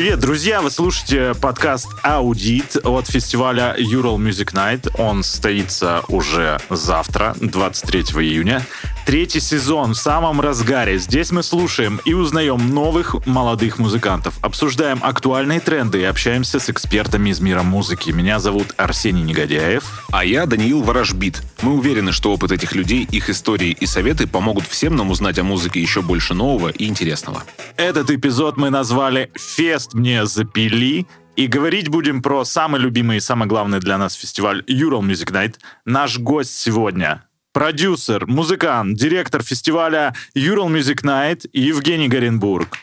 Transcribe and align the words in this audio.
Привет, 0.00 0.20
друзья! 0.20 0.62
Вы 0.62 0.70
слушаете 0.70 1.38
подкаст 1.38 1.88
«Аудит» 2.02 2.74
от 2.84 3.06
фестиваля 3.06 3.76
Ural 3.76 4.16
Music 4.16 4.54
Night. 4.54 4.90
Он 4.98 5.22
состоится 5.22 6.04
уже 6.08 6.58
завтра, 6.70 7.36
23 7.38 8.00
июня. 8.24 8.66
Третий 9.10 9.40
сезон 9.40 9.94
в 9.94 9.96
самом 9.96 10.40
разгаре. 10.40 10.96
Здесь 10.96 11.32
мы 11.32 11.42
слушаем 11.42 12.00
и 12.04 12.14
узнаем 12.14 12.72
новых 12.72 13.26
молодых 13.26 13.80
музыкантов, 13.80 14.38
обсуждаем 14.40 15.00
актуальные 15.02 15.58
тренды 15.58 16.02
и 16.02 16.04
общаемся 16.04 16.60
с 16.60 16.70
экспертами 16.70 17.30
из 17.30 17.40
мира 17.40 17.64
музыки. 17.64 18.10
Меня 18.10 18.38
зовут 18.38 18.72
Арсений 18.76 19.24
Негодяев. 19.24 20.04
А 20.12 20.24
я 20.24 20.46
Даниил 20.46 20.82
Ворожбит. 20.82 21.42
Мы 21.62 21.72
уверены, 21.72 22.12
что 22.12 22.32
опыт 22.32 22.52
этих 22.52 22.76
людей, 22.76 23.02
их 23.10 23.28
истории 23.30 23.76
и 23.80 23.84
советы 23.84 24.28
помогут 24.28 24.64
всем 24.68 24.94
нам 24.94 25.10
узнать 25.10 25.40
о 25.40 25.42
музыке 25.42 25.80
еще 25.80 26.02
больше 26.02 26.34
нового 26.34 26.68
и 26.68 26.86
интересного. 26.86 27.42
Этот 27.76 28.12
эпизод 28.12 28.58
мы 28.58 28.70
назвали 28.70 29.32
«Фест 29.34 29.92
мне 29.92 30.24
запили», 30.24 31.08
и 31.34 31.46
говорить 31.46 31.88
будем 31.88 32.22
про 32.22 32.44
самый 32.44 32.80
любимый 32.80 33.16
и 33.16 33.20
самый 33.20 33.48
главный 33.48 33.80
для 33.80 33.98
нас 33.98 34.14
фестиваль 34.14 34.62
Ural 34.68 35.00
Music 35.00 35.32
Night. 35.32 35.54
Наш 35.84 36.18
гость 36.18 36.56
сегодня 36.56 37.24
продюсер, 37.52 38.26
музыкант, 38.26 38.96
директор 38.96 39.42
фестиваля 39.42 40.14
Ural 40.36 40.68
Music 40.68 41.02
Night 41.02 41.48
Евгений 41.52 42.08
Горенбург. 42.08 42.78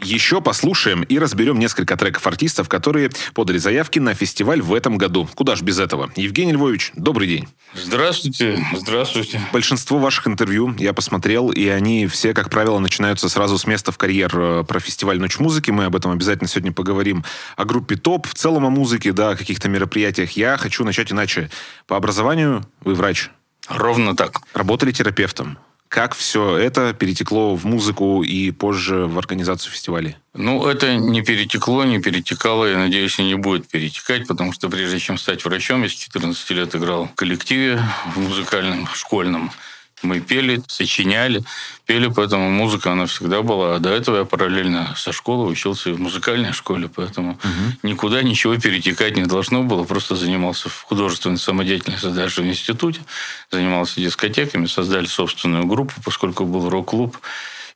Еще 0.00 0.40
послушаем 0.40 1.02
и 1.02 1.18
разберем 1.18 1.58
несколько 1.58 1.96
треков 1.96 2.24
артистов, 2.26 2.68
которые 2.68 3.10
подали 3.34 3.58
заявки 3.58 3.98
на 3.98 4.14
фестиваль 4.14 4.62
в 4.62 4.72
этом 4.72 4.96
году. 4.96 5.28
Куда 5.34 5.56
ж 5.56 5.62
без 5.62 5.80
этого? 5.80 6.12
Евгений 6.14 6.52
Львович, 6.52 6.92
добрый 6.94 7.26
день. 7.26 7.48
Здравствуйте, 7.74 8.64
здравствуйте. 8.76 9.40
Большинство 9.52 9.98
ваших 9.98 10.28
интервью 10.28 10.74
я 10.78 10.92
посмотрел, 10.92 11.50
и 11.50 11.66
они 11.66 12.06
все, 12.06 12.32
как 12.32 12.48
правило, 12.48 12.78
начинаются 12.78 13.28
сразу 13.28 13.58
с 13.58 13.66
места 13.66 13.90
в 13.90 13.98
карьер 13.98 14.30
э, 14.38 14.64
про 14.64 14.78
фестиваль 14.78 15.18
«Ночь 15.18 15.38
музыки». 15.40 15.72
Мы 15.72 15.86
об 15.86 15.96
этом 15.96 16.12
обязательно 16.12 16.48
сегодня 16.48 16.72
поговорим. 16.72 17.24
О 17.56 17.64
группе 17.64 17.96
ТОП, 17.96 18.28
в 18.28 18.34
целом 18.34 18.66
о 18.66 18.70
музыке, 18.70 19.12
да, 19.12 19.30
о 19.30 19.36
каких-то 19.36 19.68
мероприятиях. 19.68 20.32
Я 20.32 20.56
хочу 20.58 20.84
начать 20.84 21.10
иначе. 21.10 21.50
По 21.86 21.96
образованию 21.96 22.64
вы 22.84 22.94
врач. 22.94 23.30
Ровно 23.68 24.16
так. 24.16 24.40
Работали 24.54 24.92
терапевтом. 24.92 25.58
Как 25.88 26.14
все 26.14 26.58
это 26.58 26.92
перетекло 26.92 27.56
в 27.56 27.64
музыку 27.64 28.22
и 28.22 28.50
позже 28.50 29.06
в 29.06 29.18
организацию 29.18 29.72
фестивалей? 29.72 30.16
Ну, 30.34 30.66
это 30.66 30.96
не 30.96 31.22
перетекло, 31.22 31.84
не 31.84 31.98
перетекало, 31.98 32.66
я 32.66 32.76
надеюсь, 32.76 33.18
и 33.18 33.24
не 33.24 33.36
будет 33.36 33.68
перетекать, 33.68 34.26
потому 34.26 34.52
что 34.52 34.68
прежде 34.68 34.98
чем 34.98 35.16
стать 35.16 35.44
врачом, 35.44 35.82
я 35.82 35.88
с 35.88 35.92
14 35.92 36.50
лет 36.50 36.74
играл 36.76 37.06
в 37.06 37.14
коллективе 37.14 37.82
в 38.14 38.18
музыкальном, 38.18 38.86
школьном. 38.88 39.50
Мы 40.02 40.20
пели, 40.20 40.62
сочиняли, 40.68 41.42
пели, 41.86 42.08
поэтому 42.08 42.50
музыка, 42.50 42.92
она 42.92 43.06
всегда 43.06 43.42
была. 43.42 43.76
А 43.76 43.78
до 43.78 43.90
этого 43.90 44.18
я 44.18 44.24
параллельно 44.24 44.94
со 44.96 45.12
школы 45.12 45.46
учился 45.46 45.92
в 45.92 46.00
музыкальной 46.00 46.52
школе, 46.52 46.88
поэтому 46.94 47.32
угу. 47.32 47.76
никуда 47.82 48.22
ничего 48.22 48.56
перетекать 48.56 49.16
не 49.16 49.24
должно 49.24 49.62
было. 49.62 49.84
Просто 49.84 50.14
занимался 50.14 50.68
в 50.68 50.82
художественной 50.82 51.38
самодеятельности 51.38 52.06
дальше 52.06 52.42
в 52.42 52.46
институте, 52.46 53.00
занимался 53.50 54.00
дискотеками, 54.00 54.66
создали 54.66 55.06
собственную 55.06 55.66
группу, 55.66 55.94
поскольку 56.04 56.44
был 56.44 56.70
рок-клуб. 56.70 57.18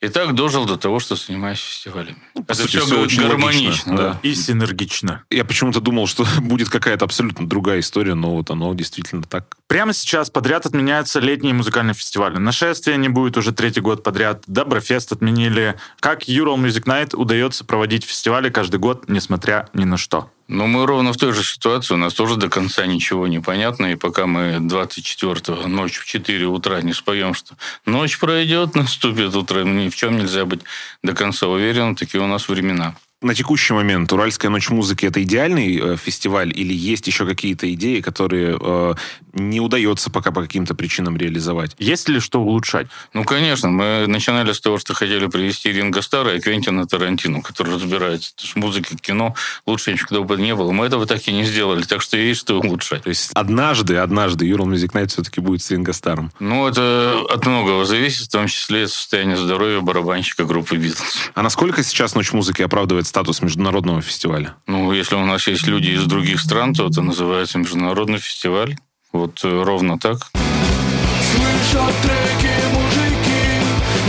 И 0.02 0.08
так 0.08 0.34
дожил 0.34 0.66
до 0.66 0.76
того, 0.76 0.98
что 0.98 1.14
занимаюсь 1.14 1.60
фестивалями. 1.60 2.18
Ну, 2.34 2.42
Это 2.42 2.54
сути, 2.54 2.78
все, 2.78 3.00
очень 3.00 3.22
гармонично. 3.22 3.92
Логично, 3.92 3.96
да. 3.96 4.20
И 4.24 4.34
синергично. 4.34 5.22
Я 5.30 5.44
почему-то 5.44 5.80
думал, 5.80 6.08
что 6.08 6.26
будет 6.40 6.68
какая-то 6.68 7.04
абсолютно 7.04 7.48
другая 7.48 7.78
история, 7.78 8.14
но 8.14 8.34
вот 8.34 8.50
оно 8.50 8.74
действительно 8.74 9.22
так. 9.22 9.56
Прямо 9.68 9.92
сейчас 9.92 10.28
подряд 10.28 10.66
отменяются 10.66 11.20
летние 11.20 11.54
музыкальные 11.54 11.94
фестивали. 11.94 12.38
Нашествие 12.38 12.96
не 12.96 13.08
будет 13.08 13.36
уже 13.36 13.52
третий 13.52 13.80
год 13.80 14.02
подряд. 14.02 14.42
Доброфест 14.48 15.12
отменили. 15.12 15.76
Как 16.00 16.24
Ural 16.24 16.56
Music 16.56 16.82
Night 16.82 17.14
удается 17.14 17.64
проводить 17.64 18.04
фестивали 18.04 18.50
каждый 18.50 18.80
год, 18.80 19.08
несмотря 19.08 19.68
ни 19.72 19.84
на 19.84 19.96
что? 19.96 20.32
Ну, 20.48 20.66
мы 20.66 20.86
ровно 20.86 21.12
в 21.12 21.16
той 21.16 21.32
же 21.32 21.42
ситуации. 21.42 21.94
У 21.94 21.96
нас 21.96 22.14
тоже 22.14 22.36
до 22.36 22.48
конца 22.48 22.84
ничего 22.86 23.26
не 23.26 23.40
понятно. 23.40 23.92
И 23.92 23.94
пока 23.94 24.26
мы 24.26 24.58
24-го 24.60 25.68
ночь 25.68 25.98
в 25.98 26.04
4 26.04 26.46
утра 26.46 26.82
не 26.82 26.92
споем, 26.92 27.34
что 27.34 27.54
ночь 27.86 28.18
пройдет, 28.18 28.74
наступит 28.74 29.34
утро, 29.34 29.64
ни 29.64 29.88
в 29.88 29.96
чем 29.96 30.18
нельзя 30.18 30.44
быть 30.44 30.60
до 31.02 31.14
конца 31.14 31.48
уверен, 31.48 31.96
такие 31.96 32.22
у 32.22 32.26
нас 32.26 32.48
времена 32.48 32.94
на 33.22 33.34
текущий 33.34 33.72
момент 33.72 34.12
Уральская 34.12 34.50
ночь 34.50 34.70
музыки 34.70 35.06
это 35.06 35.22
идеальный 35.22 35.78
э, 35.78 35.96
фестиваль 35.96 36.52
или 36.54 36.74
есть 36.74 37.06
еще 37.06 37.26
какие-то 37.26 37.72
идеи, 37.72 38.00
которые 38.00 38.58
э, 38.60 38.94
не 39.32 39.60
удается 39.60 40.10
пока 40.10 40.30
по 40.30 40.42
каким-то 40.42 40.74
причинам 40.74 41.16
реализовать? 41.16 41.74
Есть 41.78 42.08
ли 42.08 42.20
что 42.20 42.40
улучшать? 42.40 42.88
Ну, 43.12 43.24
конечно. 43.24 43.68
Мы 43.68 44.06
начинали 44.06 44.52
с 44.52 44.60
того, 44.60 44.78
что 44.78 44.94
хотели 44.94 45.26
привести 45.26 45.72
Ринго 45.72 46.02
Стара 46.02 46.34
и 46.34 46.40
Квентина 46.40 46.86
Тарантино, 46.86 47.42
который 47.42 47.74
разбирается 47.74 48.32
в 48.38 48.56
музыке, 48.56 48.96
кино 48.96 49.34
лучше 49.66 49.92
никогда 49.92 50.20
бы 50.20 50.36
не 50.36 50.54
было. 50.54 50.72
Мы 50.72 50.86
этого 50.86 51.06
так 51.06 51.26
и 51.28 51.32
не 51.32 51.44
сделали, 51.44 51.82
так 51.82 52.02
что 52.02 52.16
есть 52.16 52.40
что 52.40 52.58
улучшать. 52.60 53.02
То 53.04 53.08
есть 53.08 53.30
однажды, 53.34 53.96
однажды 53.96 54.48
Ural 54.48 54.66
Music 54.66 54.92
Night 54.92 55.08
все-таки 55.08 55.40
будет 55.40 55.62
с 55.62 55.70
Ринго 55.70 55.92
Старом? 55.92 56.32
Ну, 56.40 56.66
это 56.66 57.22
от 57.30 57.46
многого 57.46 57.84
зависит, 57.84 58.26
в 58.26 58.30
том 58.30 58.46
числе 58.46 58.84
от 58.84 58.90
состояния 58.90 59.36
здоровья 59.36 59.80
барабанщика 59.80 60.44
группы 60.44 60.76
Битлз. 60.76 61.30
А 61.34 61.42
насколько 61.42 61.82
сейчас 61.82 62.14
Ночь 62.14 62.32
музыки 62.32 62.62
оправдывает 62.62 63.06
статус 63.12 63.42
международного 63.42 64.00
фестиваля? 64.00 64.54
Ну, 64.66 64.90
если 64.90 65.16
у 65.16 65.26
нас 65.26 65.46
есть 65.46 65.66
люди 65.66 65.90
из 65.90 66.06
других 66.06 66.40
стран, 66.40 66.72
то 66.72 66.88
это 66.88 67.02
называется 67.02 67.58
международный 67.58 68.18
фестиваль. 68.18 68.76
Вот 69.12 69.44
э, 69.44 69.62
ровно 69.62 69.98
так. 69.98 70.30
Слышат 70.32 71.94
треки 72.02 72.54
мужики 72.72 73.44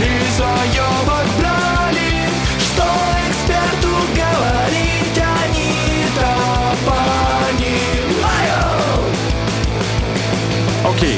и 0.00 0.38
заебок 0.38 1.53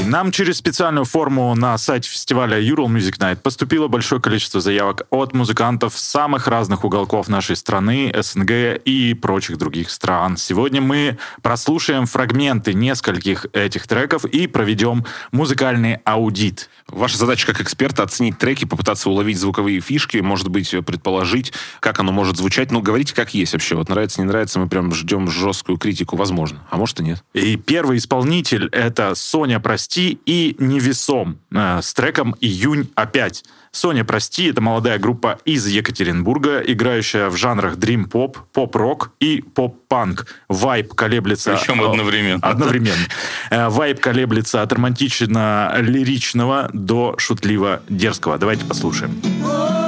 нам 0.07 0.31
через 0.31 0.57
специальную 0.57 1.05
форму 1.05 1.53
на 1.53 1.77
сайте 1.77 2.09
фестиваля 2.09 2.59
Ural 2.59 2.87
Music 2.87 3.17
Night 3.19 3.37
поступило 3.41 3.87
большое 3.87 4.21
количество 4.21 4.61
заявок 4.61 5.05
от 5.09 5.33
музыкантов 5.33 5.97
самых 5.97 6.47
разных 6.47 6.85
уголков 6.85 7.27
нашей 7.27 7.55
страны, 7.55 8.13
СНГ 8.17 8.81
и 8.85 9.13
прочих 9.13 9.57
других 9.57 9.91
стран. 9.91 10.37
Сегодня 10.37 10.81
мы 10.81 11.17
прослушаем 11.41 12.05
фрагменты 12.05 12.73
нескольких 12.73 13.47
этих 13.53 13.85
треков 13.87 14.23
и 14.23 14.47
проведем 14.47 15.05
музыкальный 15.31 15.95
аудит. 16.05 16.69
Ваша 16.87 17.17
задача 17.17 17.47
как 17.47 17.59
эксперта 17.59 18.03
оценить 18.03 18.37
треки, 18.37 18.63
попытаться 18.63 19.09
уловить 19.09 19.37
звуковые 19.37 19.81
фишки, 19.81 20.17
может 20.17 20.47
быть, 20.47 20.73
предположить, 20.85 21.51
как 21.81 21.99
оно 21.99 22.13
может 22.13 22.37
звучать. 22.37 22.71
Ну, 22.71 22.81
говорите, 22.81 23.13
как 23.13 23.33
есть 23.33 23.51
вообще. 23.51 23.75
Вот 23.75 23.89
нравится, 23.89 24.21
не 24.21 24.27
нравится, 24.27 24.57
мы 24.57 24.69
прям 24.69 24.93
ждем 24.93 25.29
жесткую 25.29 25.77
критику, 25.77 26.15
возможно. 26.15 26.65
А 26.69 26.77
может 26.77 27.01
и 27.01 27.03
нет. 27.03 27.23
И 27.33 27.57
первый 27.57 27.97
исполнитель— 27.97 28.69
это 28.71 29.13
Соня 29.15 29.59
«Прости» 29.59 29.96
и 30.01 30.55
«Невесом» 30.59 31.39
э, 31.51 31.81
с 31.81 31.93
треком 31.93 32.35
«Июнь 32.41 32.89
опять». 32.95 33.43
Соня 33.71 34.03
«Прости»— 34.03 34.45
это 34.49 34.61
молодая 34.61 34.97
группа 34.97 35.39
из 35.45 35.67
Екатеринбурга, 35.67 36.59
играющая 36.59 37.29
в 37.29 37.37
жанрах 37.37 37.75
дрим-поп, 37.75 38.37
поп-рок 38.51 39.11
и 39.19 39.41
поп-панк. 39.41 40.25
Вайб 40.47 40.93
колеблется... 40.93 41.55
Причем 41.55 41.81
одновременно. 41.81 42.39
Одновременно. 42.41 43.05
Э, 43.49 43.69
вайб 43.69 43.99
колеблется 43.99 44.61
от 44.61 44.73
романтично-лиричного 44.73 46.69
до 46.73 47.15
шутливо-дерзкого. 47.17 48.37
Давайте 48.37 48.65
послушаем. 48.65 49.21
Я 49.23 49.86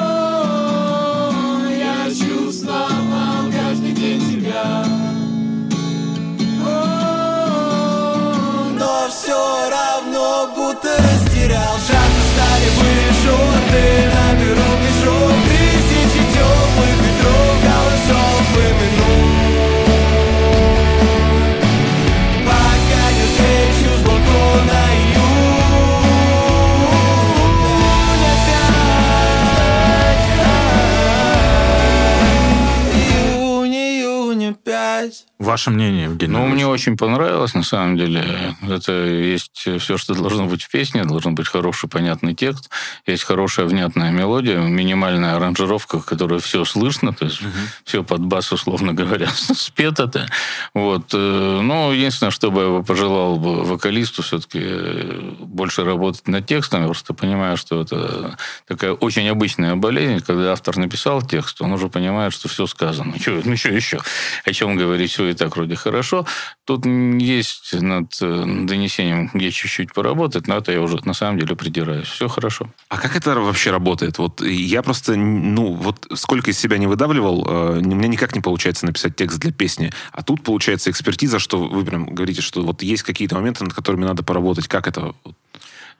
Ваше 35.60 35.72
мнение, 35.72 36.04
Евгений? 36.06 36.32
Ну, 36.32 36.48
мне 36.48 36.66
очень 36.66 36.96
понравилось, 36.96 37.54
на 37.54 37.64
самом 37.64 37.98
деле. 37.98 38.56
Это 38.62 38.94
есть 38.94 39.68
все, 39.80 39.98
что 39.98 40.14
должно 40.14 40.46
быть 40.46 40.64
в 40.64 40.72
песне. 40.72 41.04
Должен 41.04 41.36
быть 41.36 41.50
хороший, 41.50 41.90
понятный 41.90 42.34
текст. 42.34 42.70
Есть 43.06 43.24
хорошая, 43.24 43.66
внятная 43.66 44.10
мелодия, 44.10 44.58
минимальная 44.62 45.36
аранжировка, 45.36 46.00
которая 46.00 46.40
все 46.40 46.64
слышно. 46.64 47.12
То 47.12 47.26
есть 47.26 47.42
угу. 47.42 47.50
все 47.84 48.06
под 48.06 48.22
бас, 48.22 48.54
условно 48.54 48.94
говоря, 48.94 49.28
спет 49.34 50.00
это. 50.00 50.28
Вот. 50.74 51.14
Э, 51.14 51.60
ну, 51.62 51.92
единственное, 51.92 52.32
что 52.32 52.52
бы 52.52 52.78
я 52.78 52.82
пожелал 52.82 53.38
бы 53.38 53.66
вокалисту 53.66 54.24
все-таки 54.24 54.60
э, 54.62 55.34
больше 55.40 55.84
работать 55.84 56.26
над 56.30 56.46
текстом. 56.46 56.80
Я 56.84 56.86
просто 56.86 57.14
понимаю, 57.14 57.58
что 57.58 57.82
это 57.82 58.38
такая 58.66 58.94
очень 58.94 59.28
обычная 59.28 59.76
болезнь, 59.76 60.24
когда 60.26 60.54
автор 60.54 60.78
написал 60.78 61.22
текст, 61.22 61.62
он 61.62 61.74
уже 61.74 61.90
понимает, 61.90 62.32
что 62.32 62.48
все 62.48 62.66
сказано. 62.66 63.20
Что, 63.20 63.42
ну, 63.44 63.52
еще, 63.52 63.76
еще. 63.76 64.00
О 64.46 64.54
чем 64.54 64.78
говорить, 64.78 65.12
все 65.12 65.28
и 65.28 65.34
так 65.34 65.49
вроде 65.56 65.76
хорошо. 65.76 66.26
Тут 66.66 66.86
есть 66.86 67.74
над 67.74 68.18
э, 68.22 68.44
донесением 68.66 69.30
где 69.34 69.52
чуть-чуть 69.52 69.94
поработать, 69.94 70.48
но 70.48 70.58
это 70.58 70.72
я 70.72 70.82
уже 70.82 71.00
на 71.06 71.14
самом 71.14 71.40
деле 71.40 71.56
придираюсь. 71.56 72.08
Все 72.08 72.28
хорошо. 72.28 72.70
А 72.90 72.98
как 72.98 73.16
это 73.16 73.40
вообще 73.40 73.72
работает? 73.72 74.18
Вот 74.18 74.42
я 74.42 74.82
просто, 74.82 75.16
ну, 75.16 75.74
вот 75.74 76.08
сколько 76.14 76.52
из 76.52 76.60
себя 76.60 76.78
не 76.78 76.88
выдавливал, 76.88 77.46
э, 77.48 77.80
у 77.80 77.96
меня 77.96 78.08
никак 78.08 78.36
не 78.36 78.42
получается 78.42 78.86
написать 78.86 79.16
текст 79.16 79.40
для 79.40 79.52
песни. 79.52 79.92
А 80.12 80.24
тут 80.24 80.44
получается 80.44 80.90
экспертиза, 80.92 81.40
что 81.40 81.60
вы 81.64 81.84
прям 81.86 82.06
говорите, 82.14 82.42
что 82.42 82.64
вот 82.64 82.82
есть 82.84 83.04
какие-то 83.04 83.36
моменты, 83.36 83.64
над 83.64 83.74
которыми 83.74 84.06
надо 84.06 84.24
поработать. 84.24 84.68
Как 84.68 84.88
это? 84.88 85.14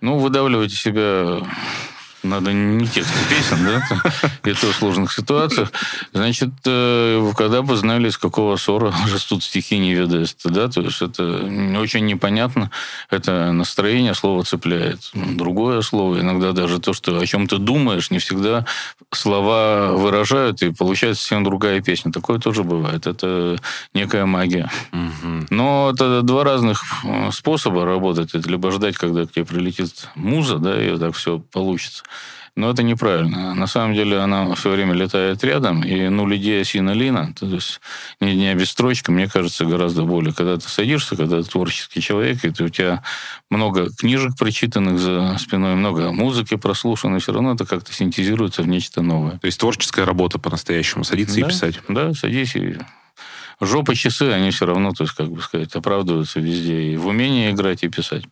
Ну, 0.02 0.18
выдавливать 0.18 0.72
себя 0.72 1.42
надо 2.24 2.52
не 2.54 2.88
текст 2.88 3.12
песен, 3.30 3.66
да, 3.66 4.50
и 4.50 4.54
то 4.54 4.72
в 4.72 4.76
сложных 4.76 5.14
ситуациях. 5.14 5.72
Значит, 6.14 6.50
э, 6.66 7.32
когда 7.38 7.62
бы 7.62 7.76
знали, 7.76 8.10
из 8.10 8.18
какого 8.18 8.58
ссора 8.58 8.94
растут 9.14 9.44
стихи 9.44 9.78
неведаста, 9.78 10.50
да, 10.50 10.68
то 10.68 10.82
есть 10.82 11.02
это 11.02 11.24
очень 11.80 12.06
непонятно, 12.06 12.72
это 13.10 13.52
настроение, 13.52 14.14
слово 14.14 14.44
цепляет. 14.44 15.12
Другое 15.14 15.82
слово, 15.82 16.20
иногда 16.20 16.52
даже 16.52 16.80
то, 16.80 16.94
что 16.94 17.20
о 17.20 17.26
чем 17.26 17.48
ты 17.48 17.58
думаешь, 17.58 18.12
не 18.12 18.20
всегда 18.20 18.66
слова 19.12 19.94
выражают, 19.94 20.62
и 20.62 20.72
получается 20.72 21.22
совсем 21.22 21.44
другая 21.44 21.82
песня. 21.82 22.12
Такое 22.12 22.40
тоже 22.40 22.64
бывает. 22.64 23.08
Это 23.08 23.58
некая 23.94 24.26
магия. 24.26 24.70
Но 25.50 25.92
это 25.94 26.22
два 26.22 26.44
разных 26.44 26.84
э, 27.04 27.32
способа 27.32 27.86
работать. 27.86 28.34
Это 28.34 28.50
либо 28.50 28.72
ждать, 28.72 28.98
когда 28.98 29.26
к 29.26 29.32
тебе 29.32 29.46
прилетит 29.46 30.10
муза, 30.16 30.58
да, 30.58 30.82
и 30.82 30.98
так 30.98 31.16
все 31.16 31.40
получится. 31.40 32.04
Но 32.56 32.70
это 32.70 32.84
неправильно. 32.84 33.54
На 33.56 33.68
самом 33.68 33.94
деле 33.94 34.20
она 34.20 34.54
все 34.56 34.72
время 34.72 34.94
летает 34.94 35.44
рядом, 35.44 35.82
и 35.82 36.10
ну, 36.10 36.34
идея 36.36 36.64
сина 36.64 36.92
лина, 36.92 37.34
то 37.40 37.46
есть 37.46 37.80
не, 38.20 38.36
не 38.36 38.54
без 38.54 38.72
строчки, 38.72 39.12
мне 39.12 39.28
кажется, 39.28 39.66
гораздо 39.66 40.04
более. 40.04 40.34
Когда 40.34 40.58
ты 40.58 40.68
садишься, 40.68 41.16
когда 41.16 41.42
ты 41.42 41.50
творческий 41.50 42.02
человек, 42.02 42.44
и 42.44 42.50
ты, 42.50 42.66
у 42.66 42.70
тебя 42.70 43.04
много 43.50 43.90
книжек 43.92 44.38
прочитанных 44.38 45.00
за 45.00 45.38
спиной, 45.40 45.76
много 45.76 46.12
музыки 46.12 46.56
прослушано, 46.58 47.20
все 47.20 47.32
равно 47.32 47.54
это 47.54 47.66
как-то 47.66 47.94
синтезируется 47.94 48.62
в 48.62 48.68
нечто 48.68 49.02
новое. 49.02 49.38
То 49.38 49.46
есть 49.46 49.60
творческая 49.60 50.06
работа 50.06 50.40
по-настоящему, 50.40 51.04
садиться 51.04 51.40
да, 51.40 51.46
и 51.46 51.50
писать? 51.50 51.80
Да, 51.88 52.14
садись 52.14 52.56
и 52.56 52.78
жопа 53.62 53.96
часы, 53.96 54.32
они 54.32 54.52
все 54.52 54.66
равно, 54.66 54.92
то 54.92 55.04
есть, 55.04 55.16
как 55.16 55.30
бы 55.30 55.42
сказать, 55.42 55.74
оправдываются 55.76 56.40
везде. 56.40 56.94
И 56.94 56.98
в 56.98 57.08
умении 57.08 57.52
играть, 57.52 57.84
и 57.84 57.90
писать. 57.90 58.24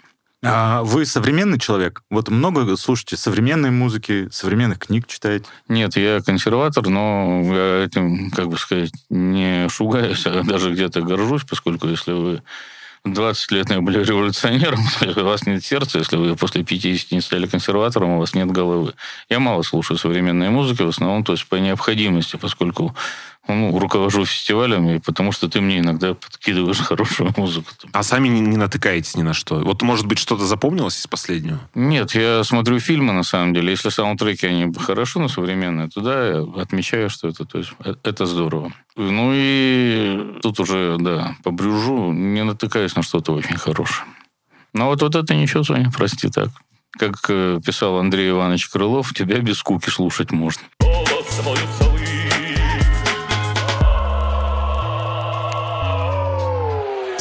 А 0.44 0.84
вы 0.84 1.06
современный 1.08 1.58
человек? 1.58 2.04
Вот 2.12 2.30
много 2.30 2.78
слушаете 2.78 3.18
современной 3.18 3.72
музыки, 3.72 4.28
современных 4.32 4.80
книг 4.80 5.08
читаете? 5.08 5.46
Нет, 5.68 5.98
я 5.98 6.22
консерватор, 6.22 6.88
но 6.88 7.42
я 7.44 7.86
этим, 7.86 8.30
как 8.30 8.48
бы 8.50 8.58
сказать, 8.58 8.92
не 9.10 9.68
шугаюсь, 9.70 10.28
а 10.28 10.44
даже 10.44 10.72
где-то 10.72 11.02
горжусь, 11.02 11.44
поскольку 11.44 11.88
если 11.88 12.12
вы 12.12 12.44
20 13.04 13.52
лет 13.52 13.70
не 13.70 13.80
были 13.80 14.04
революционером, 14.04 14.82
у 15.16 15.24
вас 15.24 15.48
нет 15.48 15.64
сердца, 15.64 15.98
если 15.98 16.18
вы 16.18 16.36
после 16.36 16.64
50 16.64 17.12
не 17.12 17.22
стали 17.22 17.48
консерватором, 17.48 18.12
у 18.12 18.20
вас 18.20 18.36
нет 18.36 18.52
головы. 18.52 18.94
Я 19.30 19.40
мало 19.40 19.64
слушаю 19.64 19.98
современной 19.98 20.50
музыки, 20.50 20.84
в 20.84 20.90
основном, 20.90 21.24
то 21.24 21.34
есть 21.34 21.48
по 21.48 21.56
необходимости, 21.56 22.36
поскольку 22.36 22.96
ну, 23.48 23.78
руковожу 23.78 24.26
фестивалями, 24.26 25.02
потому 25.06 25.32
что 25.32 25.50
ты 25.50 25.62
мне 25.62 25.80
иногда 25.80 26.14
подкидываешь 26.14 26.78
хорошую 26.88 27.34
музыку. 27.38 27.70
А 27.92 28.04
сами 28.04 28.28
не, 28.28 28.42
не 28.42 28.58
натыкаетесь 28.58 29.16
ни 29.16 29.22
на 29.24 29.34
что? 29.34 29.60
Вот, 29.60 29.82
может 29.82 30.06
быть, 30.06 30.20
что-то 30.20 30.46
запомнилось 30.46 31.00
из 31.00 31.08
последнего? 31.08 31.60
Нет, 31.76 32.16
я 32.16 32.44
смотрю 32.44 32.80
фильмы, 32.80 33.14
на 33.14 33.24
самом 33.24 33.54
деле. 33.54 33.72
Если 33.72 33.90
саундтреки, 33.90 34.48
они 34.48 34.74
хорошо, 34.74 35.20
но 35.20 35.28
современные, 35.28 35.90
то 35.90 36.02
да, 36.02 36.28
я 36.28 36.62
отмечаю, 36.62 37.10
что 37.10 37.28
это, 37.28 37.46
то 37.46 37.58
есть, 37.60 37.72
э, 37.84 37.96
это 38.04 38.26
здорово. 38.26 38.74
Ну 38.96 39.32
и 39.34 40.40
тут 40.42 40.60
уже, 40.60 40.98
да, 41.00 41.36
по 41.44 41.52
брюжу 41.52 42.12
не 42.12 42.44
натыкаюсь 42.44 42.96
на 42.96 43.04
что-то 43.04 43.34
очень 43.34 43.58
хорошее. 43.58 44.08
Но 44.74 44.88
вот, 44.88 45.02
вот 45.02 45.16
это 45.16 45.36
ничего, 45.36 45.64
Соня, 45.64 45.92
прости 45.96 46.30
так. 46.30 46.50
Как 46.98 47.14
э, 47.30 47.60
писал 47.66 47.98
Андрей 47.98 48.30
Иванович 48.30 48.70
Крылов, 48.70 49.14
тебя 49.14 49.40
без 49.40 49.58
скуки 49.58 49.90
слушать 49.90 50.32
можно. 50.32 50.64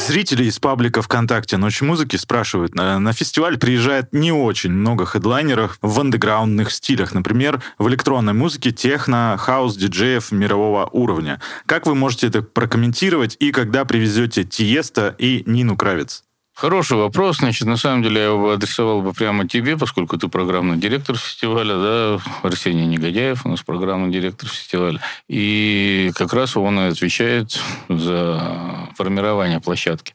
Зрители 0.07 0.45
из 0.45 0.57
паблика 0.57 1.01
ВКонтакте 1.01 1.57
«Ночь 1.57 1.81
музыки» 1.81 2.15
спрашивают, 2.15 2.75
на 2.75 3.11
фестиваль 3.11 3.57
приезжает 3.57 4.13
не 4.13 4.31
очень 4.31 4.71
много 4.71 5.05
хедлайнеров 5.05 5.77
в 5.81 5.99
андеграундных 5.99 6.71
стилях, 6.71 7.13
например, 7.13 7.61
в 7.77 7.89
электронной 7.89 8.31
музыке 8.31 8.71
техно, 8.71 9.35
хаус, 9.37 9.75
диджеев 9.75 10.31
мирового 10.31 10.87
уровня. 10.93 11.41
Как 11.65 11.85
вы 11.85 11.93
можете 11.93 12.27
это 12.27 12.41
прокомментировать 12.41 13.35
и 13.41 13.51
когда 13.51 13.83
привезете 13.83 14.45
Тиеста 14.45 15.13
и 15.17 15.43
Нину 15.45 15.75
Кравец? 15.75 16.23
Хороший 16.57 16.97
вопрос. 16.97 17.37
Значит, 17.37 17.67
на 17.67 17.77
самом 17.77 18.01
деле 18.01 18.19
я 18.19 18.27
его 18.29 18.49
адресовал 18.49 19.03
бы 19.03 19.13
прямо 19.13 19.47
тебе, 19.47 19.77
поскольку 19.77 20.17
ты 20.17 20.27
программный 20.27 20.77
директор 20.77 21.15
фестиваля, 21.15 21.75
да, 21.75 22.19
Арсений 22.41 22.87
Негодяев 22.87 23.45
у 23.45 23.49
нас 23.49 23.61
программный 23.61 24.11
директор 24.11 24.49
фестиваля. 24.49 24.99
И 25.27 26.11
как 26.15 26.33
раз 26.33 26.57
он 26.57 26.79
и 26.79 26.87
отвечает 26.87 27.61
за 27.89 28.89
формирование 28.95 29.59
площадки. 29.59 30.13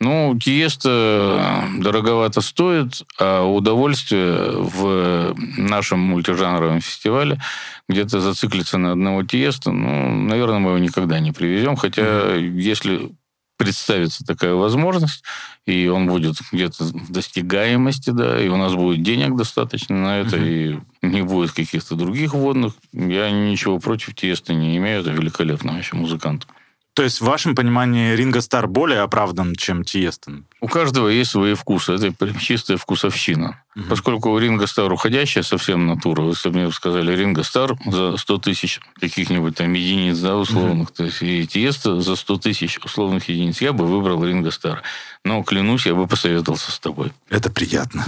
Ну, 0.00 0.36
Тиеста 0.36 1.68
дороговато 1.78 2.40
стоит, 2.40 3.04
а 3.20 3.44
удовольствие 3.44 4.58
в 4.58 5.36
нашем 5.56 6.00
мультижанровом 6.00 6.80
фестивале 6.80 7.40
где-то 7.88 8.18
зациклиться 8.18 8.76
на 8.76 8.90
одного 8.90 9.22
Тиеста, 9.22 9.70
ну, 9.70 10.10
наверное, 10.16 10.58
мы 10.58 10.70
его 10.70 10.78
никогда 10.78 11.20
не 11.20 11.30
привезем. 11.30 11.76
Хотя, 11.76 12.02
mm-hmm. 12.02 12.58
если 12.58 13.12
представится 13.56 14.24
такая 14.24 14.54
возможность, 14.54 15.22
и 15.66 15.88
он 15.88 16.06
будет 16.06 16.36
где-то 16.52 16.84
в 16.84 17.10
достигаемости, 17.10 18.10
да, 18.10 18.40
и 18.40 18.48
у 18.48 18.56
нас 18.56 18.74
будет 18.74 19.02
денег 19.02 19.36
достаточно 19.36 19.96
на 19.96 20.18
это, 20.18 20.36
uh 20.36 20.80
и 21.02 21.06
не 21.06 21.22
будет 21.22 21.52
каких-то 21.52 21.94
других 21.94 22.34
водных. 22.34 22.74
Я 22.92 23.30
ничего 23.30 23.78
против 23.78 24.14
Тиеста 24.14 24.54
не 24.54 24.76
имею, 24.76 25.00
это 25.00 25.10
великолепно 25.10 25.72
вообще 25.72 25.96
музыкант. 25.96 26.46
То 26.96 27.02
есть, 27.02 27.20
в 27.20 27.24
вашем 27.26 27.54
понимании, 27.54 28.16
Ринго 28.16 28.40
Стар 28.40 28.66
более 28.66 29.00
оправдан, 29.00 29.54
чем 29.54 29.84
Тиестон? 29.84 30.46
У 30.62 30.66
каждого 30.66 31.08
есть 31.08 31.30
свои 31.32 31.52
вкусы. 31.52 31.92
Это 31.92 32.32
чистая 32.40 32.78
вкусовщина. 32.78 33.62
Угу. 33.76 33.84
Поскольку 33.90 34.30
у 34.30 34.38
Ринго 34.38 34.66
Стар 34.66 34.90
уходящая 34.90 35.44
совсем 35.44 35.86
натура, 35.86 36.22
вы 36.22 36.34
мне 36.52 36.72
сказали, 36.72 37.14
Ринго 37.14 37.42
Стар 37.42 37.76
за 37.84 38.16
100 38.16 38.38
тысяч 38.38 38.80
каких-нибудь 38.98 39.54
там 39.54 39.74
единиц, 39.74 40.16
да, 40.20 40.36
условных, 40.36 40.88
угу. 40.88 40.94
то 40.96 41.04
есть 41.04 41.20
и 41.20 41.46
Тиеста 41.46 42.00
за 42.00 42.16
100 42.16 42.38
тысяч 42.38 42.78
условных 42.82 43.28
единиц, 43.28 43.60
я 43.60 43.74
бы 43.74 43.86
выбрал 43.86 44.24
Ринго 44.24 44.50
Стар. 44.50 44.82
Но, 45.22 45.42
клянусь, 45.42 45.84
я 45.84 45.94
бы 45.94 46.06
посоветовался 46.06 46.72
с 46.72 46.78
тобой. 46.78 47.12
Это 47.28 47.50
приятно. 47.50 48.06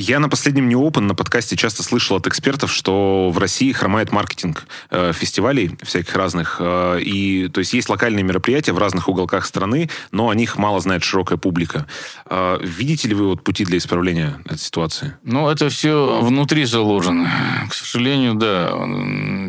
Я 0.00 0.20
на 0.20 0.28
последнем 0.28 0.68
Open 0.68 1.00
на 1.00 1.14
подкасте 1.16 1.56
часто 1.56 1.82
слышал 1.82 2.16
от 2.16 2.28
экспертов, 2.28 2.72
что 2.72 3.30
в 3.30 3.38
России 3.38 3.72
хромает 3.72 4.12
маркетинг 4.12 4.68
э, 4.90 5.12
фестивалей 5.12 5.76
всяких 5.82 6.14
разных. 6.14 6.58
Э, 6.60 7.00
и, 7.00 7.48
то 7.48 7.58
есть 7.58 7.72
есть 7.72 7.88
локальные 7.88 8.22
мероприятия 8.22 8.72
в 8.72 8.78
разных 8.78 9.08
уголках 9.08 9.44
страны, 9.44 9.90
но 10.12 10.28
о 10.28 10.36
них 10.36 10.56
мало 10.56 10.78
знает 10.78 11.02
широкая 11.02 11.36
публика. 11.36 11.88
Э, 12.26 12.58
видите 12.62 13.08
ли 13.08 13.14
вы 13.14 13.26
вот 13.26 13.42
пути 13.42 13.64
для 13.64 13.78
исправления 13.78 14.40
этой 14.44 14.58
ситуации? 14.58 15.16
Ну, 15.24 15.48
это 15.48 15.68
все 15.68 16.20
внутри 16.22 16.64
заложено. 16.64 17.28
К 17.68 17.74
сожалению, 17.74 18.34
да, 18.34 18.70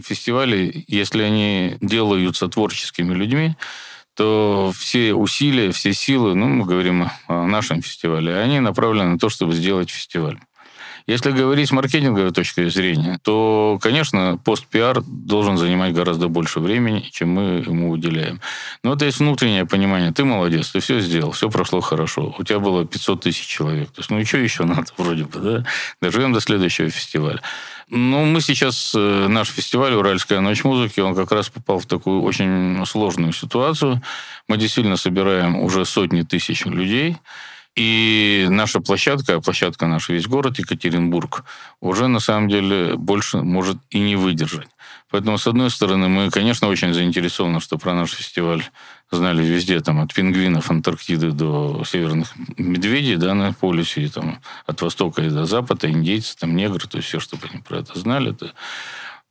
фестивали, 0.03 0.83
если 0.87 1.21
они 1.21 1.77
делаются 1.79 2.47
творческими 2.47 3.13
людьми, 3.13 3.55
то 4.19 4.73
все 4.77 5.13
усилия, 5.13 5.71
все 5.71 5.93
силы, 5.93 6.35
ну, 6.35 6.49
мы 6.49 6.65
говорим 6.65 7.09
о 7.27 7.47
нашем 7.47 7.81
фестивале, 7.81 8.35
они 8.35 8.59
направлены 8.59 9.11
на 9.11 9.17
то, 9.17 9.29
чтобы 9.29 9.53
сделать 9.53 9.89
фестиваль. 9.89 10.37
Если 11.07 11.31
говорить 11.31 11.69
с 11.69 11.71
маркетинговой 11.71 12.31
точки 12.31 12.67
зрения, 12.67 13.17
то, 13.23 13.79
конечно, 13.81 14.37
пост-пиар 14.43 15.01
должен 15.07 15.57
занимать 15.57 15.93
гораздо 15.93 16.27
больше 16.27 16.59
времени, 16.59 17.07
чем 17.11 17.29
мы 17.29 17.63
ему 17.65 17.91
уделяем. 17.91 18.41
Но 18.83 18.93
это 18.93 19.05
есть 19.05 19.19
внутреннее 19.19 19.65
понимание. 19.65 20.11
Ты 20.11 20.25
молодец, 20.25 20.69
ты 20.69 20.81
все 20.81 20.99
сделал, 20.99 21.31
все 21.31 21.49
прошло 21.49 21.79
хорошо. 21.79 22.35
У 22.37 22.43
тебя 22.43 22.59
было 22.59 22.85
500 22.85 23.21
тысяч 23.21 23.47
человек. 23.47 23.89
То 23.91 24.01
есть, 24.01 24.11
ну, 24.11 24.23
что 24.25 24.37
еще 24.37 24.65
надо 24.65 24.87
вроде 24.97 25.23
бы, 25.23 25.39
да? 25.39 25.65
Доживем 26.01 26.33
до 26.33 26.41
следующего 26.41 26.89
фестиваля. 26.89 27.41
Ну, 27.91 28.23
мы 28.25 28.39
сейчас, 28.41 28.93
э, 28.95 29.27
наш 29.27 29.49
фестиваль 29.49 29.93
«Уральская 29.95 30.41
ночь 30.41 30.63
музыки», 30.63 30.99
он 30.99 31.15
как 31.15 31.31
раз 31.31 31.49
попал 31.49 31.79
в 31.79 31.87
такую 31.87 32.21
очень 32.21 32.85
сложную 32.85 33.33
ситуацию. 33.33 33.99
Мы 34.47 34.57
действительно 34.57 34.95
собираем 34.95 35.55
уже 35.59 35.85
сотни 35.85 36.21
тысяч 36.21 36.65
людей, 36.65 37.17
и 37.75 38.47
наша 38.49 38.79
площадка, 38.79 39.39
площадка 39.39 39.87
наша 39.87 40.13
весь 40.13 40.27
город 40.27 40.59
Екатеринбург, 40.59 41.43
уже 41.79 42.07
на 42.07 42.19
самом 42.19 42.49
деле 42.49 42.95
больше 42.95 43.37
может 43.37 43.77
и 43.89 43.99
не 43.99 44.15
выдержать. 44.15 44.67
Поэтому, 45.09 45.37
с 45.37 45.47
одной 45.47 45.71
стороны, 45.71 46.07
мы, 46.07 46.29
конечно, 46.29 46.67
очень 46.67 46.93
заинтересованы, 46.93 47.59
что 47.61 47.77
про 47.77 47.93
наш 47.93 48.11
фестиваль 48.11 48.63
знали 49.11 49.43
везде, 49.43 49.79
там, 49.79 50.01
от 50.01 50.13
пингвинов 50.13 50.69
Антарктиды 50.69 51.31
до 51.31 51.83
северных 51.83 52.33
медведей, 52.57 53.15
да, 53.15 53.33
на 53.33 53.53
полюсе, 53.53 54.03
и, 54.03 54.09
там, 54.09 54.39
от 54.67 54.81
востока 54.81 55.23
и 55.23 55.29
до 55.29 55.45
запада, 55.45 55.89
индейцы, 55.89 56.37
там, 56.37 56.55
негры, 56.55 56.87
то 56.87 56.97
есть 56.97 57.07
все, 57.07 57.19
чтобы 57.19 57.47
они 57.51 57.61
про 57.61 57.79
это 57.79 57.97
знали. 57.97 58.31
Это 58.31 58.51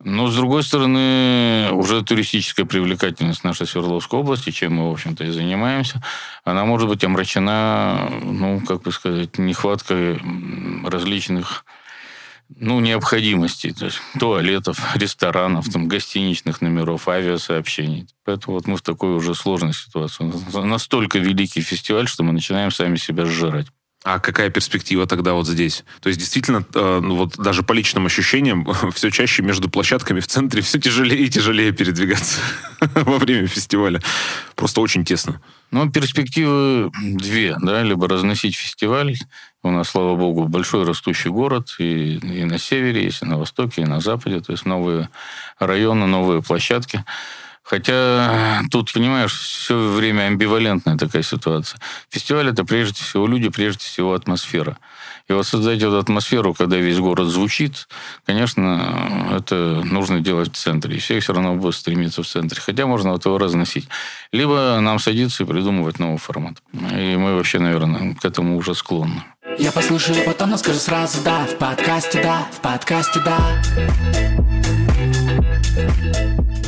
но, 0.01 0.27
с 0.27 0.35
другой 0.35 0.63
стороны, 0.63 1.71
уже 1.73 2.03
туристическая 2.03 2.65
привлекательность 2.65 3.43
нашей 3.43 3.67
Свердловской 3.67 4.19
области, 4.19 4.49
чем 4.51 4.75
мы, 4.75 4.89
в 4.89 4.93
общем-то, 4.93 5.25
и 5.25 5.31
занимаемся, 5.31 6.01
она 6.45 6.63
может 6.63 6.87
быть 6.87 7.03
омрачена, 7.03 8.09
ну, 8.23 8.61
как 8.61 8.83
бы 8.83 8.93
сказать, 8.93 9.37
нехваткой 9.37 10.21
различных 10.85 11.65
ну, 12.55 12.79
необходимостей, 12.79 13.73
то 13.73 13.85
есть 13.85 13.99
туалетов, 14.19 14.95
ресторанов, 14.95 15.69
там, 15.69 15.87
гостиничных 15.87 16.61
номеров, 16.61 17.07
авиасообщений. 17.07 18.07
Поэтому 18.23 18.55
вот 18.55 18.67
мы 18.67 18.77
в 18.77 18.81
такой 18.81 19.15
уже 19.15 19.35
сложной 19.35 19.73
ситуации. 19.73 20.31
Настолько 20.57 21.19
великий 21.19 21.61
фестиваль, 21.61 22.07
что 22.07 22.23
мы 22.23 22.31
начинаем 22.31 22.71
сами 22.71 22.95
себя 22.95 23.25
сжирать. 23.25 23.67
А 24.05 24.19
какая 24.19 24.49
перспектива 24.49 25.05
тогда 25.07 25.33
вот 25.33 25.45
здесь? 25.45 25.83
То 25.99 26.07
есть 26.07 26.19
действительно, 26.19 26.63
э, 26.73 26.99
ну 27.03 27.15
вот 27.15 27.37
даже 27.37 27.63
по 27.63 27.73
личным 27.73 28.05
ощущениям, 28.05 28.65
все 28.93 29.09
чаще 29.09 29.43
между 29.43 29.69
площадками 29.69 30.21
в 30.21 30.27
центре 30.27 30.61
все 30.61 30.79
тяжелее 30.79 31.25
и 31.25 31.29
тяжелее 31.29 31.73
передвигаться 31.73 32.39
во 32.79 33.17
время 33.17 33.47
фестиваля. 33.47 33.99
Просто 34.55 34.79
очень 34.79 35.03
тесно. 35.03 35.41
Ну, 35.71 35.91
перспективы 35.91 36.91
две, 36.93 37.57
да, 37.61 37.83
либо 37.83 38.07
разносить 38.07 38.55
фестиваль. 38.55 39.15
У 39.63 39.69
нас, 39.69 39.89
слава 39.89 40.15
богу, 40.15 40.47
большой 40.47 40.85
растущий 40.85 41.29
город, 41.29 41.75
и, 41.79 42.15
и 42.15 42.45
на 42.45 42.57
севере 42.57 43.03
есть, 43.03 43.21
и 43.21 43.25
на 43.25 43.37
востоке, 43.37 43.81
и 43.81 43.85
на 43.85 43.99
западе, 43.99 44.39
то 44.39 44.53
есть 44.53 44.65
новые 44.65 45.09
районы, 45.59 46.05
новые 46.05 46.41
площадки. 46.41 47.03
Хотя 47.69 48.63
тут, 48.71 48.91
понимаешь, 48.91 49.31
все 49.31 49.77
время 49.77 50.23
амбивалентная 50.23 50.97
такая 50.97 51.21
ситуация. 51.21 51.79
Фестиваль 52.09 52.49
это 52.49 52.65
прежде 52.65 53.03
всего 53.03 53.27
люди, 53.27 53.49
прежде 53.49 53.85
всего 53.85 54.15
атмосфера. 54.15 54.79
И 55.27 55.33
вот 55.33 55.45
создать 55.45 55.77
эту 55.77 55.99
атмосферу, 55.99 56.55
когда 56.55 56.77
весь 56.77 56.97
город 56.97 57.27
звучит, 57.27 57.87
конечно, 58.25 59.35
это 59.37 59.83
нужно 59.85 60.19
делать 60.19 60.51
в 60.51 60.57
центре. 60.57 60.95
И 60.95 60.99
все 60.99 61.19
все 61.19 61.31
равно 61.31 61.53
будут 61.53 61.75
стремиться 61.75 62.23
в 62.23 62.27
центре. 62.27 62.59
Хотя 62.59 62.87
можно 62.87 63.11
вот 63.11 63.25
его 63.25 63.37
разносить. 63.37 63.87
Либо 64.31 64.79
нам 64.81 64.97
садиться 64.97 65.43
и 65.43 65.45
придумывать 65.45 65.99
новый 65.99 66.17
формат. 66.17 66.55
И 66.73 67.15
мы 67.17 67.35
вообще, 67.35 67.59
наверное, 67.59 68.15
к 68.15 68.25
этому 68.25 68.57
уже 68.57 68.73
склонны. 68.73 69.23
Я 69.59 69.71
послушаю 69.71 70.25
потом, 70.25 70.57
скажу 70.57 70.79
сразу 70.79 71.21
да, 71.23 71.45
в 71.45 71.55
подкасте 71.59 72.23
да, 72.23 72.47
в 72.51 72.61
подкасте 72.61 73.19
да. 73.19 73.39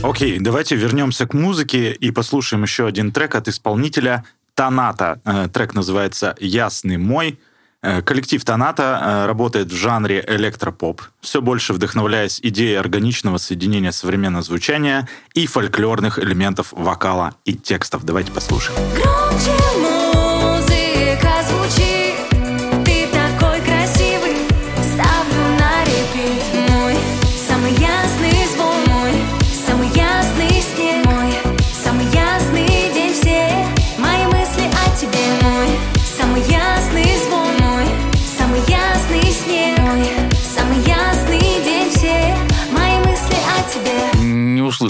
Окей, 0.04 0.40
давайте 0.40 0.76
вернемся 0.76 1.28
к 1.28 1.34
музыке 1.34 1.92
и 1.92 2.10
послушаем 2.12 2.64
еще 2.64 2.88
один 2.88 3.12
трек 3.12 3.36
от 3.36 3.48
исполнителя 3.48 4.24
Таната. 4.56 5.22
Э, 5.26 5.48
трек 5.48 5.76
называется 5.76 6.36
«Ясный 6.40 6.98
мой». 6.98 7.40
Э, 7.84 8.02
коллектив 8.02 8.44
Таната 8.44 9.00
э, 9.02 9.26
работает 9.28 9.72
в 9.72 9.76
жанре 9.76 10.24
электропоп, 10.28 11.04
все 11.22 11.42
больше 11.42 11.74
вдохновляясь 11.74 12.40
идеей 12.42 12.76
органичного 12.76 13.38
соединения 13.38 13.92
современного 13.92 14.44
звучания 14.44 15.08
и 15.36 15.46
фольклорных 15.46 16.18
элементов 16.18 16.74
вокала 16.74 17.36
и 17.46 17.54
текстов. 17.54 18.04
Давайте 18.04 18.32
послушаем. 18.32 18.80
Громче 18.96 19.91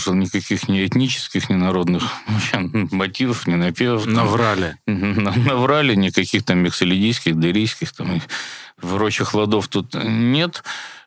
услышал 0.01 0.13
никаких 0.15 0.67
ни 0.67 0.85
этнических, 0.85 1.49
ни 1.49 1.55
народных 1.55 2.03
мотивов, 2.91 3.47
ни 3.47 3.55
напевов. 3.55 4.05
Наврали. 4.05 4.77
Наврали, 4.87 5.95
никаких 5.95 6.43
там 6.43 6.59
миксолидийских, 6.59 7.39
дерийских 7.39 7.93
там, 7.93 8.15
и 8.15 8.21
прочих 8.79 9.33
ладов 9.33 9.67
тут 9.67 9.93
нет. 9.93 10.63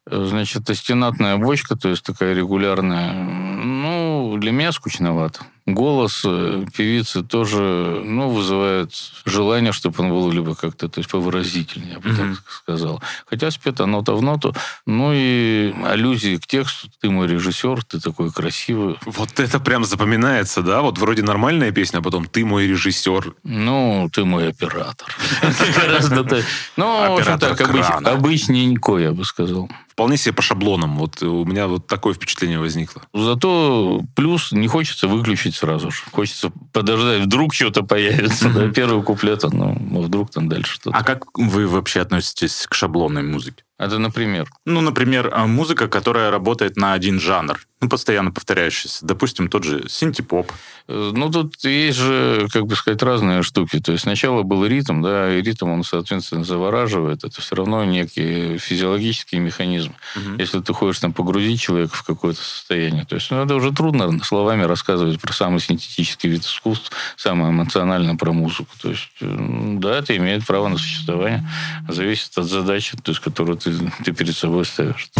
Значит, 0.06 0.68
астенатная 0.68 1.38
бочка, 1.38 1.76
то 1.76 1.88
есть 1.88 2.04
такая 2.04 2.34
регулярная, 2.34 3.14
ну, 3.14 4.36
для 4.38 4.52
меня 4.52 4.70
скучновато. 4.70 5.40
Голос 5.66 6.22
э, 6.26 6.66
певицы 6.76 7.22
тоже, 7.22 8.02
ну, 8.04 8.28
вызывает 8.28 8.90
желание, 9.24 9.72
чтобы 9.72 10.04
он 10.04 10.10
был 10.10 10.30
либо 10.30 10.54
как-то, 10.54 10.88
то 10.88 10.98
есть 11.00 11.10
повыразительнее, 11.10 11.92
я 11.92 12.00
бы 12.00 12.10
mm-hmm. 12.10 12.34
так 12.34 12.50
сказал. 12.50 13.02
Хотя 13.26 13.50
спет 13.50 13.78
нота 13.78 14.12
в 14.12 14.22
ноту. 14.22 14.54
Ну 14.86 15.12
и 15.14 15.74
аллюзии 15.84 16.36
к 16.36 16.46
тексту. 16.46 16.88
Ты 17.00 17.08
мой 17.08 17.26
режиссер, 17.28 17.82
ты 17.84 17.98
такой 17.98 18.30
красивый. 18.30 18.96
Вот 19.06 19.40
это 19.40 19.58
прям 19.58 19.84
запоминается, 19.84 20.62
да? 20.62 20.82
Вот 20.82 20.98
вроде 20.98 21.22
нормальная 21.22 21.72
песня, 21.72 21.98
а 21.98 22.02
потом 22.02 22.26
ты 22.26 22.44
мой 22.44 22.66
режиссер. 22.66 23.34
Ну, 23.44 24.10
ты 24.12 24.24
мой 24.24 24.48
оператор. 24.48 25.08
Ну, 26.76 27.14
в 27.14 27.18
общем 27.18 27.38
так, 27.38 27.60
обычненько, 28.06 28.98
я 28.98 29.12
бы 29.12 29.24
сказал 29.24 29.68
вполне 29.94 30.16
себе 30.16 30.32
по 30.32 30.42
шаблонам. 30.42 30.98
Вот 30.98 31.22
у 31.22 31.44
меня 31.44 31.68
вот 31.68 31.86
такое 31.86 32.14
впечатление 32.14 32.58
возникло. 32.58 33.02
Зато 33.14 34.02
плюс 34.16 34.50
не 34.50 34.66
хочется 34.66 35.06
выключить 35.06 35.53
сразу 35.54 35.90
же. 35.90 36.02
Хочется 36.12 36.52
подождать, 36.72 37.22
вдруг 37.22 37.54
что-то 37.54 37.82
появится. 37.82 38.48
Да, 38.48 38.68
первый 38.68 39.02
куплет, 39.02 39.42
ну, 39.44 40.02
вдруг 40.02 40.30
там 40.30 40.48
дальше 40.48 40.74
что-то. 40.74 40.96
А 40.96 41.02
как 41.02 41.24
вы 41.36 41.66
вообще 41.66 42.00
относитесь 42.00 42.66
к 42.68 42.74
шаблонной 42.74 43.22
музыке? 43.22 43.64
Это, 43.78 43.98
например? 43.98 44.48
Ну, 44.64 44.80
например, 44.80 45.30
а, 45.32 45.46
музыка, 45.46 45.88
которая 45.88 46.30
работает 46.30 46.76
на 46.76 46.92
один 46.92 47.18
жанр, 47.18 47.58
ну, 47.80 47.88
постоянно 47.88 48.30
повторяющийся. 48.30 49.04
Допустим, 49.04 49.48
тот 49.48 49.64
же 49.64 49.84
синтепоп. 49.88 50.50
Э, 50.88 51.12
ну, 51.14 51.30
тут 51.30 51.62
есть 51.64 51.98
же, 51.98 52.48
как 52.50 52.66
бы 52.66 52.76
сказать, 52.76 53.02
разные 53.02 53.42
штуки. 53.42 53.78
То 53.80 53.92
есть 53.92 54.04
сначала 54.04 54.42
был 54.42 54.64
ритм, 54.64 55.02
да, 55.02 55.34
и 55.34 55.42
ритм, 55.42 55.68
он, 55.68 55.84
соответственно, 55.84 56.44
завораживает. 56.44 57.24
Это 57.24 57.40
все 57.40 57.56
равно 57.56 57.84
некий 57.84 58.58
физиологический 58.58 59.38
механизм. 59.38 59.94
Угу. 60.16 60.36
Если 60.38 60.60
ты 60.60 60.72
хочешь 60.72 61.00
там 61.00 61.12
погрузить 61.12 61.60
человека 61.60 61.94
в 61.94 62.04
какое-то 62.04 62.40
состояние. 62.40 63.04
То 63.04 63.16
есть, 63.16 63.30
ну, 63.30 63.44
это 63.44 63.54
уже 63.54 63.70
трудно 63.72 64.18
словами 64.24 64.62
рассказывать 64.62 65.20
про 65.20 65.32
самый 65.32 65.60
синтетический 65.60 66.30
вид 66.30 66.44
искусств, 66.44 66.90
самое 67.16 67.50
эмоционально 67.50 68.16
про 68.16 68.32
музыку. 68.32 68.70
То 68.80 68.90
есть, 68.90 69.10
э, 69.20 69.76
да, 69.78 69.98
это 69.98 70.16
имеет 70.16 70.46
право 70.46 70.68
на 70.68 70.78
существование. 70.78 71.46
Зависит 71.88 72.36
от 72.38 72.46
задачи, 72.46 72.96
то 72.96 73.10
есть, 73.10 73.20
которую 73.20 73.58
ты, 73.58 73.72
ты 74.04 74.12
перед 74.12 74.34
собой 74.34 74.64
ставишь. 74.64 75.10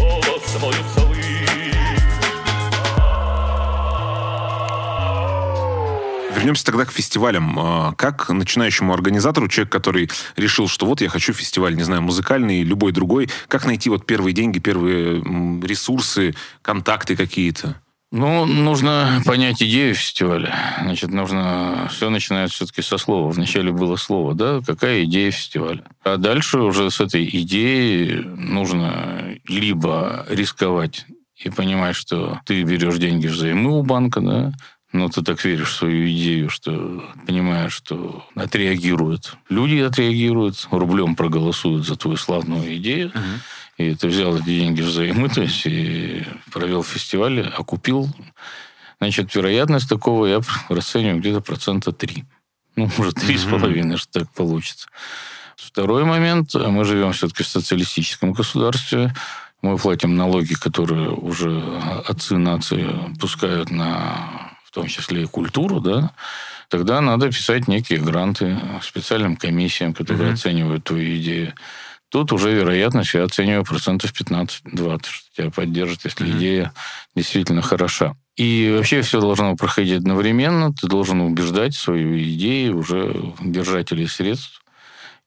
Вернемся 6.44 6.66
тогда 6.66 6.84
к 6.84 6.92
фестивалям. 6.92 7.58
А, 7.58 7.92
как 7.94 8.28
начинающему 8.28 8.92
организатору, 8.92 9.48
человек, 9.48 9.72
который 9.72 10.10
решил, 10.36 10.68
что 10.68 10.84
вот 10.84 11.00
я 11.00 11.08
хочу 11.08 11.32
фестиваль, 11.32 11.74
не 11.74 11.84
знаю, 11.84 12.02
музыкальный, 12.02 12.62
любой 12.62 12.92
другой, 12.92 13.30
как 13.48 13.64
найти 13.64 13.88
вот 13.88 14.04
первые 14.04 14.34
деньги, 14.34 14.58
первые 14.58 15.22
ресурсы, 15.62 16.34
контакты 16.60 17.16
какие-то? 17.16 17.80
Ну, 18.12 18.44
нужно 18.44 19.22
понять 19.24 19.62
идею 19.62 19.94
фестиваля. 19.94 20.54
Значит, 20.82 21.12
нужно... 21.12 21.88
Все 21.90 22.10
начинается 22.10 22.56
все-таки 22.56 22.82
со 22.82 22.98
слова. 22.98 23.30
Вначале 23.30 23.72
было 23.72 23.96
слово, 23.96 24.34
да? 24.34 24.60
Какая 24.66 25.04
идея 25.04 25.30
фестиваля? 25.30 25.82
А 26.02 26.18
дальше 26.18 26.58
уже 26.58 26.90
с 26.90 27.00
этой 27.00 27.24
идеей 27.24 28.22
нужно 28.22 29.38
либо 29.48 30.26
рисковать 30.28 31.06
и 31.36 31.48
понимать, 31.48 31.96
что 31.96 32.40
ты 32.44 32.62
берешь 32.64 32.98
деньги 32.98 33.28
взаймы 33.28 33.78
у 33.78 33.82
банка, 33.82 34.20
да, 34.20 34.52
но 34.94 35.08
ты 35.08 35.22
так 35.22 35.44
веришь 35.44 35.70
в 35.70 35.76
свою 35.76 36.08
идею, 36.08 36.48
что 36.48 37.02
понимаешь, 37.26 37.72
что 37.72 38.24
отреагируют. 38.36 39.36
Люди 39.48 39.80
отреагируют, 39.80 40.68
рублем 40.70 41.16
проголосуют 41.16 41.84
за 41.84 41.96
твою 41.96 42.16
славную 42.16 42.76
идею. 42.76 43.08
Угу. 43.08 43.22
И 43.78 43.94
ты 43.96 44.06
взял 44.06 44.36
эти 44.36 44.44
деньги 44.44 44.82
взаймы, 44.82 45.28
то 45.28 45.42
есть 45.42 45.66
и 45.66 46.24
провел 46.52 46.84
фестиваль, 46.84 47.40
окупил. 47.40 48.08
Значит, 49.00 49.34
вероятность 49.34 49.88
такого 49.88 50.26
я 50.26 50.40
расцениваю 50.68 51.18
где-то 51.18 51.40
процента 51.40 51.90
3. 51.90 52.24
Ну, 52.76 52.88
может, 52.96 53.16
три 53.16 53.36
с 53.36 53.44
половиной, 53.44 53.96
что 53.96 54.20
так 54.20 54.30
получится. 54.30 54.86
Второй 55.56 56.04
момент. 56.04 56.54
Мы 56.54 56.84
живем 56.84 57.12
все-таки 57.12 57.42
в 57.42 57.48
социалистическом 57.48 58.32
государстве. 58.32 59.12
Мы 59.60 59.76
платим 59.76 60.14
налоги, 60.14 60.54
которые 60.54 61.10
уже 61.10 61.60
отцы 62.06 62.36
нации 62.36 62.88
пускают 63.18 63.70
на 63.70 64.43
том 64.74 64.86
числе 64.88 65.22
и 65.22 65.26
культуру, 65.26 65.80
да, 65.80 66.10
тогда 66.68 67.00
надо 67.00 67.28
писать 67.28 67.68
некие 67.68 68.00
гранты 68.00 68.58
специальным 68.82 69.36
комиссиям, 69.36 69.94
которые 69.94 70.30
mm-hmm. 70.30 70.34
оценивают 70.34 70.84
твою 70.84 71.16
идею. 71.18 71.54
Тут 72.08 72.32
уже 72.32 72.52
вероятность, 72.52 73.14
я 73.14 73.24
оцениваю 73.24 73.64
процентов 73.64 74.12
15-20, 74.12 75.00
что 75.06 75.34
тебя 75.36 75.50
поддержит, 75.50 76.04
если 76.04 76.26
mm-hmm. 76.26 76.38
идея 76.38 76.72
действительно 77.16 77.62
хороша. 77.62 78.14
И 78.36 78.72
вообще 78.76 79.02
все 79.02 79.20
должно 79.20 79.54
проходить 79.56 79.98
одновременно. 79.98 80.72
Ты 80.72 80.88
должен 80.88 81.20
убеждать 81.20 81.74
свою 81.74 82.18
идею 82.18 82.78
уже 82.78 83.32
держателей 83.40 84.08
средств 84.08 84.63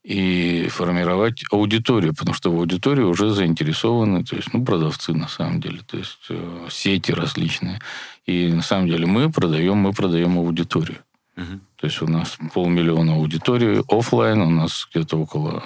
и 0.07 0.69
формировать 0.69 1.43
аудиторию, 1.51 2.15
потому 2.15 2.33
что 2.33 2.49
в 2.49 2.55
аудитории 2.55 3.03
уже 3.03 3.29
заинтересованы, 3.31 4.23
то 4.23 4.37
есть, 4.37 4.53
ну, 4.53 4.63
продавцы 4.63 5.13
на 5.13 5.27
самом 5.27 5.59
деле, 5.59 5.81
то 5.85 5.97
есть 5.97 6.27
э, 6.29 6.67
сети 6.71 7.11
различные. 7.11 7.81
И 8.25 8.47
на 8.47 8.61
самом 8.61 8.87
деле 8.87 9.05
мы 9.05 9.29
продаем, 9.29 9.75
мы 9.75 9.91
продаем 9.91 10.37
аудиторию. 10.37 10.99
Угу. 11.35 11.59
То 11.75 11.87
есть 11.87 12.01
у 12.01 12.07
нас 12.07 12.37
полмиллиона 12.53 13.15
аудитории 13.15 13.83
офлайн, 13.89 14.39
у 14.39 14.49
нас 14.49 14.87
где-то 14.89 15.17
около 15.17 15.63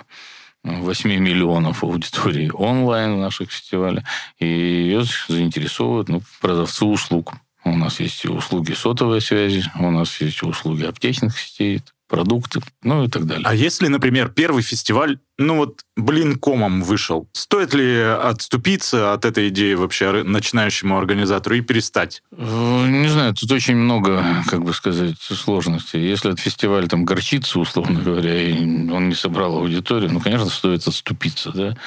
8 0.63 1.09
миллионов 1.19 1.83
аудитории 1.83 2.49
онлайн 2.51 3.17
в 3.17 3.19
наших 3.19 3.51
фестивалях, 3.51 4.03
и 4.39 4.47
ее 4.47 5.03
заинтересовывают 5.27 6.09
ну, 6.09 6.23
продавцы 6.41 6.83
услуг. 6.85 7.33
У 7.63 7.77
нас 7.77 7.99
есть 7.99 8.25
услуги 8.25 8.73
сотовой 8.73 9.21
связи, 9.21 9.63
у 9.79 9.91
нас 9.91 10.19
есть 10.19 10.41
услуги 10.41 10.83
аптечных 10.83 11.37
сетей, 11.37 11.83
продукты, 12.11 12.59
ну 12.83 13.05
и 13.05 13.07
так 13.07 13.25
далее. 13.25 13.45
А 13.47 13.55
если, 13.55 13.87
например, 13.87 14.27
первый 14.27 14.63
фестиваль, 14.63 15.19
ну 15.37 15.55
вот, 15.55 15.79
блин, 15.95 16.37
комом 16.37 16.83
вышел, 16.83 17.29
стоит 17.31 17.73
ли 17.73 17.99
отступиться 18.01 19.13
от 19.13 19.23
этой 19.23 19.47
идеи 19.47 19.75
вообще 19.75 20.21
начинающему 20.23 20.97
организатору 20.97 21.55
и 21.55 21.61
перестать? 21.61 22.21
Э, 22.33 22.85
не 22.85 23.07
знаю, 23.07 23.33
тут 23.33 23.49
очень 23.51 23.77
много, 23.77 24.43
как 24.49 24.63
бы 24.65 24.73
сказать, 24.73 25.17
сложностей. 25.19 26.01
Если 26.01 26.31
этот 26.31 26.41
фестиваль 26.41 26.89
там 26.89 27.05
горчится, 27.05 27.59
условно 27.59 28.01
говоря, 28.01 28.37
и 28.41 28.61
он 28.89 29.07
не 29.07 29.15
собрал 29.15 29.57
аудиторию, 29.57 30.11
ну, 30.11 30.19
конечно, 30.19 30.49
стоит 30.49 30.85
отступиться, 30.85 31.51
да. 31.53 31.77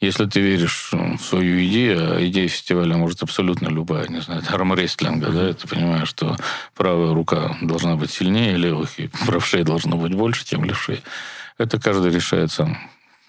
Если 0.00 0.26
ты 0.26 0.40
веришь 0.40 0.90
в 0.92 1.18
свою 1.18 1.64
идею, 1.64 2.16
а 2.16 2.26
идея 2.26 2.48
фестиваля 2.48 2.96
может 2.96 3.22
абсолютно 3.22 3.68
любая, 3.68 4.06
не 4.08 4.20
знаю, 4.20 4.42
армрестлинга, 4.46 5.30
да, 5.30 5.54
ты 5.54 5.66
понимаешь, 5.66 6.08
что 6.08 6.36
правая 6.74 7.14
рука 7.14 7.56
должна 7.62 7.96
быть 7.96 8.10
сильнее 8.10 8.56
левых, 8.58 8.98
и 8.98 9.08
правшей 9.26 9.64
должно 9.64 9.96
быть 9.96 10.12
больше, 10.12 10.44
чем 10.44 10.64
левшей. 10.64 11.02
Это 11.56 11.80
каждый 11.80 12.10
решает 12.10 12.52
сам. 12.52 12.76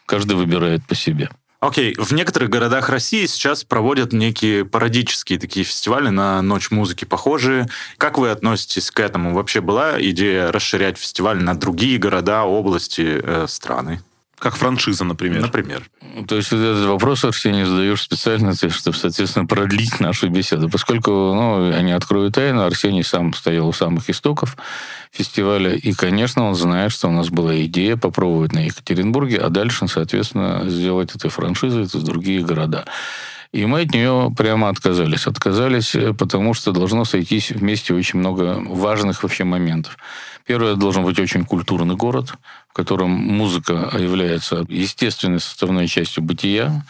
Каждый 0.05 0.35
выбирает 0.35 0.85
по 0.85 0.93
себе. 0.93 1.29
Окей, 1.59 1.93
okay. 1.93 2.03
в 2.03 2.11
некоторых 2.11 2.49
городах 2.49 2.89
России 2.89 3.25
сейчас 3.25 3.63
проводят 3.63 4.13
некие 4.13 4.63
пародические 4.63 5.39
такие 5.39 5.65
фестивали 5.65 6.09
на 6.09 6.41
Ночь 6.41 6.69
музыки 6.69 7.03
похожие. 7.05 7.67
Как 7.97 8.19
вы 8.19 8.29
относитесь 8.29 8.91
к 8.91 8.99
этому? 8.99 9.33
Вообще 9.33 9.61
была 9.61 9.99
идея 9.99 10.51
расширять 10.51 10.99
фестиваль 10.99 11.41
на 11.41 11.57
другие 11.57 11.97
города, 11.97 12.43
области, 12.43 13.19
э, 13.23 13.45
страны? 13.47 14.01
Как 14.39 14.55
франшиза, 14.55 15.03
например. 15.03 15.41
Например. 15.41 15.83
То 16.27 16.35
есть 16.35 16.53
этот 16.53 16.85
вопрос, 16.85 17.25
Арсений, 17.25 17.63
задаешь 17.63 18.01
специально, 18.01 18.53
чтобы, 18.53 18.95
соответственно, 18.95 19.47
продлить 19.47 19.99
нашу 19.99 20.29
беседу. 20.29 20.69
Поскольку, 20.69 21.09
ну, 21.09 21.71
они 21.73 21.91
откроют 21.91 22.35
тайну, 22.35 22.63
Арсений 22.63 23.03
сам 23.03 23.33
стоял 23.33 23.67
у 23.67 23.73
самых 23.73 24.09
истоков 24.11 24.55
фестиваля, 25.11 25.73
и, 25.73 25.93
конечно, 25.93 26.43
он 26.43 26.53
знает, 26.53 26.91
что 26.91 27.07
у 27.07 27.11
нас 27.11 27.29
была 27.29 27.59
идея 27.63 27.97
попробовать 27.97 28.53
на 28.53 28.65
Екатеринбурге, 28.65 29.37
а 29.37 29.49
дальше, 29.49 29.87
соответственно, 29.87 30.69
сделать 30.69 31.15
это 31.15 31.29
франшизой 31.29 31.85
в 31.85 32.03
другие 32.03 32.41
города. 32.41 32.85
И 33.51 33.65
мы 33.65 33.81
от 33.81 33.93
нее 33.93 34.31
прямо 34.37 34.69
отказались. 34.69 35.25
Отказались, 35.25 35.95
э, 35.95 36.13
потому 36.13 36.53
что 36.53 36.71
должно 36.71 37.05
сойтись 37.05 37.51
вместе 37.51 37.93
очень 37.93 38.19
много 38.19 38.61
важных 38.67 39.23
вообще 39.23 39.45
моментов. 39.45 39.97
Первое, 40.45 40.75
должен 40.75 41.03
быть 41.03 41.19
очень 41.19 41.45
культурный 41.45 41.95
город, 41.95 42.33
котором 42.77 43.09
музыка 43.09 43.89
является 43.97 44.63
естественной 44.69 45.39
составной 45.39 45.87
частью 45.87 46.21
бытия. 46.23 46.85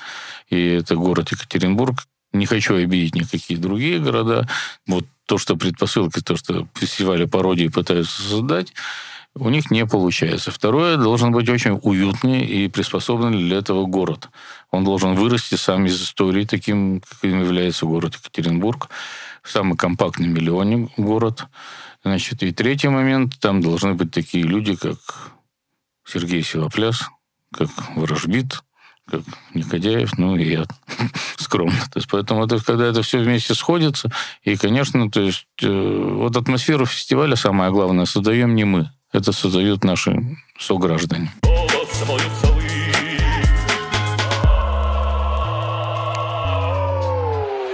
И 0.50 0.62
это 0.62 0.96
город 0.96 1.32
Екатеринбург. 1.32 2.04
Не 2.34 2.46
хочу 2.46 2.76
обидеть 2.76 3.16
никакие 3.16 3.58
другие 3.58 4.00
города. 4.00 4.50
Вот 4.86 5.06
то, 5.26 5.38
что 5.38 5.56
предпосылки, 5.56 6.20
то, 6.20 6.36
что 6.36 6.68
фестивали 6.76 7.24
пародии 7.24 7.70
пытаются 7.70 8.22
создать, 8.22 8.74
у 9.34 9.48
них 9.48 9.72
не 9.72 9.86
получается. 9.86 10.52
Второе, 10.52 10.98
должен 10.98 11.32
быть 11.32 11.48
очень 11.48 11.80
уютный 11.82 12.42
и 12.42 12.68
приспособленный 12.68 13.40
для 13.40 13.60
этого 13.60 13.86
город. 13.86 14.28
Он 14.72 14.84
должен 14.84 15.16
вырасти 15.16 15.56
сам 15.56 15.86
из 15.86 16.02
истории, 16.02 16.44
таким, 16.44 17.00
каким 17.00 17.40
является 17.40 17.86
город 17.86 18.16
Екатеринбург. 18.16 18.90
Самый 19.42 19.78
компактный 19.78 20.28
миллионник 20.28 20.90
город. 20.98 21.46
Значит, 22.04 22.44
и 22.44 22.52
третий 22.52 22.90
момент, 22.90 23.40
там 23.40 23.62
должны 23.62 23.94
быть 23.94 24.12
такие 24.12 24.44
люди, 24.44 24.76
как 24.76 24.98
Сергей 26.08 26.42
Силопляс, 26.42 27.02
как 27.54 27.70
Ворожбит, 27.96 28.64
как 29.10 29.22
Никодяев, 29.54 30.18
ну 30.18 30.36
и 30.36 30.52
я 30.52 30.66
скромно. 31.38 31.80
То 31.92 32.00
есть, 32.00 32.08
поэтому 32.10 32.46
это, 32.46 32.64
когда 32.64 32.86
это 32.88 33.02
все 33.02 33.20
вместе 33.20 33.54
сходится, 33.54 34.12
и, 34.42 34.56
конечно, 34.56 35.10
то 35.12 35.22
есть, 35.22 35.48
э, 35.62 35.68
вот 35.68 36.36
атмосферу 36.38 36.86
фестиваля, 36.86 37.36
самое 37.36 37.72
главное, 37.72 38.06
создаем 38.06 38.56
не 38.56 38.64
мы, 38.64 38.90
это 39.12 39.32
создают 39.32 39.84
наши 39.84 40.38
сограждане. 40.60 41.32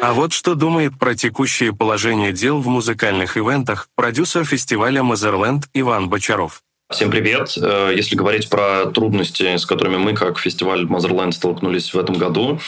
А 0.02 0.12
вот 0.12 0.34
что 0.34 0.56
думает 0.56 1.00
про 1.00 1.16
текущее 1.16 1.72
положение 1.72 2.34
дел 2.34 2.60
в 2.60 2.68
музыкальных 2.68 3.38
ивентах 3.38 3.88
продюсер 3.96 4.44
фестиваля 4.44 5.02
«Мазерленд» 5.02 5.70
Иван 5.74 6.10
Бочаров. 6.10 6.62
Всем 6.94 7.10
привет. 7.10 7.58
Э, 7.60 7.92
если 7.96 8.16
говорить 8.16 8.50
про 8.50 8.86
трудности, 8.86 9.58
с 9.58 9.66
которыми 9.66 9.98
мы, 9.98 10.14
как 10.14 10.38
фестиваль 10.38 10.84
Motherland, 10.84 11.32
столкнулись 11.32 11.92
в 11.92 11.98
этом 11.98 12.20
году, 12.20 12.60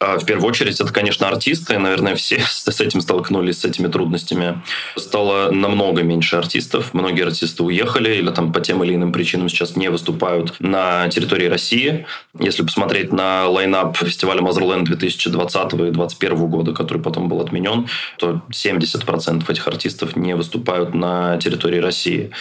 а, 0.00 0.18
в 0.18 0.24
первую 0.24 0.48
очередь, 0.48 0.80
это, 0.80 0.90
конечно, 0.92 1.28
артисты. 1.28 1.78
Наверное, 1.78 2.14
все 2.14 2.42
с 2.48 2.80
этим 2.80 3.02
столкнулись, 3.02 3.60
с 3.60 3.64
этими 3.64 3.88
трудностями. 3.88 4.62
Стало 4.96 5.50
намного 5.50 6.02
меньше 6.02 6.36
артистов. 6.36 6.94
Многие 6.94 7.26
артисты 7.26 7.62
уехали 7.62 8.14
или 8.14 8.30
там 8.30 8.52
по 8.52 8.60
тем 8.60 8.82
или 8.82 8.94
иным 8.94 9.12
причинам 9.12 9.50
сейчас 9.50 9.76
не 9.76 9.90
выступают 9.90 10.56
на 10.60 11.08
территории 11.08 11.46
России. 11.46 12.06
Если 12.38 12.62
посмотреть 12.62 13.12
на 13.12 13.48
лайнап 13.48 13.98
фестиваля 13.98 14.40
Motherland 14.40 14.84
2020 14.84 15.72
и 15.74 15.76
2021 15.76 16.46
года, 16.46 16.72
который 16.72 17.02
потом 17.02 17.28
был 17.28 17.40
отменен, 17.40 17.86
то 18.18 18.42
70% 18.50 19.50
этих 19.50 19.68
артистов 19.68 20.16
не 20.16 20.34
выступают 20.34 20.94
на 20.94 21.36
территории 21.38 21.78
России. 21.78 22.32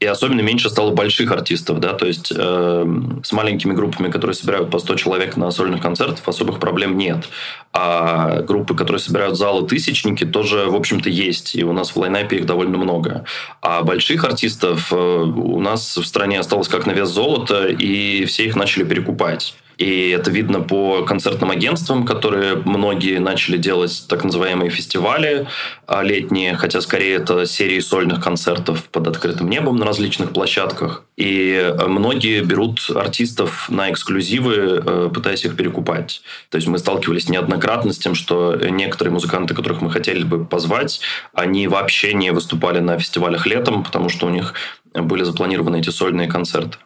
И 0.00 0.06
особенно 0.06 0.42
меньше 0.42 0.70
стало 0.70 0.92
больших 0.92 1.32
артистов, 1.32 1.80
да, 1.80 1.92
то 1.92 2.06
есть 2.06 2.32
э, 2.34 2.86
с 3.24 3.32
маленькими 3.32 3.72
группами, 3.72 4.10
которые 4.10 4.34
собирают 4.34 4.70
по 4.70 4.78
100 4.78 4.94
человек 4.94 5.36
на 5.36 5.50
сольных 5.50 5.82
концертах, 5.82 6.22
особых 6.28 6.60
проблем 6.60 6.96
нет. 6.96 7.28
А 7.72 8.42
группы, 8.42 8.76
которые 8.76 9.00
собирают 9.00 9.36
залы 9.36 9.66
тысячники, 9.66 10.24
тоже, 10.24 10.66
в 10.66 10.76
общем-то, 10.76 11.10
есть. 11.10 11.56
И 11.56 11.64
у 11.64 11.72
нас 11.72 11.90
в 11.90 11.96
лайнапе 11.96 12.36
их 12.36 12.46
довольно 12.46 12.78
много. 12.78 13.24
А 13.60 13.82
больших 13.82 14.24
артистов 14.24 14.92
э, 14.92 14.96
у 14.96 15.60
нас 15.60 15.96
в 15.96 16.04
стране 16.04 16.38
осталось 16.38 16.68
как 16.68 16.86
на 16.86 16.92
вес 16.92 17.08
золота, 17.08 17.66
и 17.66 18.24
все 18.26 18.46
их 18.46 18.54
начали 18.54 18.84
перекупать. 18.84 19.56
И 19.78 20.10
это 20.10 20.32
видно 20.32 20.60
по 20.60 21.04
концертным 21.04 21.52
агентствам, 21.52 22.04
которые 22.04 22.56
многие 22.56 23.20
начали 23.20 23.56
делать 23.56 24.06
так 24.08 24.24
называемые 24.24 24.70
фестивали 24.70 25.46
а, 25.86 26.02
летние, 26.02 26.56
хотя 26.56 26.80
скорее 26.80 27.16
это 27.16 27.46
серии 27.46 27.78
сольных 27.78 28.22
концертов 28.22 28.84
под 28.90 29.06
открытым 29.06 29.48
небом 29.48 29.76
на 29.76 29.86
различных 29.86 30.32
площадках. 30.32 31.04
И 31.16 31.52
э, 31.52 31.86
многие 31.86 32.42
берут 32.42 32.90
артистов 32.94 33.68
на 33.70 33.90
эксклюзивы, 33.90 34.82
э, 34.84 35.10
пытаясь 35.14 35.44
их 35.44 35.56
перекупать. 35.56 36.22
То 36.50 36.56
есть 36.56 36.66
мы 36.66 36.78
сталкивались 36.78 37.28
неоднократно 37.28 37.92
с 37.92 37.98
тем, 37.98 38.16
что 38.16 38.56
некоторые 38.56 39.12
музыканты, 39.12 39.54
которых 39.54 39.80
мы 39.80 39.90
хотели 39.90 40.24
бы 40.24 40.44
позвать, 40.44 41.00
они 41.32 41.68
вообще 41.68 42.14
не 42.14 42.32
выступали 42.32 42.80
на 42.80 42.98
фестивалях 42.98 43.46
летом, 43.46 43.84
потому 43.84 44.08
что 44.08 44.26
у 44.26 44.30
них 44.30 44.54
были 44.94 45.22
запланированы 45.22 45.78
эти 45.78 45.90
сольные 45.90 46.28
концерты. 46.28 46.78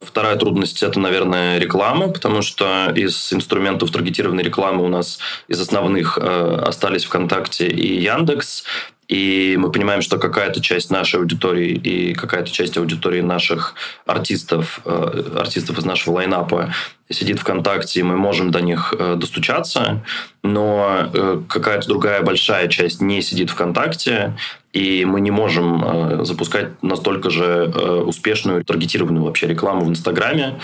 Вторая 0.00 0.36
трудность– 0.36 0.82
это, 0.82 1.00
наверное, 1.00 1.58
реклама, 1.58 2.08
потому 2.08 2.42
что 2.42 2.92
из 2.94 3.32
инструментов 3.32 3.90
таргетированной 3.90 4.42
рекламы 4.42 4.84
у 4.84 4.88
нас 4.88 5.18
из 5.48 5.60
основных 5.60 6.18
э, 6.20 6.62
остались 6.66 7.04
ВКонтакте 7.04 7.68
и 7.68 8.02
Яндекс. 8.02 8.64
И 9.08 9.56
мы 9.58 9.70
понимаем, 9.70 10.00
что 10.00 10.18
какая-то 10.18 10.60
часть 10.60 10.90
нашей 10.90 11.20
аудитории 11.20 11.72
и 11.72 12.14
какая-то 12.14 12.50
часть 12.50 12.76
аудитории 12.78 13.20
наших 13.20 13.74
артистов, 14.06 14.80
э, 14.84 15.36
артистов 15.38 15.78
из 15.78 15.84
нашего 15.84 16.14
лайнапа 16.14 16.72
сидит 17.10 17.38
ВКонтакте, 17.38 18.00
и 18.00 18.02
мы 18.02 18.16
можем 18.16 18.50
до 18.50 18.62
них 18.62 18.94
э, 18.98 19.16
достучаться, 19.16 20.02
но 20.42 21.10
э, 21.12 21.42
какая-то 21.48 21.86
другая 21.86 22.22
большая 22.22 22.68
часть 22.68 23.02
не 23.02 23.20
сидит 23.20 23.50
ВКонтакте, 23.50 24.36
и 24.72 25.04
мы 25.04 25.20
не 25.20 25.30
можем 25.30 26.24
запускать 26.24 26.82
настолько 26.82 27.30
же 27.30 27.72
успешную 28.06 28.64
таргетированную 28.64 29.24
вообще 29.24 29.46
рекламу 29.46 29.84
в 29.84 29.88
Инстаграме. 29.88 30.58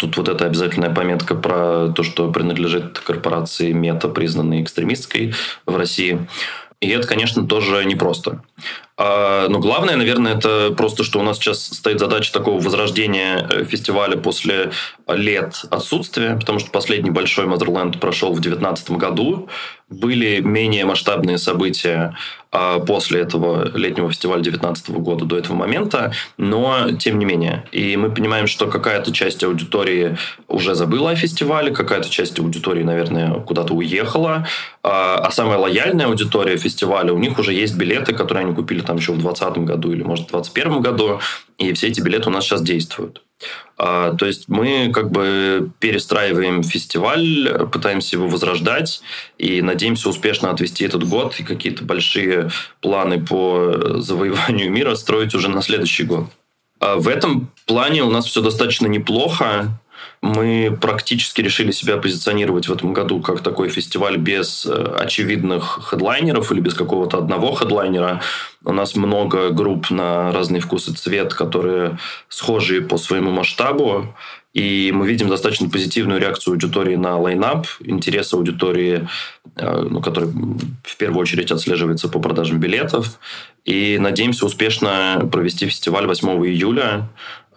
Тут 0.00 0.16
вот 0.16 0.28
эта 0.28 0.46
обязательная 0.46 0.92
пометка 0.92 1.36
про 1.36 1.92
то, 1.94 2.02
что 2.02 2.32
принадлежит 2.32 2.98
корпорации 2.98 3.70
Мета, 3.70 4.08
признанной 4.08 4.62
экстремистской 4.62 5.32
в 5.64 5.76
России. 5.76 6.26
И 6.82 6.88
это, 6.88 7.06
конечно, 7.06 7.46
тоже 7.46 7.84
непросто. 7.84 8.42
А, 8.98 9.48
но 9.48 9.58
главное, 9.58 9.96
наверное, 9.96 10.36
это 10.36 10.74
просто, 10.76 11.04
что 11.04 11.18
у 11.18 11.22
нас 11.22 11.38
сейчас 11.38 11.64
стоит 11.64 11.98
задача 11.98 12.32
такого 12.32 12.60
возрождения 12.60 13.46
э, 13.50 13.64
фестиваля 13.64 14.16
после 14.16 14.70
лет 15.08 15.64
отсутствия, 15.70 16.36
потому 16.36 16.58
что 16.58 16.70
последний 16.70 17.10
большой 17.10 17.46
Motherland 17.46 17.98
прошел 17.98 18.30
в 18.32 18.40
2019 18.40 18.90
году. 18.92 19.48
Были 19.88 20.40
менее 20.40 20.84
масштабные 20.84 21.38
события 21.38 22.16
а, 22.50 22.80
после 22.80 23.20
этого 23.20 23.76
летнего 23.76 24.10
фестиваля 24.10 24.42
2019 24.42 24.90
года 24.90 25.24
до 25.24 25.38
этого 25.38 25.56
момента, 25.56 26.12
но 26.36 26.92
тем 26.98 27.18
не 27.18 27.24
менее. 27.24 27.64
И 27.72 27.96
мы 27.96 28.10
понимаем, 28.10 28.46
что 28.46 28.66
какая-то 28.66 29.10
часть 29.12 29.42
аудитории 29.42 30.18
уже 30.48 30.74
забыла 30.74 31.12
о 31.12 31.16
фестивале, 31.16 31.70
какая-то 31.70 32.10
часть 32.10 32.38
аудитории, 32.38 32.82
наверное, 32.82 33.40
куда-то 33.40 33.72
уехала, 33.72 34.46
а, 34.82 35.16
а 35.16 35.30
самая 35.30 35.56
лояльная 35.56 36.06
аудитория 36.06 36.58
фестиваля, 36.58 37.14
у 37.14 37.18
них 37.18 37.38
уже 37.38 37.54
есть 37.54 37.74
билеты, 37.76 38.12
которые 38.12 38.44
они 38.44 38.54
купили 38.54 38.81
там 38.82 38.96
еще 38.96 39.12
в 39.12 39.18
2020 39.18 39.64
году 39.64 39.92
или, 39.92 40.02
может, 40.02 40.26
в 40.26 40.30
2021 40.30 40.80
году, 40.80 41.20
и 41.58 41.72
все 41.72 41.88
эти 41.88 42.00
билеты 42.00 42.28
у 42.28 42.32
нас 42.32 42.44
сейчас 42.44 42.62
действуют. 42.62 43.22
А, 43.76 44.14
то 44.14 44.26
есть 44.26 44.48
мы 44.48 44.90
как 44.92 45.10
бы 45.10 45.70
перестраиваем 45.80 46.62
фестиваль, 46.62 47.66
пытаемся 47.72 48.16
его 48.16 48.28
возрождать 48.28 49.02
и 49.38 49.62
надеемся 49.62 50.08
успешно 50.08 50.50
отвести 50.50 50.84
этот 50.84 51.08
год 51.08 51.38
и 51.40 51.42
какие-то 51.42 51.84
большие 51.84 52.50
планы 52.80 53.24
по 53.24 54.00
завоеванию 54.00 54.70
мира 54.70 54.94
строить 54.94 55.34
уже 55.34 55.48
на 55.48 55.62
следующий 55.62 56.04
год. 56.04 56.26
А 56.78 56.96
в 56.96 57.08
этом 57.08 57.50
плане 57.66 58.02
у 58.02 58.10
нас 58.10 58.26
все 58.26 58.42
достаточно 58.42 58.86
неплохо 58.86 59.80
мы 60.22 60.78
практически 60.80 61.40
решили 61.40 61.72
себя 61.72 61.96
позиционировать 61.96 62.68
в 62.68 62.72
этом 62.72 62.92
году 62.92 63.20
как 63.20 63.40
такой 63.40 63.68
фестиваль 63.68 64.16
без 64.16 64.64
э, 64.64 64.72
очевидных 64.72 65.80
хедлайнеров 65.90 66.52
или 66.52 66.60
без 66.60 66.74
какого-то 66.74 67.18
одного 67.18 67.52
хедлайнера. 67.54 68.22
У 68.64 68.72
нас 68.72 68.94
много 68.94 69.50
групп 69.50 69.90
на 69.90 70.30
разный 70.30 70.60
вкус 70.60 70.88
и 70.88 70.94
цвет, 70.94 71.34
которые 71.34 71.98
схожие 72.28 72.82
по 72.82 72.98
своему 72.98 73.32
масштабу. 73.32 74.14
И 74.54 74.92
мы 74.94 75.08
видим 75.08 75.28
достаточно 75.28 75.68
позитивную 75.68 76.20
реакцию 76.20 76.52
аудитории 76.52 76.94
на 76.94 77.18
лайнап, 77.18 77.66
интерес 77.80 78.32
аудитории, 78.32 79.08
э, 79.56 79.86
ну, 79.90 80.00
который 80.00 80.28
в 80.84 80.96
первую 80.98 81.20
очередь 81.20 81.50
отслеживается 81.50 82.08
по 82.08 82.20
продажам 82.20 82.60
билетов. 82.60 83.18
И 83.64 83.98
надеемся 83.98 84.46
успешно 84.46 85.28
провести 85.32 85.66
фестиваль 85.66 86.06
8 86.06 86.28
июля. 86.46 87.08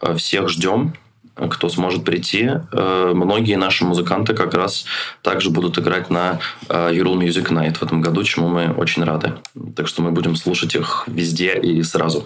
Э, 0.01 0.15
всех 0.15 0.49
ждем 0.49 0.95
кто 1.35 1.69
сможет 1.69 2.03
прийти. 2.03 2.49
Э, 2.71 3.11
многие 3.13 3.55
наши 3.55 3.85
музыканты 3.85 4.33
как 4.33 4.53
раз 4.53 4.85
также 5.21 5.49
будут 5.49 5.77
играть 5.77 6.09
на 6.09 6.39
Ural 6.67 7.17
Music 7.17 7.49
Night 7.49 7.77
в 7.77 7.83
этом 7.83 8.01
году, 8.01 8.23
чему 8.23 8.47
мы 8.47 8.71
очень 8.71 9.03
рады. 9.03 9.33
Так 9.75 9.87
что 9.87 10.01
мы 10.01 10.11
будем 10.11 10.35
слушать 10.35 10.75
их 10.75 11.03
везде 11.07 11.57
и 11.59 11.83
сразу. 11.83 12.25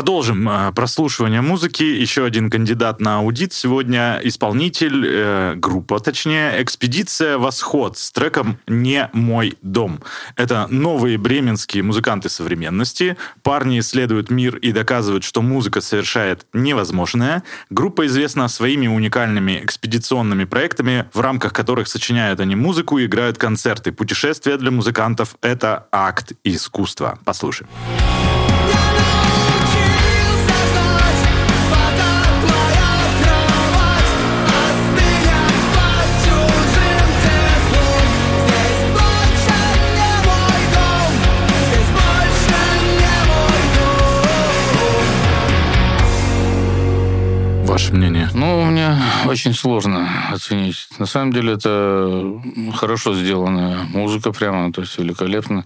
Продолжим 0.00 0.48
э, 0.48 0.72
прослушивание 0.72 1.42
музыки. 1.42 1.82
Еще 1.82 2.24
один 2.24 2.48
кандидат 2.48 3.02
на 3.02 3.18
аудит 3.18 3.52
сегодня 3.52 4.18
исполнитель, 4.22 5.04
э, 5.06 5.54
группа, 5.56 6.00
точнее, 6.00 6.62
«Экспедиция 6.62 7.36
Восход» 7.36 7.98
с 7.98 8.10
треком 8.10 8.58
«Не 8.66 9.10
мой 9.12 9.58
дом». 9.60 10.00
Это 10.36 10.66
новые 10.70 11.18
бременские 11.18 11.82
музыканты 11.82 12.30
современности. 12.30 13.18
Парни 13.42 13.78
исследуют 13.78 14.30
мир 14.30 14.56
и 14.56 14.72
доказывают, 14.72 15.22
что 15.22 15.42
музыка 15.42 15.82
совершает 15.82 16.46
невозможное. 16.54 17.42
Группа 17.68 18.06
известна 18.06 18.48
своими 18.48 18.86
уникальными 18.86 19.60
экспедиционными 19.62 20.44
проектами, 20.44 21.10
в 21.12 21.20
рамках 21.20 21.52
которых 21.52 21.88
сочиняют 21.88 22.40
они 22.40 22.56
музыку 22.56 22.96
и 22.96 23.04
играют 23.04 23.36
концерты. 23.36 23.92
Путешествия 23.92 24.56
для 24.56 24.70
музыкантов— 24.70 25.36
это 25.42 25.88
акт 25.92 26.32
искусства. 26.42 27.18
Послушаем. 27.26 27.68
Ваше 47.70 47.92
мнение? 47.92 48.28
Ну, 48.34 48.64
мне 48.64 48.96
очень 49.26 49.54
сложно 49.54 50.08
оценить. 50.32 50.88
На 50.98 51.06
самом 51.06 51.32
деле 51.32 51.52
это 51.52 52.42
хорошо 52.74 53.14
сделанная 53.14 53.84
музыка 53.84 54.32
прямо, 54.32 54.72
то 54.72 54.80
есть 54.80 54.98
великолепно. 54.98 55.64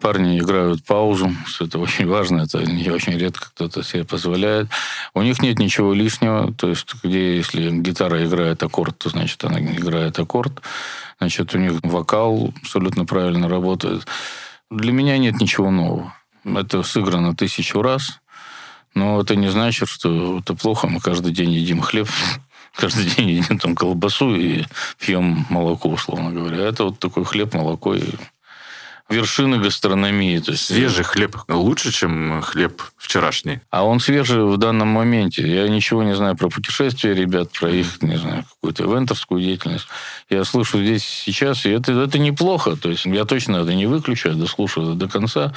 Парни 0.00 0.40
играют 0.40 0.84
паузу, 0.84 1.32
это 1.60 1.78
очень 1.86 2.08
важно, 2.08 2.40
это 2.40 2.58
не 2.64 2.90
очень 2.90 3.16
редко 3.16 3.50
кто-то 3.54 3.84
себе 3.84 4.02
позволяет. 4.02 4.66
У 5.14 5.22
них 5.22 5.40
нет 5.42 5.60
ничего 5.60 5.94
лишнего, 5.94 6.52
то 6.52 6.70
есть 6.70 6.92
где 7.04 7.36
если 7.36 7.70
гитара 7.70 8.26
играет 8.26 8.60
аккорд, 8.64 8.98
то 8.98 9.10
значит 9.10 9.44
она 9.44 9.60
играет 9.60 10.18
аккорд. 10.18 10.60
Значит, 11.20 11.54
у 11.54 11.58
них 11.58 11.74
вокал 11.84 12.52
абсолютно 12.62 13.04
правильно 13.04 13.48
работает. 13.48 14.08
Для 14.72 14.90
меня 14.90 15.16
нет 15.18 15.40
ничего 15.40 15.70
нового. 15.70 16.12
Это 16.44 16.82
сыграно 16.82 17.36
тысячу 17.36 17.80
раз. 17.80 18.18
Но 18.94 19.20
это 19.20 19.36
не 19.36 19.48
значит, 19.48 19.88
что 19.88 20.38
это 20.38 20.54
плохо. 20.54 20.86
Мы 20.86 21.00
каждый 21.00 21.32
день 21.32 21.50
едим 21.50 21.80
хлеб, 21.80 22.08
каждый 22.74 23.06
день 23.06 23.30
едим 23.30 23.58
там 23.58 23.74
колбасу 23.74 24.34
и 24.34 24.64
пьем 24.98 25.46
молоко, 25.50 25.88
условно 25.88 26.30
говоря. 26.30 26.58
Это 26.58 26.84
вот 26.84 26.98
такой 26.98 27.24
хлеб, 27.24 27.54
молоко 27.54 27.94
и 27.94 28.02
вершины 29.08 29.58
гастрономии. 29.58 30.38
То 30.38 30.52
есть... 30.52 30.66
Свежий 30.66 31.04
хлеб 31.04 31.36
лучше, 31.48 31.92
чем 31.92 32.40
хлеб 32.42 32.82
вчерашний? 32.96 33.60
А 33.70 33.84
он 33.84 34.00
свежий 34.00 34.44
в 34.44 34.56
данном 34.56 34.88
моменте. 34.88 35.46
Я 35.46 35.68
ничего 35.68 36.02
не 36.02 36.14
знаю 36.14 36.36
про 36.36 36.48
путешествия 36.48 37.14
ребят, 37.14 37.52
про 37.52 37.70
их, 37.70 38.02
не 38.02 38.16
знаю, 38.16 38.44
какую-то 38.44 38.84
ивентерскую 38.84 39.40
деятельность. 39.40 39.86
Я 40.30 40.44
слышу 40.44 40.82
здесь 40.82 41.04
сейчас, 41.04 41.66
и 41.66 41.70
это, 41.70 41.92
это 41.92 42.18
неплохо. 42.18 42.76
То 42.76 42.90
есть 42.90 43.04
я 43.04 43.24
точно 43.24 43.56
это 43.56 43.74
не 43.74 43.86
выключу, 43.86 44.30
я 44.30 44.34
дослушаю 44.34 44.94
до 44.94 45.08
конца. 45.08 45.52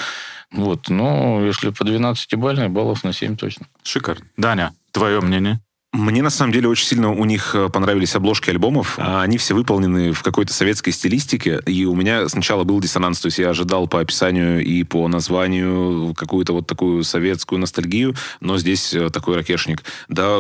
Вот, 0.52 0.90
но 0.90 1.44
если 1.46 1.72
по 1.72 1.84
12 1.84 2.36
бальной, 2.36 2.70
баллов 2.70 3.04
на 3.04 3.14
7 3.14 3.36
точно. 3.36 3.68
Шикарно. 3.84 4.26
Даня, 4.38 4.74
твое 4.92 5.20
мнение? 5.22 5.60
Мне, 5.98 6.22
на 6.22 6.30
самом 6.30 6.52
деле, 6.54 6.68
очень 6.70 6.86
сильно 6.86 7.12
у 7.12 7.26
них 7.26 7.56
э, 7.56 7.70
понравились 7.70 8.16
обложки 8.16 8.52
альбомов. 8.52 8.96
А 8.98 9.24
они 9.24 9.40
все 9.40 9.56
выполнены 9.56 10.12
в 10.12 10.22
какой-то 10.22 10.54
советской 10.54 10.92
стилистике. 10.92 11.60
И 11.66 11.86
у 11.86 11.96
меня 11.96 12.30
сначала 12.30 12.64
был 12.64 12.80
диссонанс. 12.80 13.20
То 13.20 13.26
есть 13.28 13.40
я 13.40 13.50
ожидал 13.50 13.88
по 13.88 14.00
описанию 14.00 14.64
и 14.64 14.84
по 14.84 15.08
названию 15.08 16.14
какую-то 16.16 16.54
вот 16.54 16.68
такую 16.68 17.04
советскую 17.04 17.60
ностальгию, 17.60 18.14
но 18.42 18.60
здесь 18.60 18.94
э, 18.94 19.10
такой 19.10 19.38
ракешник. 19.38 19.84
Да, 20.08 20.38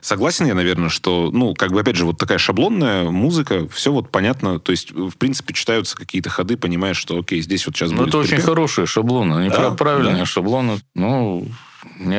согласен 0.00 0.46
я, 0.46 0.54
наверное, 0.54 0.88
что, 0.88 1.30
ну, 1.32 1.54
как 1.54 1.70
бы, 1.70 1.80
опять 1.80 1.96
же, 1.96 2.04
вот 2.04 2.18
такая 2.18 2.38
шаблонная 2.38 3.08
музыка, 3.08 3.68
все 3.68 3.92
вот 3.92 4.10
понятно. 4.10 4.58
То 4.58 4.72
есть, 4.72 4.90
в 4.90 5.16
принципе, 5.16 5.54
читаются 5.54 5.96
какие-то 5.96 6.30
ходы, 6.30 6.56
понимаешь, 6.56 6.96
что, 6.96 7.16
окей, 7.16 7.40
здесь 7.42 7.64
вот 7.66 7.76
сейчас 7.76 7.92
ну, 7.92 7.98
будет 7.98 8.08
это 8.08 8.18
очень 8.18 8.30
припев. 8.30 8.44
хорошие 8.46 8.86
шаблоны. 8.86 9.34
Они 9.34 9.50
Да, 9.50 9.70
правильные 9.70 10.16
да. 10.16 10.26
шаблоны. 10.26 10.80
Ну, 10.96 11.46
не 11.46 11.52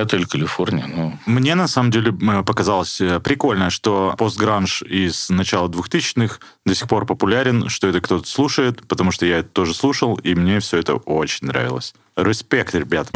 отель 0.01 0.25
Калифорния, 0.25 0.87
но 0.87 1.13
Мне, 1.25 1.55
на 1.55 1.67
самом 1.67 1.91
деле, 1.91 2.11
показалось 2.43 2.99
э, 3.01 3.19
прикольно, 3.19 3.69
что 3.69 4.15
постгранж 4.17 4.81
из 4.83 5.29
начала 5.29 5.67
2000-х 5.67 6.39
до 6.65 6.75
сих 6.75 6.87
пор 6.87 7.05
популярен, 7.05 7.69
что 7.69 7.87
это 7.87 8.01
кто-то 8.01 8.27
слушает, 8.27 8.85
потому 8.87 9.11
что 9.11 9.25
я 9.25 9.39
это 9.39 9.49
тоже 9.49 9.73
слушал, 9.73 10.15
и 10.15 10.35
мне 10.35 10.59
все 10.59 10.77
это 10.77 10.95
очень 10.95 11.47
нравилось. 11.47 11.93
Респект, 12.15 12.73
ребят. 12.75 13.09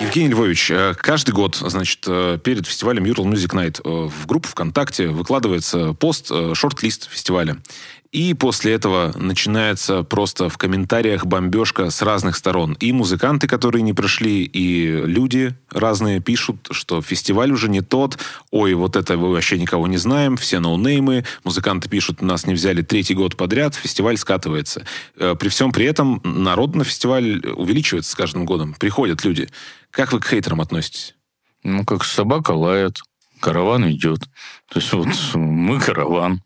Евгений 0.00 0.28
Львович, 0.28 0.70
э, 0.70 0.94
каждый 0.96 1.32
год, 1.32 1.56
значит, 1.56 2.04
э, 2.06 2.38
перед 2.42 2.66
фестивалем 2.66 3.04
Ural 3.04 3.24
Music 3.24 3.50
Night 3.52 3.80
в 3.84 4.26
группу 4.26 4.48
ВКонтакте 4.48 5.08
выкладывается 5.08 5.92
пост, 5.92 6.30
шорт-лист 6.54 7.10
фестиваля. 7.10 7.58
И 8.10 8.32
после 8.32 8.72
этого 8.72 9.12
начинается 9.16 10.02
просто 10.02 10.48
в 10.48 10.56
комментариях 10.56 11.26
бомбежка 11.26 11.90
с 11.90 12.00
разных 12.00 12.36
сторон. 12.36 12.72
И 12.80 12.90
музыканты, 12.92 13.46
которые 13.46 13.82
не 13.82 13.92
прошли, 13.92 14.44
и 14.44 14.86
люди 15.04 15.54
разные 15.70 16.20
пишут, 16.20 16.68
что 16.70 17.02
фестиваль 17.02 17.52
уже 17.52 17.68
не 17.68 17.82
тот. 17.82 18.18
Ой, 18.50 18.72
вот 18.72 18.96
это 18.96 19.18
мы 19.18 19.30
вообще 19.30 19.58
никого 19.58 19.86
не 19.86 19.98
знаем, 19.98 20.38
все 20.38 20.58
ноунеймы. 20.58 21.24
Музыканты 21.44 21.90
пишут, 21.90 22.22
нас 22.22 22.46
не 22.46 22.54
взяли 22.54 22.80
третий 22.80 23.14
год 23.14 23.36
подряд, 23.36 23.74
фестиваль 23.74 24.16
скатывается. 24.16 24.86
Э, 25.16 25.36
при 25.38 25.50
всем 25.50 25.70
при 25.70 25.84
этом 25.84 26.22
народ 26.24 26.74
на 26.74 26.84
фестиваль 26.84 27.44
увеличивается 27.56 28.12
с 28.12 28.14
каждым 28.14 28.46
годом. 28.46 28.74
Приходят 28.78 29.22
люди. 29.24 29.48
Как 29.90 30.12
вы 30.12 30.20
к 30.20 30.26
хейтерам 30.26 30.62
относитесь? 30.62 31.14
Ну, 31.62 31.84
как 31.84 32.04
собака 32.04 32.52
лает, 32.52 32.98
караван 33.40 33.90
идет. 33.90 34.20
То 34.68 34.80
есть 34.80 34.92
вот 34.92 35.08
мы 35.34 35.80
караван. 35.80 36.42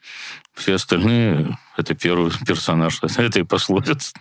Все 0.55 0.75
остальные– 0.75 1.57
это 1.77 1.95
первый 1.95 2.31
персонаж 2.47 3.01
этой 3.17 3.45
пословицы. 3.45 4.13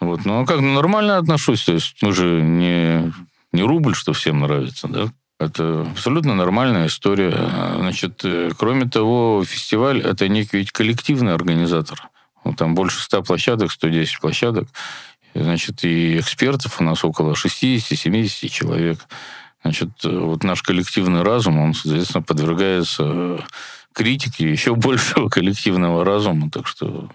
Вот. 0.00 0.24
Ну, 0.24 0.42
а 0.42 0.46
как 0.46 0.60
нормально 0.60 1.18
отношусь. 1.18 1.64
То 1.64 1.72
есть 1.72 1.96
мы 2.02 2.12
же 2.12 2.42
не, 2.42 3.12
не 3.52 3.62
рубль, 3.62 3.94
что 3.94 4.12
всем 4.12 4.40
нравится, 4.40 4.88
да? 4.88 5.12
Это 5.38 5.86
абсолютно 5.90 6.34
нормальная 6.34 6.86
история. 6.86 7.34
Значит, 7.76 8.20
э, 8.24 8.50
кроме 8.56 8.88
того, 8.88 9.42
фестиваль– 9.44 10.00
это 10.02 10.28
некий 10.28 10.58
ведь 10.58 10.70
коллективный 10.70 11.34
организатор. 11.34 12.10
Ну, 12.44 12.54
там 12.54 12.74
больше 12.74 13.02
100 13.02 13.22
площадок, 13.22 13.72
110 13.72 14.20
площадок. 14.20 14.68
Значит, 15.34 15.84
и 15.84 16.18
экспертов 16.18 16.80
у 16.80 16.84
нас 16.84 17.04
около 17.04 17.32
60-70 17.32 18.48
человек. 18.48 19.00
Значит, 19.62 19.90
э, 20.04 20.08
вот 20.08 20.44
наш 20.44 20.62
коллективный 20.62 21.22
разум, 21.22 21.58
он, 21.58 21.74
соответственно, 21.74 22.22
подвергается 22.22 23.44
критики, 23.92 24.42
еще 24.42 24.74
большего 24.76 25.28
коллективного 25.28 26.04
разума. 26.04 26.50
Так 26.50 26.66
что 26.66 27.08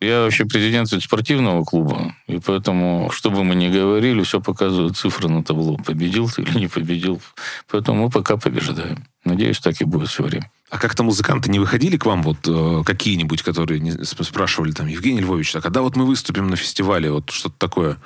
я 0.00 0.22
вообще 0.22 0.44
президент 0.44 0.88
спортивного 0.88 1.64
клуба, 1.64 2.14
и 2.26 2.38
поэтому, 2.38 3.10
что 3.10 3.30
бы 3.30 3.44
мы 3.44 3.54
ни 3.54 3.68
говорили, 3.68 4.22
все 4.22 4.40
показывают 4.40 4.96
цифры 4.96 5.28
на 5.28 5.42
табло. 5.42 5.76
Победил 5.76 6.28
ты 6.28 6.42
или 6.42 6.58
не 6.58 6.68
победил. 6.68 7.22
Поэтому 7.70 8.04
мы 8.04 8.10
пока 8.10 8.36
побеждаем. 8.36 9.04
Надеюсь, 9.24 9.60
так 9.60 9.80
и 9.80 9.84
будет 9.84 10.08
все 10.08 10.24
время. 10.24 10.50
А 10.70 10.78
как-то 10.78 11.04
музыканты 11.04 11.50
не 11.50 11.58
выходили 11.58 11.96
к 11.96 12.04
вам, 12.04 12.22
вот 12.22 12.38
э, 12.46 12.82
какие-нибудь, 12.84 13.42
которые 13.42 13.80
не, 13.80 13.92
спрашивали 14.04 14.72
там, 14.72 14.88
Евгений 14.88 15.20
Львович, 15.20 15.56
а 15.56 15.60
когда 15.60 15.82
вот 15.82 15.94
мы 15.94 16.04
выступим 16.04 16.48
на 16.48 16.56
фестивале, 16.56 17.10
вот 17.10 17.30
что-то 17.30 17.54
такое? 17.58 17.96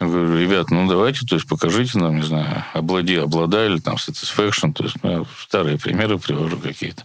Я 0.00 0.06
говорю, 0.06 0.38
ребят, 0.38 0.70
ну 0.70 0.88
давайте, 0.88 1.26
то 1.26 1.34
есть 1.34 1.46
покажите 1.46 1.98
нам, 1.98 2.16
не 2.16 2.22
знаю, 2.22 2.64
облади, 2.72 3.14
обладай 3.14 3.66
или 3.66 3.78
там 3.80 3.96
satisfaction, 3.96 4.72
то 4.72 4.84
есть 4.84 4.96
ну, 5.02 5.26
старые 5.38 5.78
примеры 5.78 6.18
привожу 6.18 6.56
какие-то. 6.56 7.04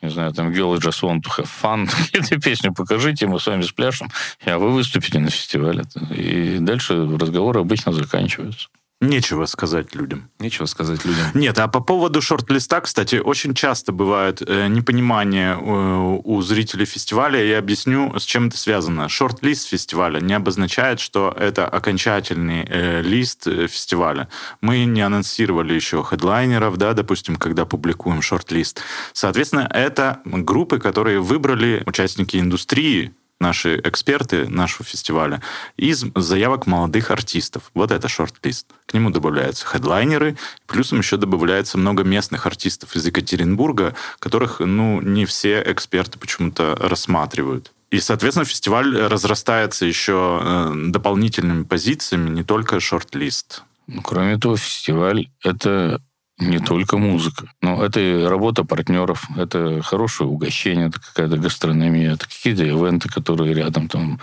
Не 0.00 0.08
знаю, 0.08 0.32
там 0.32 0.50
Girl 0.50 0.74
Just 0.78 1.02
Want 1.02 1.20
to 1.22 1.30
Have 1.38 1.48
Fun, 1.62 1.86
какие-то 2.12 2.40
песни 2.40 2.70
покажите, 2.70 3.26
мы 3.26 3.38
с 3.38 3.46
вами 3.46 3.62
спляшем, 3.62 4.10
а 4.46 4.58
вы 4.58 4.72
выступите 4.72 5.18
на 5.18 5.30
фестивале. 5.30 5.84
И 6.10 6.56
дальше 6.58 7.06
разговоры 7.16 7.60
обычно 7.60 7.92
заканчиваются. 7.92 8.68
Нечего 9.02 9.46
сказать 9.46 9.96
людям. 9.96 10.30
Нечего 10.38 10.66
сказать 10.66 11.04
людям. 11.04 11.26
Нет, 11.34 11.58
а 11.58 11.66
по 11.66 11.80
поводу 11.80 12.22
шорт-листа, 12.22 12.80
кстати, 12.80 13.16
очень 13.16 13.52
часто 13.52 13.90
бывает 13.90 14.40
э, 14.46 14.68
непонимание 14.68 15.58
э, 15.60 16.20
у 16.24 16.40
зрителей 16.40 16.86
фестиваля. 16.86 17.42
Я 17.42 17.58
объясню, 17.58 18.16
с 18.16 18.22
чем 18.22 18.46
это 18.46 18.56
связано. 18.56 19.08
Шорт-лист 19.08 19.66
фестиваля 19.68 20.20
не 20.20 20.34
обозначает, 20.34 21.00
что 21.00 21.34
это 21.36 21.66
окончательный 21.66 22.64
э, 22.68 23.02
лист 23.02 23.48
э, 23.48 23.66
фестиваля. 23.66 24.28
Мы 24.60 24.84
не 24.84 25.00
анонсировали 25.00 25.74
еще 25.74 26.04
хедлайнеров, 26.04 26.76
да, 26.76 26.92
допустим, 26.92 27.34
когда 27.34 27.64
публикуем 27.64 28.22
шорт-лист. 28.22 28.82
Соответственно, 29.12 29.68
это 29.68 30.20
группы, 30.24 30.78
которые 30.78 31.18
выбрали 31.18 31.82
участники 31.86 32.36
индустрии, 32.36 33.12
наши 33.42 33.78
эксперты 33.84 34.48
нашего 34.48 34.84
фестиваля 34.84 35.42
из 35.76 36.04
заявок 36.14 36.66
молодых 36.66 37.10
артистов. 37.10 37.70
Вот 37.74 37.90
это 37.90 38.08
шорт-лист. 38.08 38.66
К 38.86 38.94
нему 38.94 39.10
добавляются 39.10 39.66
хедлайнеры, 39.66 40.38
плюсом 40.66 40.98
еще 40.98 41.18
добавляется 41.18 41.76
много 41.76 42.04
местных 42.04 42.46
артистов 42.46 42.96
из 42.96 43.04
Екатеринбурга, 43.04 43.94
которых, 44.18 44.60
ну, 44.60 45.02
не 45.02 45.26
все 45.26 45.62
эксперты 45.66 46.18
почему-то 46.18 46.76
рассматривают. 46.80 47.72
И, 47.90 48.00
соответственно, 48.00 48.46
фестиваль 48.46 48.96
разрастается 48.96 49.84
еще 49.84 50.40
э, 50.42 50.72
дополнительными 50.86 51.64
позициями, 51.64 52.30
не 52.30 52.42
только 52.42 52.80
шорт-лист. 52.80 53.64
Ну, 53.86 54.00
кроме 54.00 54.38
того, 54.38 54.56
фестиваль— 54.56 55.28
это 55.42 56.00
не 56.48 56.58
только 56.58 56.98
музыка. 56.98 57.46
Но 57.60 57.84
это 57.84 58.00
и 58.00 58.24
работа 58.24 58.64
партнеров, 58.64 59.24
это 59.36 59.82
хорошее 59.82 60.28
угощение, 60.28 60.88
это 60.88 61.00
какая-то 61.00 61.36
гастрономия, 61.36 62.14
это 62.14 62.26
какие-то 62.26 62.64
ивенты, 62.64 63.08
которые 63.08 63.54
рядом 63.54 63.88
там. 63.88 64.20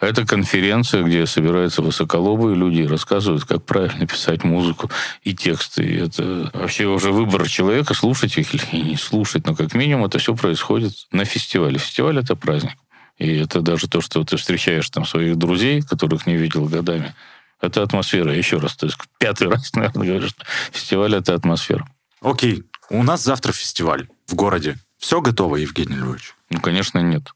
Это 0.00 0.26
конференция, 0.26 1.02
где 1.02 1.26
собираются 1.26 1.82
высоколобые 1.82 2.56
люди 2.56 2.80
и 2.80 2.86
рассказывают, 2.86 3.44
как 3.44 3.64
правильно 3.64 4.06
писать 4.06 4.44
музыку 4.44 4.90
и 5.24 5.34
тексты. 5.34 5.84
И 5.84 5.96
это 5.96 6.50
вообще 6.54 6.86
уже 6.86 7.12
выбор 7.12 7.46
человека, 7.48 7.92
слушать 7.92 8.38
их 8.38 8.54
или 8.54 8.82
не 8.82 8.96
слушать. 8.96 9.46
Но 9.46 9.54
как 9.54 9.74
минимум 9.74 10.06
это 10.06 10.18
все 10.18 10.34
происходит 10.34 10.92
на 11.12 11.26
фестивале. 11.26 11.78
Фестиваль— 11.78 12.18
это 12.20 12.34
праздник. 12.34 12.76
И 13.18 13.36
это 13.36 13.60
даже 13.60 13.86
то, 13.86 14.00
что 14.00 14.24
ты 14.24 14.38
встречаешь 14.38 14.88
там 14.88 15.04
своих 15.04 15.36
друзей, 15.36 15.82
которых 15.82 16.26
не 16.26 16.36
видел 16.36 16.64
годами, 16.64 17.14
это 17.60 17.82
атмосфера, 17.82 18.34
еще 18.34 18.58
раз. 18.58 18.76
То 18.76 18.86
есть 18.86 18.98
пятый 19.18 19.48
раз, 19.48 19.72
наверное, 19.74 20.06
говорю, 20.06 20.28
что 20.28 20.44
фестиваль— 20.72 21.14
это 21.16 21.34
атмосфера. 21.34 21.86
Окей, 22.20 22.64
у 22.90 23.02
нас 23.02 23.22
завтра 23.22 23.52
фестиваль 23.52 24.08
в 24.26 24.34
городе. 24.34 24.76
Все 24.98 25.20
готово, 25.20 25.56
Евгений 25.56 25.96
Львович? 25.96 26.34
Ну, 26.50 26.60
конечно, 26.60 26.98
нет. 26.98 27.32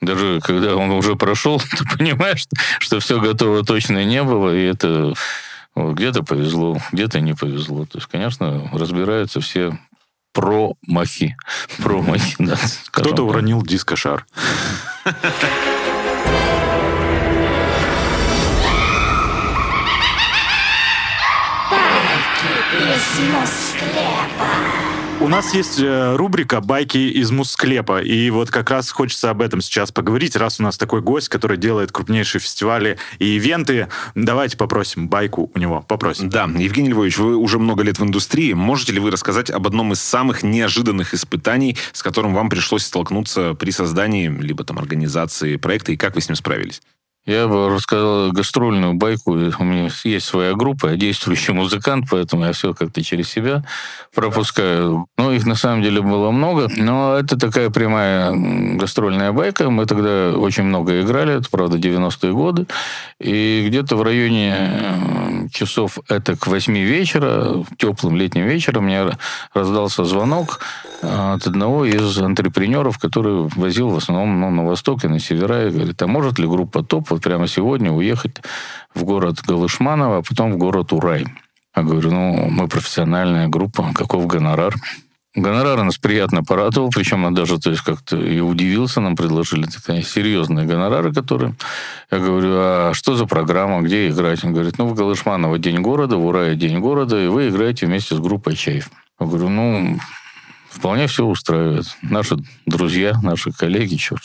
Даже 0.00 0.40
когда 0.40 0.76
он 0.76 0.90
уже 0.90 1.16
прошел, 1.16 1.60
ты 1.76 1.84
понимаешь, 1.96 2.46
что 2.78 3.00
все 3.00 3.20
готово 3.20 3.64
точно 3.64 4.04
не 4.04 4.22
было, 4.22 4.54
и 4.54 4.64
это 4.64 5.14
где-то 5.74 6.22
повезло, 6.22 6.78
где-то 6.92 7.20
не 7.20 7.34
повезло. 7.34 7.84
То 7.86 7.98
есть, 7.98 8.08
конечно, 8.08 8.68
разбираются 8.72 9.40
все 9.40 9.78
про 10.32 10.74
махи. 10.86 11.36
Про 11.82 12.02
махи, 12.02 12.36
да. 12.38 12.56
Кто-то 12.90 13.24
уронил 13.24 13.62
дискошар. 13.62 14.26
из 22.72 23.32
Москлепа. 23.32 24.88
У 25.20 25.26
нас 25.26 25.54
есть 25.54 25.80
э, 25.80 26.16
рубрика 26.16 26.60
«Байки 26.60 26.98
из 26.98 27.30
Мусклепа», 27.30 28.02
и 28.02 28.28
вот 28.30 28.50
как 28.50 28.70
раз 28.70 28.90
хочется 28.90 29.30
об 29.30 29.40
этом 29.40 29.60
сейчас 29.62 29.90
поговорить, 29.90 30.36
раз 30.36 30.60
у 30.60 30.62
нас 30.62 30.76
такой 30.76 31.00
гость, 31.00 31.28
который 31.28 31.56
делает 31.56 31.90
крупнейшие 31.90 32.40
фестивали 32.40 32.98
и 33.18 33.36
ивенты. 33.36 33.88
Давайте 34.14 34.56
попросим 34.56 35.08
байку 35.08 35.50
у 35.54 35.58
него, 35.58 35.84
попросим. 35.88 36.28
Да, 36.28 36.44
Евгений 36.44 36.90
Львович, 36.90 37.18
вы 37.18 37.36
уже 37.36 37.58
много 37.58 37.82
лет 37.82 37.98
в 37.98 38.04
индустрии. 38.04 38.52
Можете 38.52 38.92
ли 38.92 39.00
вы 39.00 39.10
рассказать 39.10 39.50
об 39.50 39.66
одном 39.66 39.92
из 39.92 40.00
самых 40.00 40.42
неожиданных 40.42 41.14
испытаний, 41.14 41.76
с 41.92 42.02
которым 42.02 42.34
вам 42.34 42.50
пришлось 42.50 42.84
столкнуться 42.84 43.54
при 43.54 43.70
создании 43.70 44.28
либо 44.28 44.62
там 44.62 44.78
организации 44.78 45.56
проекта, 45.56 45.92
и 45.92 45.96
как 45.96 46.14
вы 46.14 46.20
с 46.20 46.28
ним 46.28 46.36
справились? 46.36 46.82
Я 47.26 47.46
бы 47.46 47.68
рассказал 47.68 48.32
гастрольную 48.32 48.94
байку. 48.94 49.32
У 49.32 49.64
меня 49.64 49.90
есть 50.04 50.26
своя 50.26 50.54
группа, 50.54 50.88
я 50.88 50.96
действующий 50.96 51.52
музыкант, 51.52 52.06
поэтому 52.10 52.46
я 52.46 52.52
все 52.52 52.72
как-то 52.72 53.02
через 53.02 53.28
себя 53.28 53.64
пропускаю. 54.14 55.06
Ну, 55.18 55.32
их 55.32 55.44
на 55.44 55.54
самом 55.54 55.82
деле 55.82 56.00
было 56.00 56.30
много, 56.30 56.68
но 56.74 57.18
это 57.18 57.38
такая 57.38 57.68
прямая 57.68 58.32
гастрольная 58.76 59.32
байка. 59.32 59.68
Мы 59.68 59.84
тогда 59.84 60.32
очень 60.38 60.62
много 60.62 61.02
играли, 61.02 61.34
это, 61.34 61.50
правда, 61.50 61.76
90-е 61.76 62.32
годы. 62.32 62.66
И 63.20 63.64
где-то 63.68 63.96
в 63.96 64.02
районе 64.02 65.48
часов 65.52 65.98
это 66.08 66.34
к 66.36 66.46
8 66.46 66.78
вечера, 66.78 67.64
теплым 67.76 68.16
летним 68.16 68.46
вечером, 68.46 68.84
мне 68.84 69.04
раздался 69.52 70.04
звонок 70.04 70.60
от 71.02 71.46
одного 71.46 71.84
из 71.84 72.18
антрепренеров, 72.18 72.98
который 72.98 73.48
возил 73.54 73.90
в 73.90 73.96
основном 73.96 74.40
ну, 74.40 74.50
на 74.50 74.64
восток 74.64 75.04
и 75.04 75.08
на 75.08 75.20
севера, 75.20 75.68
и 75.68 75.70
говорит, 75.70 76.00
а 76.02 76.06
может 76.06 76.38
ли 76.38 76.46
группа 76.46 76.82
ТОП 76.82 77.17
вот 77.18 77.24
прямо 77.24 77.48
сегодня 77.48 77.90
уехать 77.90 78.36
в 78.94 79.04
город 79.04 79.40
Галышманово, 79.46 80.18
а 80.18 80.22
потом 80.22 80.52
в 80.52 80.56
город 80.56 80.92
Урай? 80.92 81.26
Я 81.76 81.82
говорю, 81.82 82.10
ну, 82.10 82.48
мы 82.50 82.68
профессиональная 82.68 83.48
группа, 83.48 83.92
каков 83.94 84.26
гонорар? 84.26 84.74
Гонорар 85.34 85.82
нас 85.82 85.98
приятно 85.98 86.42
порадовал, 86.42 86.90
причем 86.90 87.24
он 87.24 87.34
даже 87.34 87.58
то 87.60 87.70
есть, 87.70 87.82
как-то 87.82 88.16
и 88.16 88.40
удивился, 88.40 89.00
нам 89.00 89.14
предложили 89.14 89.66
такие 89.66 90.02
серьезные 90.02 90.66
гонорары, 90.66 91.12
которые... 91.12 91.54
Я 92.10 92.18
говорю, 92.18 92.50
а 92.52 92.92
что 92.94 93.14
за 93.14 93.26
программа, 93.26 93.82
где 93.82 94.08
играть? 94.08 94.42
Он 94.44 94.52
говорит, 94.52 94.78
ну, 94.78 94.86
в 94.86 94.94
Галышманово 94.94 95.58
день 95.58 95.80
города, 95.80 96.16
в 96.16 96.24
Урае 96.24 96.56
день 96.56 96.78
города, 96.80 97.22
и 97.22 97.28
вы 97.28 97.48
играете 97.48 97.86
вместе 97.86 98.14
с 98.14 98.18
группой 98.18 98.56
Чаев. 98.56 98.90
Я 99.20 99.26
говорю, 99.26 99.48
ну, 99.48 99.98
вполне 100.78 101.08
все 101.08 101.24
устраивает. 101.24 101.86
Наши 102.02 102.36
друзья, 102.66 103.18
наши 103.22 103.52
коллеги, 103.52 103.96
черт, 103.96 104.22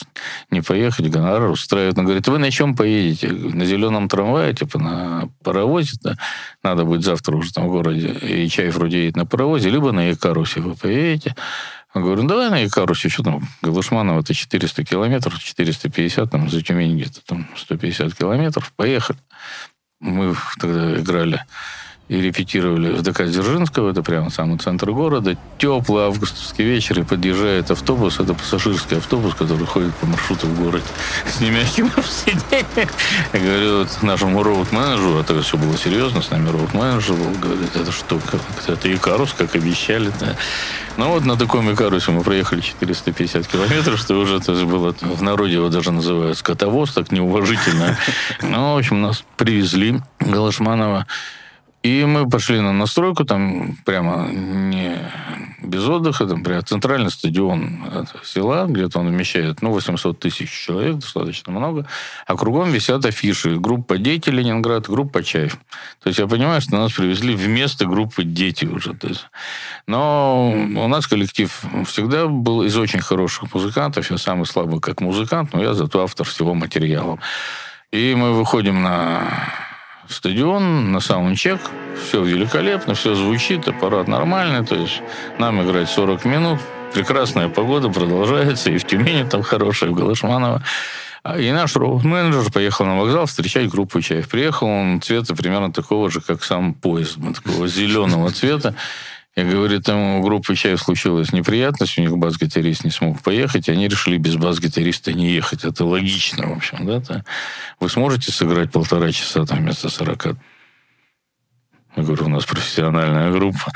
не 0.51 0.61
поехать, 0.61 1.09
гонорар 1.09 1.49
устраивает. 1.49 1.97
Он 1.97 2.05
говорит, 2.05 2.27
вы 2.27 2.37
на 2.37 2.51
чем 2.51 2.75
поедете? 2.75 3.29
На 3.29 3.65
зеленом 3.65 4.07
трамвае, 4.07 4.53
типа 4.53 4.79
на 4.79 5.29
паровозе, 5.43 5.97
да? 6.03 6.15
надо 6.63 6.85
будет 6.85 7.03
завтра 7.03 7.35
уже 7.35 7.51
там 7.51 7.67
в 7.67 7.71
городе, 7.71 8.07
и 8.07 8.47
чай 8.49 8.69
вроде 8.69 9.01
едет 9.01 9.15
на 9.15 9.25
паровозе, 9.25 9.69
либо 9.69 9.91
на 9.91 10.09
Якарусе 10.09 10.61
вы 10.61 10.75
поедете. 10.75 11.35
Я 11.95 12.01
говорю, 12.01 12.23
«Ну, 12.23 12.29
давай 12.29 12.49
на 12.49 12.59
Якарусе, 12.59 13.09
что 13.09 13.23
там, 13.23 13.47
Галышманово, 13.61 14.21
это 14.21 14.33
400 14.33 14.83
километров, 14.83 15.37
450, 15.39 16.31
там, 16.31 16.49
за 16.49 16.61
Тюмень 16.61 16.97
где-то 16.97 17.21
там 17.25 17.47
150 17.55 18.15
километров, 18.15 18.71
поехали. 18.75 19.19
Мы 19.99 20.35
тогда 20.59 20.99
играли 20.99 21.45
и 22.13 22.21
репетировали 22.21 22.91
в 22.91 23.01
ДК 23.01 23.25
Дзержинского, 23.25 23.89
это 23.89 24.03
прямо 24.03 24.29
самый 24.29 24.59
центр 24.59 24.91
города. 24.91 25.35
Теплый 25.57 26.05
августовский 26.05 26.63
вечер, 26.63 26.99
и 26.99 27.03
подъезжает 27.03 27.71
автобус, 27.71 28.19
это 28.19 28.35
пассажирский 28.35 28.97
автобус, 28.97 29.33
который 29.33 29.65
ходит 29.65 29.95
по 29.95 30.05
маршруту 30.05 30.45
в 30.45 30.61
городе 30.61 30.85
с 31.25 31.41
немягким 31.41 31.89
сиденьем. 32.03 32.89
Я 33.33 33.39
говорю 33.39 33.77
вот 33.79 34.03
нашему 34.03 34.43
роуд-менеджеру, 34.43 35.19
а 35.19 35.23
тогда 35.23 35.41
все 35.41 35.57
было 35.57 35.75
серьезно, 35.75 36.21
с 36.21 36.29
нами 36.29 36.49
роуд-менеджер 36.49 37.15
был, 37.15 37.31
говорит, 37.41 37.75
это 37.75 37.91
что, 37.91 38.19
это 38.67 38.93
Икарус, 38.93 39.33
как 39.33 39.55
обещали, 39.55 40.11
да. 40.19 40.35
Ну 40.97 41.09
вот 41.09 41.25
на 41.25 41.35
таком 41.35 41.73
Икарусе 41.73 42.11
мы 42.11 42.21
проехали 42.21 42.61
450 42.61 43.47
километров, 43.47 43.99
что 43.99 44.13
уже 44.19 44.37
это 44.37 44.53
было, 44.65 44.93
в 45.01 45.23
народе 45.23 45.53
его 45.53 45.69
даже 45.69 45.91
называют 45.91 46.37
скотовоз, 46.37 46.93
так 46.93 47.11
неуважительно. 47.11 47.97
Ну, 48.43 48.75
в 48.75 48.77
общем, 48.77 49.01
нас 49.01 49.23
привезли 49.35 49.99
Галашманова. 50.19 51.07
И 51.83 52.05
мы 52.05 52.29
пошли 52.29 52.61
на 52.61 52.71
настройку, 52.71 53.25
там 53.25 53.77
прямо 53.85 54.29
не 54.31 54.97
без 55.61 55.85
отдыха, 55.85 56.25
там 56.25 56.41
прямо 56.43 56.61
центральный 56.61 57.11
стадион 57.11 58.07
села, 58.23 58.67
где-то 58.67 58.99
он 58.99 59.09
вмещает, 59.09 59.61
ну, 59.61 59.71
800 59.71 60.17
тысяч 60.17 60.49
человек, 60.49 60.95
достаточно 60.95 61.51
много, 61.51 61.85
а 62.25 62.37
кругом 62.37 62.71
висят 62.71 63.05
афиши. 63.05 63.57
Группа 63.59 63.97
«Дети 63.97 64.29
Ленинград», 64.29 64.87
группа 64.87 65.23
«Чаев». 65.23 65.57
То 66.01 66.07
есть 66.07 66.19
я 66.19 66.27
понимаю, 66.27 66.61
что 66.61 66.77
нас 66.77 66.93
привезли 66.93 67.35
вместо 67.35 67.85
группы 67.85 68.23
«Дети» 68.23 68.65
уже. 68.65 68.93
То 68.93 69.07
есть. 69.07 69.27
Но 69.85 70.51
у 70.51 70.87
нас 70.87 71.05
коллектив 71.05 71.65
всегда 71.85 72.27
был 72.27 72.63
из 72.63 72.77
очень 72.77 73.01
хороших 73.01 73.53
музыкантов. 73.53 74.09
Я 74.09 74.17
самый 74.17 74.45
слабый 74.45 74.79
как 74.79 75.01
музыкант, 75.01 75.53
но 75.53 75.61
я 75.61 75.73
зато 75.73 76.01
автор 76.01 76.25
всего 76.25 76.53
материала. 76.53 77.19
И 77.91 78.15
мы 78.15 78.33
выходим 78.33 78.81
на 78.81 79.27
стадион, 80.07 80.91
на 80.91 80.99
саундчек, 80.99 81.59
все 82.05 82.23
великолепно, 82.23 82.93
все 82.93 83.15
звучит, 83.15 83.67
аппарат 83.67 84.07
нормальный, 84.07 84.65
то 84.65 84.75
есть 84.75 85.01
нам 85.39 85.61
играть 85.63 85.89
40 85.89 86.25
минут, 86.25 86.59
прекрасная 86.93 87.49
погода 87.49 87.89
продолжается, 87.89 88.71
и 88.71 88.77
в 88.77 88.85
Тюмени 88.85 89.23
там 89.23 89.43
хорошая, 89.43 89.89
в 89.89 89.93
Галышманово. 89.93 90.63
А, 91.23 91.39
и 91.39 91.51
наш 91.53 91.75
роуд-менеджер 91.75 92.51
поехал 92.51 92.85
на 92.85 92.99
вокзал 92.99 93.25
встречать 93.27 93.69
группу 93.69 94.01
«Чаев». 94.01 94.27
Приехал 94.27 94.67
он 94.67 95.01
цвета 95.01 95.33
примерно 95.33 95.71
такого 95.71 96.11
же, 96.11 96.19
как 96.19 96.43
сам 96.43 96.73
поезд, 96.73 97.17
такого 97.33 97.67
зеленого 97.67 98.29
цвета. 98.31 98.75
И 99.35 99.43
говорит, 99.43 99.85
там 99.85 100.17
у 100.17 100.21
группы 100.21 100.55
Чаев 100.55 100.79
случилась 100.79 101.33
неприятность, 101.33 101.97
у 101.97 102.01
них 102.01 102.15
бас-гитарист 102.17 102.83
не 102.83 102.91
смог 102.91 103.19
поехать, 103.21 103.67
и 103.67 103.71
они 103.71 103.87
решили 103.87 104.17
без 104.17 104.35
бас-гитариста 104.35 105.11
не 105.11 105.31
ехать. 105.31 105.63
Это 105.63 105.85
логично, 105.85 106.49
в 106.49 106.57
общем, 106.57 106.85
да? 106.85 106.97
-то. 106.97 107.23
Вы 107.79 107.89
сможете 107.89 108.31
сыграть 108.31 108.71
полтора 108.71 109.11
часа 109.11 109.45
там 109.45 109.59
вместо 109.59 109.89
сорока? 109.89 110.35
Я 111.95 112.03
говорю, 112.03 112.25
у 112.25 112.29
нас 112.29 112.45
профессиональная 112.45 113.31
группа. 113.31 113.71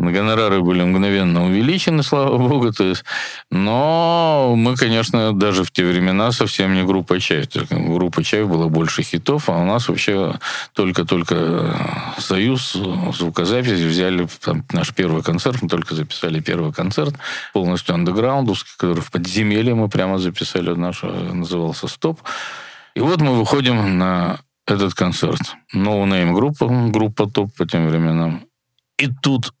Гонорары 0.00 0.62
были 0.62 0.82
мгновенно 0.82 1.44
увеличены, 1.44 2.02
слава 2.02 2.38
богу. 2.38 2.72
То 2.72 2.84
есть, 2.84 3.04
но 3.50 4.54
мы, 4.56 4.74
конечно, 4.74 5.32
даже 5.32 5.62
в 5.62 5.70
те 5.70 5.84
времена 5.84 6.32
совсем 6.32 6.74
не 6.74 6.82
группа 6.82 7.20
«Чай». 7.20 7.46
Группа 7.70 8.24
«Чай» 8.24 8.44
была 8.44 8.68
больше 8.68 9.02
хитов, 9.02 9.50
а 9.50 9.58
у 9.58 9.64
нас 9.64 9.88
вообще 9.88 10.34
только-только 10.72 11.76
«Союз» 12.18 12.72
звукозаписи 13.16 13.86
взяли 13.86 14.26
там, 14.42 14.64
наш 14.72 14.94
первый 14.94 15.22
концерт. 15.22 15.60
Мы 15.60 15.68
только 15.68 15.94
записали 15.94 16.40
первый 16.40 16.72
концерт, 16.72 17.14
полностью 17.52 17.94
андеграундовский, 17.94 18.72
который 18.78 19.02
в 19.02 19.10
подземелье 19.10 19.74
мы 19.74 19.88
прямо 19.88 20.18
записали. 20.18 20.70
Наш 20.74 21.02
назывался 21.02 21.88
«Стоп». 21.88 22.20
И 22.94 23.00
вот 23.00 23.20
мы 23.20 23.38
выходим 23.38 23.98
на 23.98 24.40
этот 24.66 24.94
концерт. 24.94 25.40
No 25.74 26.04
Name 26.04 26.32
группа, 26.32 26.66
группа 26.90 27.26
топ 27.26 27.54
по 27.54 27.66
тем 27.66 27.86
временам. 27.88 28.44
И 28.98 29.08
тут 29.22 29.52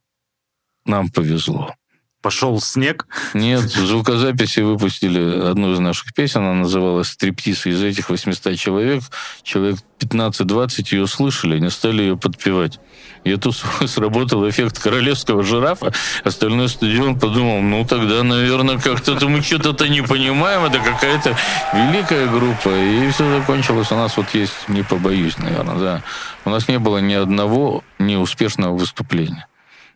нам 0.90 1.08
повезло. 1.08 1.74
Пошел 2.22 2.60
снег? 2.60 3.06
Нет, 3.32 3.62
в 3.62 3.86
звукозаписи 3.86 4.60
выпустили 4.60 5.48
одну 5.48 5.72
из 5.72 5.78
наших 5.78 6.12
песен, 6.12 6.42
она 6.42 6.52
называлась 6.52 7.08
«Стриптиз». 7.08 7.64
Из 7.64 7.82
этих 7.82 8.10
800 8.10 8.58
человек, 8.58 9.02
человек 9.42 9.78
15-20 10.00 10.88
ее 10.90 11.06
слышали, 11.06 11.58
не 11.58 11.70
стали 11.70 12.02
ее 12.02 12.18
подпевать. 12.18 12.78
И 13.24 13.34
тут 13.36 13.56
сработал 13.86 14.46
эффект 14.46 14.78
королевского 14.78 15.42
жирафа. 15.42 15.94
Остальной 16.22 16.68
стадион 16.68 17.18
подумал, 17.18 17.62
ну 17.62 17.86
тогда, 17.86 18.22
наверное, 18.22 18.78
как-то 18.78 19.14
мы 19.26 19.40
что-то 19.40 19.88
не 19.88 20.02
понимаем, 20.02 20.64
это 20.64 20.78
какая-то 20.78 21.34
великая 21.72 22.26
группа. 22.26 22.68
И 22.68 23.10
все 23.12 23.38
закончилось. 23.38 23.92
У 23.92 23.96
нас 23.96 24.18
вот 24.18 24.34
есть, 24.34 24.68
не 24.68 24.82
побоюсь, 24.82 25.38
наверное, 25.38 25.76
да. 25.76 26.02
У 26.44 26.50
нас 26.50 26.68
не 26.68 26.78
было 26.78 26.98
ни 26.98 27.14
одного 27.14 27.82
неуспешного 27.98 28.76
выступления. 28.76 29.46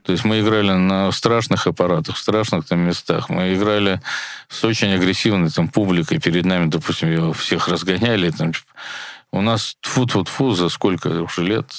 То 0.04 0.12
есть 0.12 0.24
мы 0.24 0.40
играли 0.40 0.72
на 0.72 1.10
страшных 1.12 1.66
аппаратах, 1.66 2.16
в 2.16 2.18
страшных 2.18 2.66
там 2.66 2.80
местах. 2.80 3.30
Мы 3.30 3.54
играли 3.54 4.02
с 4.48 4.62
очень 4.62 4.92
агрессивной 4.92 5.50
там 5.50 5.68
публикой. 5.68 6.20
Перед 6.20 6.44
нами, 6.44 6.68
допустим, 6.68 7.08
ее 7.08 7.32
всех 7.32 7.68
разгоняли. 7.68 8.30
Там, 8.30 8.52
у 9.32 9.40
нас 9.40 9.76
фу-фу-фу 9.80 10.52
за 10.52 10.68
сколько 10.68 11.08
уже 11.08 11.42
лет, 11.42 11.72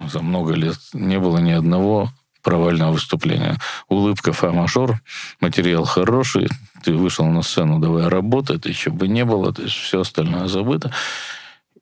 за 0.00 0.20
много 0.20 0.54
лет, 0.54 0.76
не 0.92 1.20
было 1.20 1.38
ни 1.38 1.52
одного 1.52 2.10
провального 2.42 2.92
выступления. 2.92 3.56
Улыбка 3.88 4.32
фа-мажор, 4.32 5.00
материал 5.40 5.84
хороший, 5.84 6.48
ты 6.82 6.92
вышел 6.92 7.26
на 7.26 7.42
сцену, 7.42 7.78
давай 7.78 8.08
работать, 8.08 8.66
еще 8.66 8.90
бы 8.90 9.06
не 9.06 9.24
было, 9.24 9.52
то 9.52 9.62
есть 9.62 9.76
все 9.76 10.00
остальное 10.00 10.48
забыто. 10.48 10.92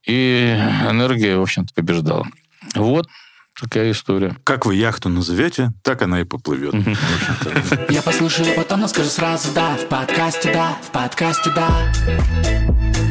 И 0.06 0.54
энергия, 0.88 1.38
в 1.38 1.42
общем-то, 1.42 1.72
побеждала. 1.72 2.26
Вот, 2.74 3.08
Такая 3.60 3.90
история. 3.90 4.36
Как 4.42 4.64
вы 4.64 4.74
яхту 4.74 5.10
назовете, 5.10 5.72
так 5.82 6.00
она 6.00 6.22
и 6.22 6.24
поплывет. 6.24 6.74
Я 7.90 8.00
послушаю, 8.00 8.54
потом 8.56 8.88
скажу 8.88 9.10
сразу 9.10 9.52
да. 9.52 9.76
В 9.76 9.86
подкасте 9.86 10.52
да, 10.52 10.78
в 10.82 10.90
подкасте 10.90 11.50
да. 11.54 13.09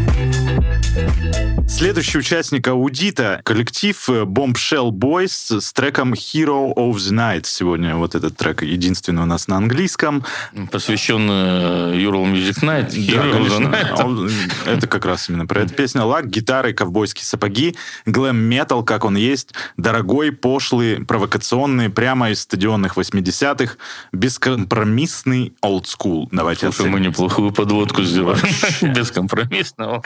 Следующий 1.67 2.17
участник 2.17 2.67
аудита— 2.67 3.41
коллектив 3.45 4.10
Bombshell 4.10 4.89
Boys 4.89 5.62
с 5.62 5.71
треком 5.71 6.13
Hero 6.13 6.73
of 6.75 6.95
the 6.95 7.13
Night. 7.13 7.45
Сегодня 7.45 7.95
вот 7.95 8.15
этот 8.15 8.36
трек 8.36 8.63
единственный 8.63 9.23
у 9.23 9.25
нас 9.25 9.47
на 9.47 9.58
английском. 9.58 10.25
Посвященный 10.71 11.95
Euro 12.04 12.25
Music 12.25 12.63
Night. 12.63 12.89
Hero 12.89 13.32
да, 13.32 13.39
of 13.39 13.47
the 13.47 14.28
Night. 14.28 14.32
Это 14.65 14.88
как 14.88 15.06
раз 15.06 15.30
именно 15.30 15.45
про 15.45 15.62
эту 15.62 15.73
песню. 15.73 16.06
Лак, 16.06 16.28
гитары, 16.28 16.73
ковбойские 16.73 17.23
сапоги, 17.23 17.75
глэм-метал, 18.06 18.84
как 18.84 19.06
он 19.06 19.15
есть, 19.15 19.54
дорогой, 19.78 20.32
пошлый, 20.32 21.06
провокационный, 21.06 21.89
прямо 21.89 22.32
из 22.32 22.41
стадионных 22.41 22.97
80-х, 22.97 23.75
бескомпромиссный 24.12 25.54
old 25.63 25.86
school. 25.86 26.28
Давайте 26.32 26.62
Слушай, 26.62 26.75
оценим. 26.75 26.91
мы 26.91 26.99
неплохую 26.99 27.54
подводку 27.54 28.04
сделали. 28.04 28.39
Бескомпромиссного. 28.82 30.02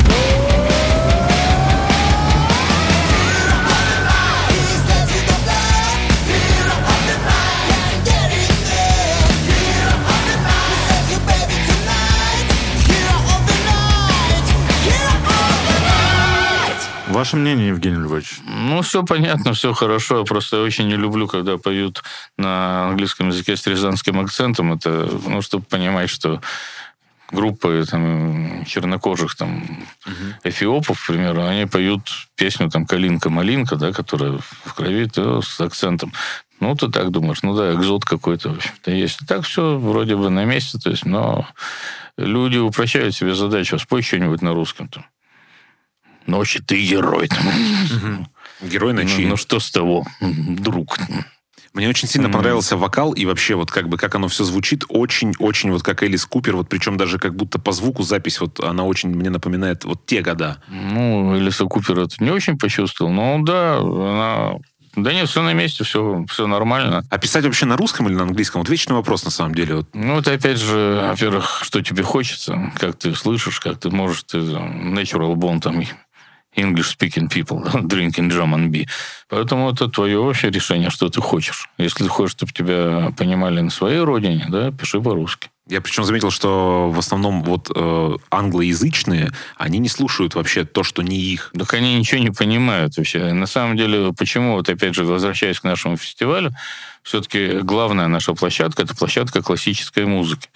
Ваше 17.13 17.37
мнение, 17.37 17.67
Евгений 17.67 17.97
Львович? 17.97 18.39
Ну, 18.43 18.81
все 18.81 19.03
понятно, 19.03 19.53
все 19.53 19.71
хорошо. 19.73 20.19
Я 20.19 20.25
просто 20.25 20.63
очень 20.63 20.87
не 20.87 20.95
люблю, 20.95 21.27
когда 21.27 21.59
поют 21.59 22.01
на 22.37 22.89
английском 22.89 23.27
языке 23.27 23.55
с 23.55 23.67
рязанским 23.67 24.19
акцентом. 24.19 24.73
Это, 24.73 25.07
ну, 25.27 25.43
чтобы 25.43 25.63
понимать, 25.63 26.09
что 26.09 26.41
группы 27.31 27.85
там, 27.87 28.65
чернокожих 28.65 29.35
там, 29.35 29.57
угу. 30.05 30.13
эфиопов, 30.43 31.03
к 31.03 31.07
примеру, 31.07 31.43
они 31.45 31.67
поют 31.67 32.01
песню 32.35 32.71
там 32.71 32.87
«Калинка-малинка», 32.87 33.75
да, 33.75 33.91
которая 33.91 34.39
в 34.65 34.73
крови, 34.73 35.05
то 35.05 35.43
с 35.43 35.61
акцентом. 35.61 36.13
Ну, 36.59 36.75
ты 36.75 36.89
так 36.89 37.11
думаешь, 37.11 37.43
ну 37.43 37.55
да, 37.55 37.73
экзот 37.73 38.05
какой-то, 38.05 38.49
в 38.49 38.57
общем-то, 38.57 38.89
есть. 38.89 39.19
Так 39.27 39.43
все 39.45 39.77
вроде 39.77 40.15
бы 40.15 40.31
на 40.31 40.45
месте, 40.45 40.79
то 40.79 40.89
есть, 40.89 41.05
но 41.05 41.47
люди 42.17 42.57
упрощают 42.57 43.13
себе 43.13 43.35
задачу, 43.35 43.77
спой 43.77 44.01
что-нибудь 44.01 44.41
на 44.41 44.53
русском 44.53 44.87
там. 44.87 45.05
Ночи 46.27 46.61
ты 46.61 46.81
герой. 46.81 47.29
Герой 48.61 48.93
ночи. 48.93 49.23
Ну, 49.23 49.29
ну 49.29 49.37
что 49.37 49.59
с 49.59 49.71
того, 49.71 50.05
друг? 50.21 50.97
Мне 51.73 51.89
очень 51.89 52.07
сильно 52.07 52.29
понравился 52.29 52.77
вокал 52.77 53.13
и 53.13 53.25
вообще 53.25 53.55
вот 53.55 53.71
как 53.71 53.89
бы 53.89 53.97
как 53.97 54.13
оно 54.13 54.27
все 54.27 54.43
звучит, 54.43 54.83
очень-очень 54.89 55.71
вот 55.71 55.81
как 55.81 56.03
Элис 56.03 56.25
Купер, 56.25 56.55
вот 56.55 56.69
причем 56.69 56.97
даже 56.97 57.17
как 57.17 57.35
будто 57.35 57.57
по 57.57 57.71
звуку 57.71 58.03
запись 58.03 58.39
вот 58.39 58.59
она 58.59 58.83
очень 58.83 59.09
мне 59.09 59.31
напоминает 59.31 59.83
вот 59.83 60.05
те 60.05 60.21
года. 60.21 60.61
Ну, 60.69 61.35
Элиса 61.35 61.65
Купер 61.65 61.99
это 62.01 62.23
не 62.23 62.29
очень 62.29 62.59
почувствовал, 62.59 63.11
но 63.11 63.39
да, 63.41 63.77
она 63.79 64.53
да 64.95 65.11
нет, 65.11 65.27
все 65.27 65.41
на 65.41 65.53
месте, 65.53 65.83
все, 65.83 66.23
все 66.29 66.45
нормально. 66.45 67.03
А 67.09 67.17
писать 67.17 67.45
вообще 67.45 67.65
на 67.65 67.75
русском 67.75 68.07
или 68.07 68.13
на 68.13 68.23
английском? 68.23 68.61
Вот 68.61 68.69
вечный 68.69 68.95
вопрос 68.95 69.25
на 69.25 69.31
самом 69.31 69.55
деле. 69.55 69.77
Вот. 69.77 69.87
Ну, 69.93 70.19
это 70.19 70.33
опять 70.33 70.59
же, 70.59 71.03
во-первых, 71.09 71.61
что 71.63 71.81
тебе 71.81 72.03
хочется, 72.03 72.71
как 72.77 72.99
ты 72.99 73.15
слышишь, 73.15 73.59
как 73.59 73.79
ты 73.79 73.89
можешь, 73.89 74.21
ты 74.23 74.39
там, 74.39 74.93
natural 74.93 75.33
born 75.33 75.59
там 75.59 75.83
English-speaking 76.55 77.29
people, 77.29 77.63
drinking 77.87 78.29
German 78.29 78.69
beer. 78.69 78.87
Поэтому 79.29 79.71
это 79.71 79.87
твое 79.87 80.19
вообще 80.19 80.49
решение, 80.49 80.89
что 80.89 81.09
ты 81.09 81.21
хочешь. 81.21 81.69
Если 81.77 82.03
ты 82.03 82.09
хочешь, 82.09 82.31
чтобы 82.31 82.51
тебя 82.51 83.11
понимали 83.17 83.61
на 83.61 83.69
своей 83.69 83.99
родине, 83.99 84.45
да, 84.49 84.71
пиши 84.71 85.01
по-русски. 85.01 85.49
Я 85.69 85.79
причем 85.79 86.03
заметил, 86.03 86.29
что 86.29 86.89
в 86.89 86.99
основном 86.99 87.41
вот 87.41 87.71
э, 87.73 88.15
англоязычные, 88.29 89.31
они 89.57 89.79
не 89.79 89.87
слушают 89.87 90.35
вообще 90.35 90.65
то, 90.65 90.83
что 90.83 91.01
не 91.01 91.17
их. 91.17 91.51
Так 91.57 91.73
они 91.73 91.95
ничего 91.95 92.21
не 92.21 92.31
понимают 92.31 92.97
вообще. 92.97 93.31
На 93.31 93.47
самом 93.47 93.77
деле, 93.77 94.13
почему, 94.13 94.55
вот 94.55 94.67
опять 94.67 94.93
же, 94.93 95.05
возвращаясь 95.05 95.61
к 95.61 95.63
нашему 95.63 95.95
фестивалю, 95.95 96.51
все-таки 97.01 97.59
главная 97.61 98.07
наша 98.07 98.33
площадка– 98.33 98.81
это 98.83 98.93
площадка 98.93 99.41
классической 99.41 100.05
музыки. 100.05 100.49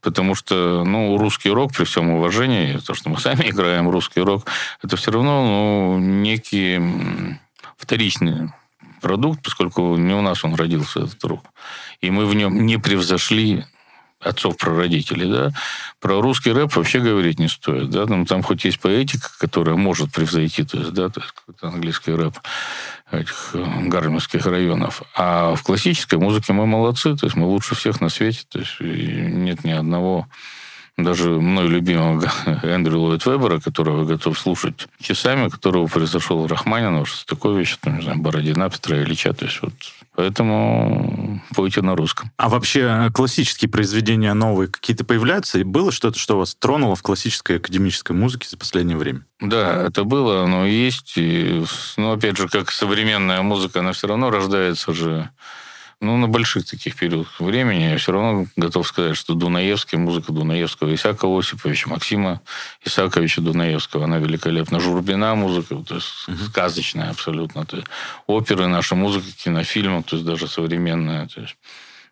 Потому 0.00 0.34
что, 0.34 0.84
ну, 0.84 1.18
русский 1.18 1.50
рок, 1.50 1.72
при 1.72 1.84
всем 1.84 2.10
уважении, 2.10 2.78
то, 2.78 2.94
что 2.94 3.10
мы 3.10 3.18
сами 3.20 3.48
играем 3.50 3.88
русский 3.88 4.20
рок, 4.20 4.44
это 4.82 4.96
все 4.96 5.10
равно, 5.10 5.44
ну, 5.44 5.98
некий 5.98 6.80
вторичный 7.76 8.50
продукт, 9.00 9.42
поскольку 9.42 9.96
не 9.96 10.14
у 10.14 10.20
нас 10.20 10.44
он 10.44 10.54
родился, 10.54 11.00
этот 11.00 11.22
рок. 11.24 11.44
И 12.00 12.10
мы 12.10 12.26
в 12.26 12.34
нем 12.34 12.66
не 12.66 12.78
превзошли 12.78 13.64
отцов-прародителей, 14.20 15.30
да, 15.30 15.50
про 16.00 16.20
русский 16.20 16.52
рэп 16.52 16.74
вообще 16.76 17.00
говорить 17.00 17.38
не 17.38 17.48
стоит, 17.48 17.90
да, 17.90 18.06
там, 18.06 18.26
там 18.26 18.42
хоть 18.42 18.64
есть 18.64 18.80
поэтика, 18.80 19.28
которая 19.38 19.76
может 19.76 20.12
превзойти, 20.12 20.64
то 20.64 20.78
есть, 20.78 20.92
да, 20.92 21.08
то 21.08 21.20
есть 21.20 21.32
какой-то 21.32 21.68
английский 21.68 22.12
рэп 22.12 22.38
этих 23.10 23.50
э, 23.54 23.64
гарминских 23.86 24.44
районов. 24.46 25.02
А 25.14 25.54
в 25.54 25.62
классической 25.62 26.18
музыке 26.18 26.52
мы 26.52 26.66
молодцы, 26.66 27.16
то 27.16 27.26
есть 27.26 27.36
мы 27.36 27.46
лучше 27.46 27.74
всех 27.74 28.00
на 28.00 28.08
свете, 28.08 28.42
то 28.48 28.58
есть 28.58 28.80
нет 28.80 29.64
ни 29.64 29.70
одного 29.70 30.26
даже 30.98 31.30
мной 31.30 31.68
любимого 31.68 32.28
Эндрю 32.62 32.98
Ллойд 32.98 33.24
Вебера, 33.24 33.60
которого 33.60 34.04
готов 34.04 34.38
слушать 34.38 34.88
часами, 35.00 35.48
которого 35.48 35.86
произошел 35.86 36.46
Рахманинов, 36.46 37.08
Шостакович, 37.08 37.78
там, 37.78 37.98
не 37.98 38.02
знаю, 38.02 38.18
Бородина, 38.18 38.68
Петра 38.68 39.00
Ильича. 39.00 39.32
То 39.32 39.44
есть 39.44 39.62
вот 39.62 39.72
Поэтому 40.18 41.40
пойте 41.54 41.80
на 41.80 41.94
русском. 41.94 42.32
А 42.38 42.48
вообще 42.48 42.80
э, 42.80 43.10
классические 43.12 43.70
произведения 43.70 44.34
новые 44.34 44.66
какие-то 44.66 45.04
появляются? 45.04 45.60
И 45.60 45.62
было 45.62 45.92
что-то, 45.92 46.18
что 46.18 46.36
вас 46.36 46.56
тронуло 46.56 46.96
в 46.96 47.02
классической 47.02 47.58
академической 47.58 48.14
музыке 48.14 48.48
за 48.48 48.56
последнее 48.56 48.98
время? 48.98 49.24
Да, 49.38 49.86
это 49.86 50.02
было, 50.02 50.42
оно 50.42 50.66
есть. 50.66 51.12
И, 51.14 51.62
но 51.96 52.14
опять 52.14 52.36
же, 52.36 52.48
как 52.48 52.72
современная 52.72 53.42
музыка, 53.42 53.78
она 53.78 53.92
все 53.92 54.08
равно 54.08 54.30
рождается 54.30 54.92
же 54.92 55.30
ну, 56.00 56.16
на 56.16 56.28
больших 56.28 56.64
таких 56.64 56.94
периодах 56.94 57.40
времени 57.40 57.82
я 57.82 57.98
все 57.98 58.12
равно 58.12 58.46
готов 58.56 58.86
сказать, 58.86 59.16
что 59.16 59.34
Дунаевский, 59.34 59.98
музыка 59.98 60.32
Дунаевского, 60.32 60.94
Исаака 60.94 61.26
Осиповича, 61.26 61.88
Максима 61.88 62.40
Исааковича 62.84 63.40
Дунаевского, 63.40 64.04
она 64.04 64.18
великолепна. 64.18 64.78
Журбина 64.78 65.34
музыка, 65.34 65.74
то 65.86 65.96
есть 65.96 66.06
uh-huh. 66.28 66.46
сказочная 66.46 67.10
абсолютно. 67.10 67.66
То 67.66 67.78
есть 67.78 67.88
оперы, 68.28 68.68
наша 68.68 68.94
музыка, 68.94 69.26
кинофильмы, 69.36 70.04
то 70.04 70.14
есть 70.14 70.26
даже 70.26 70.46
современная. 70.46 71.26
То 71.26 71.40
есть 71.40 71.56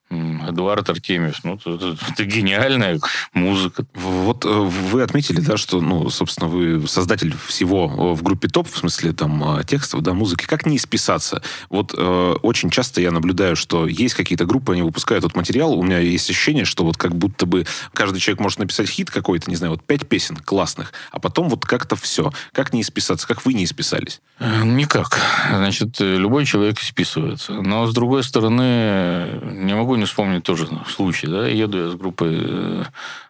Эдуард 0.08 0.88
Артемьев, 0.88 1.42
ну, 1.42 1.56
это, 1.56 1.96
это 2.12 2.24
гениальная 2.24 3.00
музыка. 3.32 3.84
Вот 3.94 4.44
э, 4.44 4.48
вы 4.48 5.02
отметили, 5.02 5.40
да, 5.40 5.56
что, 5.56 5.80
ну, 5.80 6.08
собственно, 6.10 6.48
вы 6.48 6.86
создатель 6.86 7.34
всего 7.48 7.86
э, 7.86 8.14
в 8.14 8.22
группе 8.22 8.46
ТОП, 8.46 8.70
в 8.70 8.78
смысле, 8.78 9.12
там, 9.12 9.58
э, 9.58 9.64
текстов, 9.64 10.02
да, 10.02 10.14
музыки. 10.14 10.46
Как 10.46 10.64
не 10.64 10.76
исписаться? 10.76 11.42
Вот 11.70 11.92
э, 11.96 12.36
очень 12.42 12.70
часто 12.70 13.00
я 13.00 13.10
наблюдаю, 13.10 13.56
что 13.56 13.88
есть 13.88 14.14
какие-то 14.14 14.44
группы, 14.44 14.74
они 14.74 14.82
выпускают 14.82 15.24
вот 15.24 15.34
материал, 15.34 15.72
у 15.72 15.82
меня 15.82 15.98
есть 15.98 16.30
ощущение, 16.30 16.64
что 16.64 16.84
вот 16.84 16.96
как 16.96 17.16
будто 17.16 17.44
бы 17.44 17.66
каждый 17.92 18.20
человек 18.20 18.40
может 18.40 18.60
написать 18.60 18.88
хит 18.88 19.10
какой-то, 19.10 19.50
не 19.50 19.56
знаю, 19.56 19.72
вот 19.72 19.82
пять 19.82 20.06
песен 20.06 20.36
классных, 20.36 20.92
а 21.10 21.18
потом 21.18 21.48
вот 21.48 21.66
как-то 21.66 21.96
все. 21.96 22.32
Как 22.52 22.72
не 22.72 22.82
исписаться? 22.82 23.26
Как 23.26 23.44
вы 23.44 23.54
не 23.54 23.64
исписались? 23.64 24.20
Никак. 24.38 25.18
Значит, 25.48 25.98
любой 25.98 26.44
человек 26.44 26.78
исписывается. 26.80 27.54
Но, 27.54 27.86
с 27.86 27.94
другой 27.94 28.22
стороны, 28.22 29.40
не 29.42 29.74
могу 29.74 29.95
не 29.96 30.04
вспомнить 30.04 30.44
тоже 30.44 30.68
случай, 30.88 31.26
да, 31.26 31.46
еду 31.46 31.78
я 31.78 31.90
с 31.90 31.94
группой 31.94 32.38
э, 32.40 32.84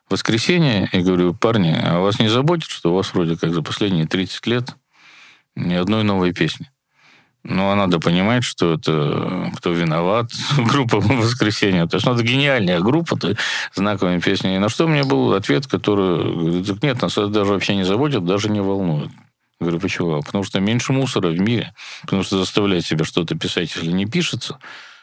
«Воскресенье» 0.09 0.89
и 0.93 1.01
говорю, 1.01 1.35
парни, 1.35 1.77
а 1.83 2.01
вас 2.01 2.19
не 2.19 2.29
заботит, 2.29 2.71
что 2.71 2.93
у 2.93 2.95
вас 2.95 3.15
вроде 3.15 3.37
как 3.37 3.55
за 3.55 3.63
последние 3.63 4.07
30 4.07 4.47
лет 4.47 4.77
ни 5.55 5.75
одной 5.75 6.05
новой 6.05 6.33
песни? 6.33 6.71
Ну, 7.49 7.71
а 7.71 7.77
надо 7.77 8.01
понимать, 8.01 8.43
что 8.43 8.75
это 8.75 9.53
кто 9.57 9.71
виноват, 9.71 10.33
группа 10.59 11.01
«Воскресенье». 11.01 11.87
То 11.87 11.97
есть, 11.97 12.07
ну, 12.07 12.15
это 12.15 12.25
гениальная 12.25 12.81
группа, 12.81 13.17
то 13.17 13.37
знаковыми 13.73 14.19
песнями. 14.19 14.57
И 14.57 14.59
на 14.59 14.69
что 14.69 14.87
меня 14.87 15.05
был 15.05 15.33
ответ, 15.33 15.67
который 15.69 16.35
говорит, 16.35 16.67
так 16.67 16.83
нет, 16.83 17.01
нас 17.03 17.13
это 17.13 17.29
даже 17.29 17.53
вообще 17.53 17.77
не 17.77 17.85
заботит, 17.85 18.25
даже 18.25 18.51
не 18.51 18.61
волнует. 18.61 19.11
Говорю, 19.61 19.79
почему? 19.79 20.23
Потому 20.23 20.45
что 20.45 20.61
меньше 20.61 20.93
мусора 20.93 21.29
в 21.29 21.39
мире. 21.39 21.73
Потому 22.03 22.25
что 22.25 22.39
заставлять 22.39 22.85
себя 22.85 23.05
что-то 23.05 23.37
писать, 23.37 23.75
если 23.77 23.93
не 23.93 24.07
пишется, 24.07 24.59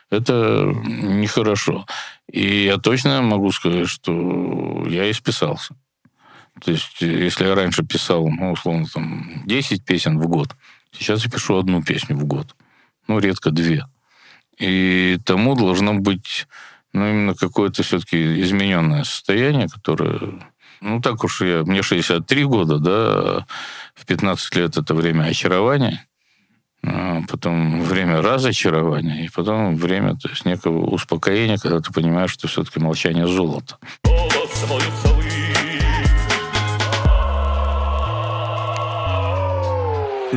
это 0.10 0.72
нехорошо. 0.86 1.86
И 2.32 2.66
я 2.66 2.78
точно 2.78 3.22
могу 3.22 3.52
сказать, 3.52 3.88
что 3.88 4.86
я 4.88 5.10
исписался. 5.10 5.76
То 6.62 6.72
есть, 6.72 7.02
если 7.02 7.46
я 7.46 7.56
раньше 7.56 7.84
писал, 7.84 8.28
ну, 8.28 8.52
условно, 8.52 8.86
там, 8.94 9.44
10 9.46 9.84
песен 9.84 10.20
в 10.20 10.28
год, 10.28 10.56
сейчас 10.92 11.26
я 11.26 11.32
пишу 11.32 11.58
одну 11.58 11.84
песню 11.84 12.16
в 12.16 12.26
год. 12.26 12.56
Ну, 13.08 13.20
редко 13.20 13.52
две. 13.52 13.86
И 14.60 15.18
тому 15.26 15.56
должно 15.56 15.96
быть, 15.96 16.48
ну, 16.94 17.10
именно 17.10 17.36
какое-то 17.36 17.84
все-таки 17.84 18.42
измененное 18.42 19.04
состояние, 19.04 19.68
которое... 19.68 20.40
Ну, 20.80 21.02
так 21.02 21.24
уж 21.24 21.42
я... 21.42 21.64
Мне 21.64 21.82
63 21.82 22.44
года, 22.46 22.78
да, 22.78 23.46
в 23.96 24.06
15 24.06 24.56
лет 24.56 24.78
это 24.78 24.94
время 24.94 25.24
очарования. 25.24 26.06
А, 26.86 27.22
потом 27.30 27.82
время 27.82 28.22
разочарования, 28.22 29.26
и 29.26 29.30
потом 29.30 29.76
время 29.76 30.16
то 30.16 30.30
есть 30.30 30.46
некого 30.46 30.86
успокоения, 30.86 31.58
когда 31.58 31.80
ты 31.80 31.94
понимаешь, 31.94 32.32
что 32.32 32.48
все-таки 32.48 32.80
молчание 32.80 33.28
золото. 33.28 33.78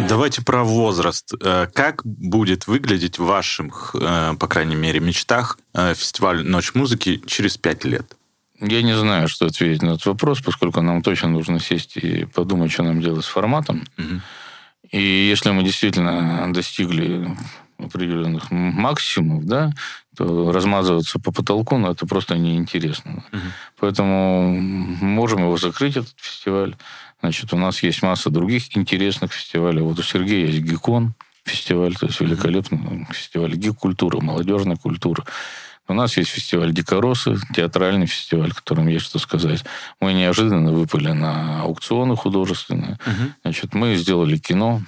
Давайте 0.09 0.43
про 0.43 0.63
возраст. 0.63 1.33
Э, 1.43 1.67
как 1.73 2.05
будет 2.05 2.67
выглядеть 2.67 3.19
в 3.19 3.25
ваших, 3.25 3.97
э, 3.99 4.35
по 4.39 4.47
крайней 4.47 4.77
мере, 4.77 5.01
мечтах 5.01 5.59
э, 5.73 5.95
фестиваль 5.95 6.45
«Ночь 6.47 6.75
музыки» 6.75 7.23
через 7.27 7.57
пять 7.57 7.85
лет? 7.85 8.15
Я 8.61 8.83
не 8.83 8.95
знаю, 8.95 9.27
что 9.29 9.47
ответить 9.47 9.83
на 9.83 9.91
этот 9.91 10.07
вопрос, 10.07 10.43
поскольку 10.43 10.83
нам 10.83 11.03
точно 11.03 11.31
нужно 11.31 11.61
сесть 11.61 11.97
и 11.97 12.27
подумать, 12.27 12.71
что 12.73 12.83
нам 12.83 13.01
делать 13.01 13.25
с 13.25 13.29
форматом. 13.29 13.85
Угу. 13.99 14.21
И 14.91 15.01
если 15.01 15.51
мы 15.51 15.63
действительно 15.63 16.53
достигли 16.53 17.37
определенных 17.79 18.51
максимумов, 18.51 19.45
да, 19.45 19.73
то 20.17 20.51
размазываться 20.51 21.19
по 21.19 21.31
потолку, 21.31 21.77
ну, 21.77 21.91
это 21.91 22.07
просто 22.07 22.37
неинтересно. 22.39 23.25
Угу. 23.33 23.41
Поэтому 23.81 24.59
можем 24.61 25.41
его 25.41 25.57
закрыть, 25.59 25.97
этот 25.97 26.15
фестиваль. 26.17 26.75
Значит, 27.21 27.53
у 27.53 27.57
нас 27.57 27.83
есть 27.83 28.03
масса 28.03 28.31
других 28.31 28.77
интересных 28.77 29.33
фестивалей. 29.33 29.83
Вот 29.83 29.99
у 29.99 30.03
Сергея 30.03 30.47
есть 30.47 30.61
Гикон 30.61 31.15
фестиваль, 31.45 31.95
то 31.95 32.07
есть 32.07 32.21
великолепный 32.21 33.07
фестиваль 33.11 33.55
гик-культуры, 33.55 34.21
молодежная 34.21 34.77
культура. 34.77 35.25
У 35.89 35.95
нас 35.95 36.17
есть 36.17 36.31
фестиваль 36.31 36.73
«Дикоросы», 36.73 37.37
театральный 37.55 38.07
фестиваль, 38.07 38.53
которым 38.53 38.89
есть 38.89 39.07
что 39.07 39.19
сказать. 39.19 39.65
Мы 40.01 40.13
неожиданно 40.15 40.73
выпали 40.73 41.13
на 41.13 41.63
аукционы 41.63 42.17
художественные. 42.17 42.99
Угу. 43.07 43.33
Значит, 43.43 43.75
мы 43.75 43.97
сделали 43.97 44.37
кино, 44.37 44.83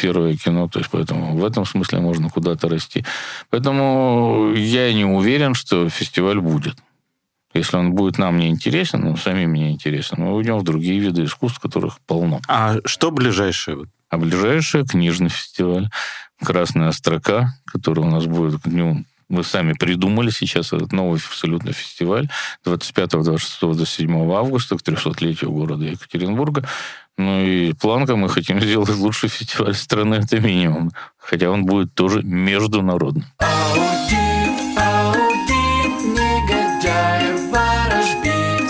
первое 0.00 0.36
кино, 0.36 0.68
то 0.68 0.80
есть 0.80 0.90
поэтому 0.90 1.36
в 1.36 1.44
этом 1.44 1.64
смысле 1.64 2.00
можно 2.00 2.28
куда-то 2.28 2.68
расти. 2.68 3.04
Поэтому 3.50 4.52
я 4.54 4.92
не 4.92 5.04
уверен, 5.04 5.54
что 5.54 5.88
фестиваль 5.88 6.40
будет. 6.40 6.76
Если 7.54 7.76
он 7.76 7.92
будет 7.92 8.18
нам 8.18 8.36
не 8.36 8.48
интересен, 8.48 9.00
ну, 9.00 9.16
самим 9.16 9.54
не 9.54 9.70
интересен, 9.70 10.18
мы 10.18 10.34
уйдем 10.34 10.58
в 10.58 10.64
другие 10.64 10.98
виды 10.98 11.24
искусств, 11.24 11.58
которых 11.58 11.98
полно. 12.06 12.40
А 12.46 12.76
что 12.84 13.10
ближайшее? 13.10 13.86
А 14.10 14.18
ближайшее 14.18 14.84
книжный 14.84 15.30
фестиваль. 15.30 15.88
Красная 16.42 16.92
строка, 16.92 17.54
который 17.64 18.00
у 18.00 18.10
нас 18.10 18.26
будет 18.26 18.60
к 18.60 18.68
дню 18.68 19.04
мы 19.28 19.44
сами 19.44 19.74
придумали 19.74 20.30
сейчас 20.30 20.72
этот 20.72 20.92
новый 20.92 21.20
абсолютно 21.24 21.72
фестиваль 21.72 22.28
25, 22.64 23.10
26, 23.10 23.60
27 23.60 24.32
августа 24.32 24.76
к 24.76 24.82
300-летию 24.82 25.50
города 25.50 25.84
Екатеринбурга. 25.84 26.68
Ну 27.16 27.44
и 27.44 27.72
планка 27.72 28.16
мы 28.16 28.28
хотим 28.28 28.60
сделать 28.60 28.90
лучший 28.90 29.28
фестиваль 29.28 29.74
страны, 29.74 30.16
это 30.16 30.40
минимум. 30.40 30.92
хотя 31.18 31.50
он 31.50 31.66
будет 31.66 31.94
тоже 31.94 32.22
международным. 32.22 33.24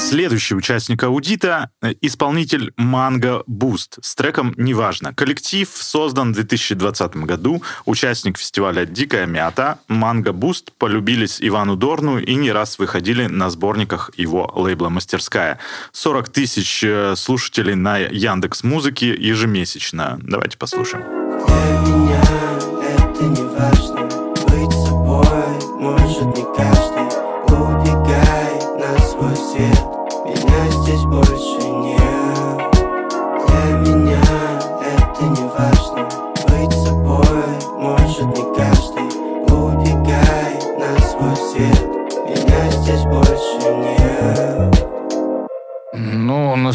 Следующий 0.09 0.55
участник 0.55 1.03
аудита— 1.03 1.69
исполнитель 2.01 2.73
Манго 2.79 3.43
Буст 3.47 3.99
с 4.01 4.15
треком 4.15 4.55
«Неважно». 4.57 5.13
Коллектив 5.13 5.69
создан 5.71 6.33
в 6.33 6.37
2020 6.37 7.17
году. 7.27 7.63
Участник 7.85 8.39
фестиваля 8.39 8.87
«Дикая 8.87 9.27
мята» 9.27 9.81
Манго 9.87 10.33
Буст 10.33 10.73
полюбились 10.79 11.43
Ивану 11.43 11.77
Дорну 11.77 12.19
и 12.19 12.35
не 12.37 12.51
раз 12.53 12.79
выходили 12.79 13.27
на 13.27 13.51
сборниках 13.51 14.11
его 14.17 14.51
лейбла 14.57 14.89
«Мастерская». 14.89 15.59
40 15.93 16.31
тысяч 16.31 16.83
э, 16.83 17.15
слушателей 17.15 17.75
на 17.75 17.99
Яндекс 17.99 18.65
Музыке 18.65 19.11
ежемесячно. 19.11 20.19
Давайте 20.23 20.57
послушаем. 20.57 21.05
Для 21.05 21.95
меня 21.95 22.23
это 22.81 23.25
не 23.25 23.43
важно 23.43 24.09
Быть 24.47 24.73
собой 24.73 25.79
может 25.79 26.35
не 26.35 26.78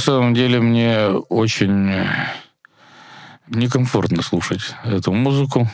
самом 0.04 0.34
деле, 0.34 0.60
мне 0.60 1.08
очень 1.08 1.92
некомфортно 3.48 4.22
слушать 4.22 4.76
эту 4.84 5.12
музыку. 5.14 5.70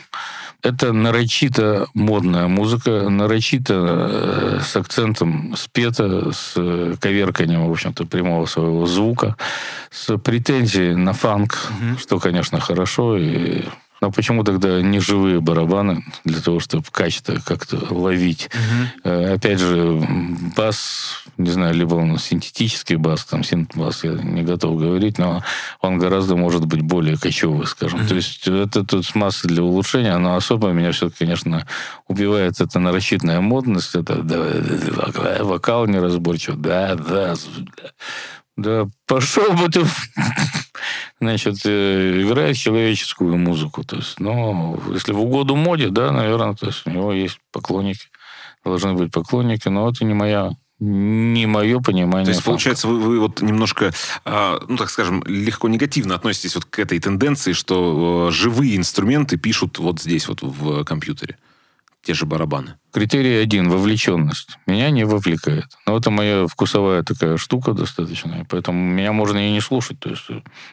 Это 0.62 0.92
нарочито 0.92 1.88
модная 1.94 2.46
музыка, 2.46 3.08
нарочито 3.08 3.74
э, 3.76 4.60
с 4.62 4.76
акцентом 4.76 5.54
спета, 5.56 6.32
с 6.32 6.52
э, 6.56 6.96
коверканием, 7.00 7.66
в 7.66 7.70
общем-то, 7.70 8.04
прямого 8.04 8.44
своего 8.44 8.84
звука, 8.84 9.36
с 9.90 10.18
претензией 10.18 10.94
на 10.96 11.14
фанк, 11.14 11.72
что, 11.98 12.18
конечно, 12.18 12.60
хорошо, 12.60 13.16
и 13.16 13.64
но 14.00 14.10
почему 14.10 14.44
тогда 14.44 14.80
не 14.80 14.98
живые 14.98 15.40
барабаны 15.40 16.04
для 16.24 16.40
того, 16.40 16.58
чтобы 16.60 16.84
качество 16.90 17.36
как-то 17.44 17.78
ловить? 17.90 18.48
Э, 19.04 19.34
Опять 19.34 19.60
же, 19.60 20.06
бас, 20.56 21.24
не 21.42 21.50
знаю, 21.50 21.74
либо 21.74 21.94
он 21.94 22.18
синтетический 22.18 22.96
бас, 22.96 23.24
там 23.24 23.42
синт-бас, 23.44 24.04
я 24.04 24.12
не 24.12 24.42
готов 24.42 24.78
говорить, 24.78 25.18
но 25.18 25.42
он 25.80 25.98
гораздо 25.98 26.36
может 26.36 26.66
быть 26.66 26.82
более 26.82 27.16
кочевый, 27.16 27.66
скажем. 27.66 28.06
То 28.06 28.14
есть 28.14 28.46
это 28.46 28.84
тут 28.84 29.14
масса 29.14 29.48
для 29.48 29.62
улучшения, 29.62 30.16
но 30.18 30.36
особо 30.36 30.70
меня 30.72 30.92
все 30.92 31.10
конечно, 31.10 31.66
убивает 32.08 32.60
эта 32.60 32.78
нарочитная 32.78 33.40
модность, 33.40 33.94
это 33.94 34.22
да, 34.22 34.44
да, 35.12 35.44
вокал 35.44 35.86
неразборчивый, 35.86 36.58
да, 36.58 36.94
да, 36.94 37.34
да. 37.34 37.90
Да 38.56 38.86
пошел 39.06 39.52
бы 39.54 39.68
ты... 39.70 39.86
Значит, 41.20 41.60
э, 41.64 42.22
играет 42.22 42.56
человеческую 42.56 43.36
музыку. 43.36 43.84
То 43.84 43.96
есть, 43.96 44.20
ну, 44.20 44.80
если 44.92 45.12
в 45.12 45.20
угоду 45.20 45.56
моде, 45.56 45.88
да, 45.88 46.12
наверное, 46.12 46.54
то 46.54 46.66
есть 46.66 46.86
у 46.86 46.90
него 46.90 47.12
есть 47.12 47.38
поклонники. 47.52 48.08
Должны 48.64 48.94
быть 48.94 49.12
поклонники, 49.12 49.68
но 49.68 49.88
это 49.88 50.04
не 50.04 50.14
моя 50.14 50.52
не 50.80 51.46
мое 51.46 51.80
понимание. 51.80 52.24
То 52.24 52.30
есть, 52.30 52.42
получается, 52.42 52.88
вы, 52.88 52.98
вы 52.98 53.20
вот 53.20 53.42
немножко, 53.42 53.92
а, 54.24 54.64
ну, 54.66 54.76
так 54.76 54.90
скажем, 54.90 55.22
легко 55.26 55.68
негативно 55.68 56.14
относитесь 56.14 56.54
вот 56.54 56.64
к 56.64 56.78
этой 56.78 56.98
тенденции, 56.98 57.52
что 57.52 58.28
э, 58.28 58.32
живые 58.32 58.76
инструменты 58.76 59.36
пишут 59.36 59.78
вот 59.78 60.00
здесь, 60.00 60.26
вот 60.26 60.40
в 60.42 60.84
компьютере. 60.84 61.36
Те 62.02 62.14
же 62.14 62.24
барабаны. 62.24 62.76
Критерий 62.94 63.36
один– 63.36 63.68
вовлеченность. 63.70 64.56
Меня 64.66 64.88
не 64.88 65.04
вовлекает. 65.04 65.66
Но 65.86 65.98
это 65.98 66.10
моя 66.10 66.46
вкусовая 66.46 67.02
такая 67.02 67.36
штука 67.36 67.74
достаточная, 67.74 68.46
поэтому 68.48 68.78
меня 68.80 69.12
можно 69.12 69.36
и 69.36 69.52
не 69.52 69.60
слушать. 69.60 70.00
То 70.00 70.08
есть 70.08 70.24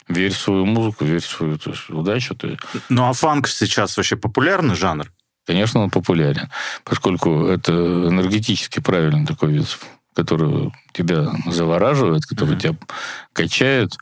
верь 0.07 0.31
в 0.31 0.37
свою 0.37 0.65
музыку, 0.65 1.03
верь 1.03 1.19
в 1.19 1.25
свою 1.25 1.57
то 1.57 1.71
есть, 1.71 1.89
удачу. 1.89 2.33
То 2.33 2.47
есть, 2.47 2.61
Ну 2.87 3.09
а 3.09 3.11
фанк 3.11 3.49
сейчас 3.49 3.97
вообще 3.97 4.15
популярный 4.15 4.75
жанр? 4.75 5.11
Конечно, 5.45 5.81
он 5.81 5.89
популярен, 5.89 6.49
поскольку 6.83 7.45
это 7.45 7.71
энергетически 7.71 8.81
правильный 8.81 9.25
такой 9.25 9.53
вид, 9.53 9.77
который 10.17 10.73
тебя 10.93 11.31
завораживает, 11.45 12.25
который 12.25 12.57
тебя 12.57 12.75
качает. 13.33 13.95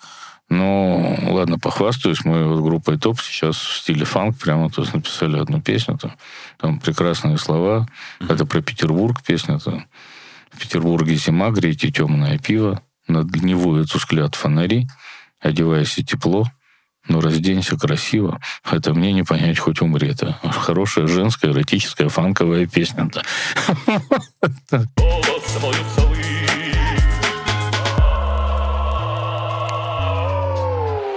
Ну, 0.48 1.18
ладно, 1.28 1.60
похвастаюсь, 1.60 2.24
мы 2.24 2.46
вот 2.46 2.64
группой 2.64 2.98
ТОП 2.98 3.20
сейчас 3.20 3.58
в 3.58 3.80
стиле 3.80 4.06
фанк 4.06 4.38
прямо 4.38 4.70
то 4.70 4.84
есть 4.84 4.94
написали 4.94 5.38
одну 5.38 5.60
песню, 5.60 5.98
там, 5.98 6.14
там 6.58 6.80
прекрасные 6.80 7.38
слова. 7.38 7.86
Это 8.22 8.46
про 8.46 8.62
Петербург 8.62 9.22
песня. 9.24 9.56
Это 9.56 9.84
в 10.52 10.60
Петербурге 10.60 11.16
зима, 11.16 11.50
грейте 11.50 11.92
темное 11.92 12.38
пиво, 12.38 12.82
над 13.10 13.36
Невой 13.36 13.86
тусклят 13.86 14.36
фонари, 14.36 14.88
одевайся 15.42 16.02
тепло, 16.02 16.46
но 17.10 17.20
разденься 17.20 17.76
красиво. 17.76 18.40
Это 18.70 18.94
мне 18.94 19.12
не 19.12 19.24
понять, 19.24 19.60
хоть 19.60 19.82
умри. 19.82 20.12
Это 20.12 20.40
хорошая 20.44 21.08
женская 21.08 21.52
эротическая 21.52 22.08
фанковая 22.08 22.68
песня. 22.68 23.10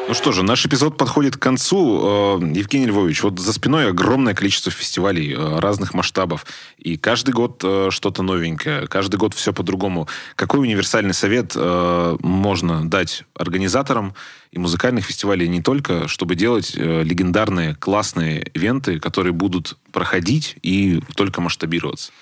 Ну 0.09 0.15
что 0.15 0.33
же, 0.33 0.43
наш 0.43 0.65
эпизод 0.65 0.97
подходит 0.97 1.37
к 1.37 1.43
концу. 1.43 2.39
Э, 2.41 2.53
Евгений 2.55 2.87
Львович, 2.87 3.25
вот 3.25 3.39
за 3.39 3.53
спиной 3.53 3.91
огромное 3.91 4.33
количество 4.33 4.73
фестивалей 4.73 5.35
э, 5.35 5.59
разных 5.59 5.93
масштабов. 5.93 6.47
И 6.79 6.97
каждый 6.97 7.33
год 7.33 7.61
э, 7.63 7.89
что-то 7.91 8.23
новенькое, 8.23 8.87
каждый 8.87 9.17
год 9.17 9.35
все 9.35 9.53
по-другому. 9.53 10.09
Какой 10.35 10.61
универсальный 10.61 11.13
совет 11.13 11.55
можно 11.55 12.89
дать 12.89 13.25
организаторам 13.35 14.15
и 14.51 14.59
музыкальных 14.59 15.05
фестивалей 15.05 15.49
не 15.49 15.63
только, 15.63 16.09
чтобы 16.09 16.35
делать 16.35 16.75
э, 16.77 17.03
легендарные, 17.03 17.75
классные 17.75 18.51
ивенты, 18.55 18.99
которые 18.99 19.33
будут 19.33 19.77
проходить 19.93 20.57
и 20.63 21.01
только 21.15 21.41
масштабироваться? 21.41 22.13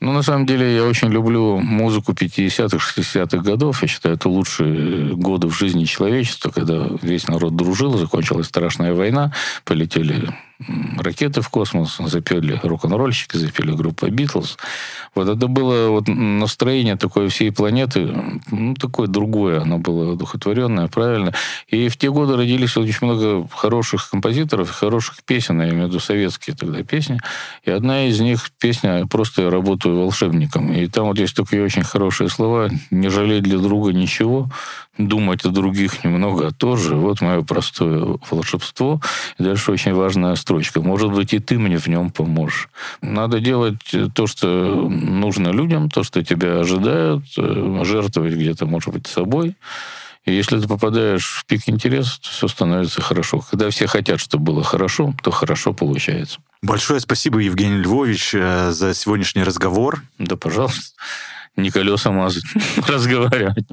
Ну, 0.00 0.12
на 0.12 0.22
самом 0.22 0.46
деле, 0.46 0.74
я 0.76 0.84
очень 0.84 1.08
люблю 1.08 1.58
музыку 1.58 2.12
50-х, 2.12 2.76
60-х 2.76 3.38
годов. 3.38 3.82
Я 3.82 3.88
считаю, 3.88 4.16
это 4.16 4.28
лучшие 4.28 5.14
годы 5.16 5.46
в 5.46 5.56
жизни 5.56 5.84
человечества, 5.84 6.50
когда 6.50 6.88
весь 7.02 7.28
народ 7.28 7.56
дружил, 7.56 7.96
закончилась 7.96 8.46
страшная 8.46 8.94
война, 8.94 9.32
полетели 9.64 10.34
ракеты 10.98 11.40
в 11.40 11.48
космос, 11.48 11.98
запели 11.98 12.58
рок-н-ролльщики, 12.62 13.36
запели 13.36 13.72
группа 13.72 14.10
Битлз. 14.10 14.56
Вот 15.14 15.28
это 15.28 15.46
было 15.46 15.88
вот 15.88 16.08
настроение 16.08 16.96
такой 16.96 17.28
всей 17.28 17.50
планеты, 17.50 18.14
ну, 18.50 18.74
такое 18.74 19.06
другое, 19.06 19.62
оно 19.62 19.78
было 19.78 20.12
одухотворенное, 20.12 20.88
правильно. 20.88 21.32
И 21.68 21.88
в 21.88 21.96
те 21.96 22.10
годы 22.10 22.36
родились 22.36 22.76
очень 22.76 23.06
много 23.06 23.48
хороших 23.48 24.10
композиторов, 24.10 24.70
хороших 24.70 25.22
песен, 25.24 25.60
я 25.60 25.70
имею 25.70 25.86
в 25.86 25.88
виду 25.88 26.00
советские 26.00 26.56
тогда 26.56 26.82
песни. 26.82 27.20
И 27.64 27.70
одна 27.70 28.06
из 28.06 28.20
них 28.20 28.50
песня 28.58 29.06
«Просто 29.06 29.42
я 29.42 29.50
работаю 29.50 29.98
волшебником». 29.98 30.72
И 30.72 30.86
там 30.86 31.06
вот 31.06 31.18
есть 31.18 31.36
такие 31.36 31.62
очень 31.64 31.82
хорошие 31.82 32.28
слова 32.28 32.70
«Не 32.90 33.08
жалеть 33.08 33.42
для 33.42 33.58
друга 33.58 33.92
ничего, 33.92 34.48
думать 34.98 35.44
о 35.44 35.50
других 35.50 36.04
немного 36.04 36.52
тоже». 36.52 36.94
Вот 36.94 37.20
мое 37.20 37.42
простое 37.42 38.18
волшебство. 38.30 39.00
И 39.38 39.42
дальше 39.42 39.72
очень 39.72 39.94
важная 39.94 40.34
строчка. 40.36 40.80
«Может 40.80 41.12
быть, 41.12 41.32
и 41.32 41.38
ты 41.38 41.58
мне 41.58 41.78
в 41.78 41.86
нем 41.86 42.10
поможешь». 42.10 42.68
Надо 43.02 43.40
делать 43.40 43.94
то, 44.14 44.26
что 44.26 44.46
нужно 44.46 45.48
людям, 45.48 45.90
то, 45.90 46.02
что 46.02 46.22
тебя 46.24 46.60
ожидают, 46.60 47.24
э, 47.36 47.82
жертвовать 47.84 48.34
где-то, 48.34 48.66
может 48.66 48.92
быть, 48.92 49.06
собой. 49.06 49.56
И 50.26 50.34
если 50.34 50.60
ты 50.60 50.68
попадаешь 50.68 51.40
в 51.40 51.46
пик 51.46 51.62
интереса, 51.66 52.20
то 52.20 52.28
все 52.28 52.48
становится 52.48 53.00
хорошо. 53.00 53.40
Когда 53.40 53.70
все 53.70 53.86
хотят, 53.86 54.20
чтобы 54.20 54.52
было 54.52 54.62
хорошо, 54.62 55.14
то 55.22 55.30
хорошо 55.30 55.72
получается. 55.72 56.40
Большое 56.62 57.00
спасибо, 57.00 57.38
Евгений 57.38 57.78
Львович, 57.78 58.34
э, 58.34 58.70
за 58.70 58.92
сегодняшний 58.94 59.44
разговор. 59.44 60.02
Да, 60.18 60.36
пожалуйста. 60.36 60.94
Не 61.56 61.70
колеса 61.70 62.10
мазать, 62.10 62.44
разговаривать. 62.86 63.66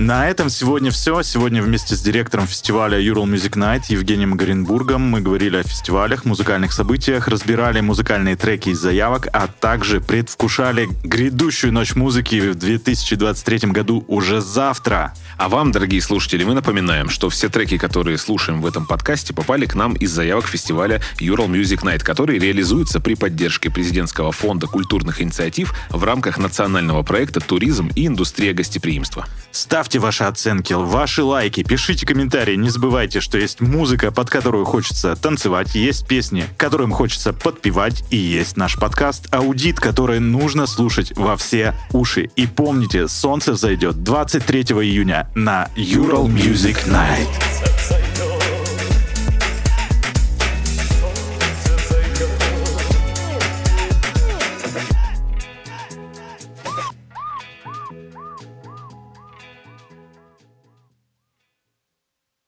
На 0.00 0.30
этом 0.30 0.48
сегодня 0.48 0.90
все. 0.90 1.20
Сегодня 1.20 1.62
вместе 1.62 1.94
с 1.94 2.00
директором 2.00 2.46
фестиваля 2.46 2.98
Ural 2.98 3.24
Music 3.24 3.50
Night 3.50 3.82
Евгением 3.90 4.34
Горенбургом 4.34 5.02
мы 5.02 5.20
говорили 5.20 5.58
о 5.58 5.62
фестивалях, 5.62 6.24
музыкальных 6.24 6.72
событиях, 6.72 7.28
разбирали 7.28 7.82
музыкальные 7.82 8.36
треки 8.36 8.70
из 8.70 8.78
заявок, 8.78 9.28
а 9.34 9.46
также 9.46 10.00
предвкушали 10.00 10.88
грядущую 11.04 11.74
ночь 11.74 11.96
музыки 11.96 12.40
в 12.40 12.54
2023 12.54 13.72
году 13.72 14.02
уже 14.08 14.40
завтра. 14.40 15.12
А 15.36 15.50
вам, 15.50 15.70
дорогие 15.70 16.00
слушатели, 16.00 16.44
мы 16.44 16.54
напоминаем, 16.54 17.10
что 17.10 17.28
все 17.28 17.50
треки, 17.50 17.76
которые 17.76 18.16
слушаем 18.16 18.62
в 18.62 18.66
этом 18.66 18.86
подкасте, 18.86 19.34
попали 19.34 19.66
к 19.66 19.74
нам 19.74 19.92
из 19.92 20.10
заявок 20.12 20.46
фестиваля 20.46 21.02
Ural 21.18 21.46
Music 21.46 21.82
Night, 21.82 22.02
который 22.02 22.38
реализуется 22.38 23.00
при 23.00 23.16
поддержке 23.16 23.68
президентского 23.68 24.32
фонда 24.32 24.66
культурных 24.66 25.20
инициатив 25.20 25.74
в 25.90 26.02
рамках 26.04 26.38
национального 26.38 27.02
проекта 27.02 27.40
«Туризм 27.40 27.90
и 27.94 28.06
индустрия 28.06 28.54
гостеприимства». 28.54 29.26
Ставьте 29.52 29.89
ставьте 29.90 29.98
ваши 29.98 30.22
оценки, 30.22 30.72
ваши 30.72 31.24
лайки, 31.24 31.64
пишите 31.64 32.06
комментарии. 32.06 32.54
Не 32.54 32.70
забывайте, 32.70 33.20
что 33.20 33.38
есть 33.38 33.60
музыка, 33.60 34.12
под 34.12 34.30
которую 34.30 34.64
хочется 34.64 35.16
танцевать, 35.16 35.74
есть 35.74 36.06
песни, 36.06 36.44
которым 36.56 36.92
хочется 36.92 37.32
подпевать, 37.32 38.04
и 38.10 38.16
есть 38.16 38.56
наш 38.56 38.76
подкаст 38.78 39.26
«Аудит», 39.34 39.80
который 39.80 40.20
нужно 40.20 40.68
слушать 40.68 41.12
во 41.16 41.36
все 41.36 41.74
уши. 41.92 42.30
И 42.36 42.46
помните, 42.46 43.08
солнце 43.08 43.50
взойдет 43.50 44.04
23 44.04 44.60
июня 44.62 45.28
на 45.34 45.68
Ural 45.74 46.28
Music 46.28 46.86
Night. 46.86 47.69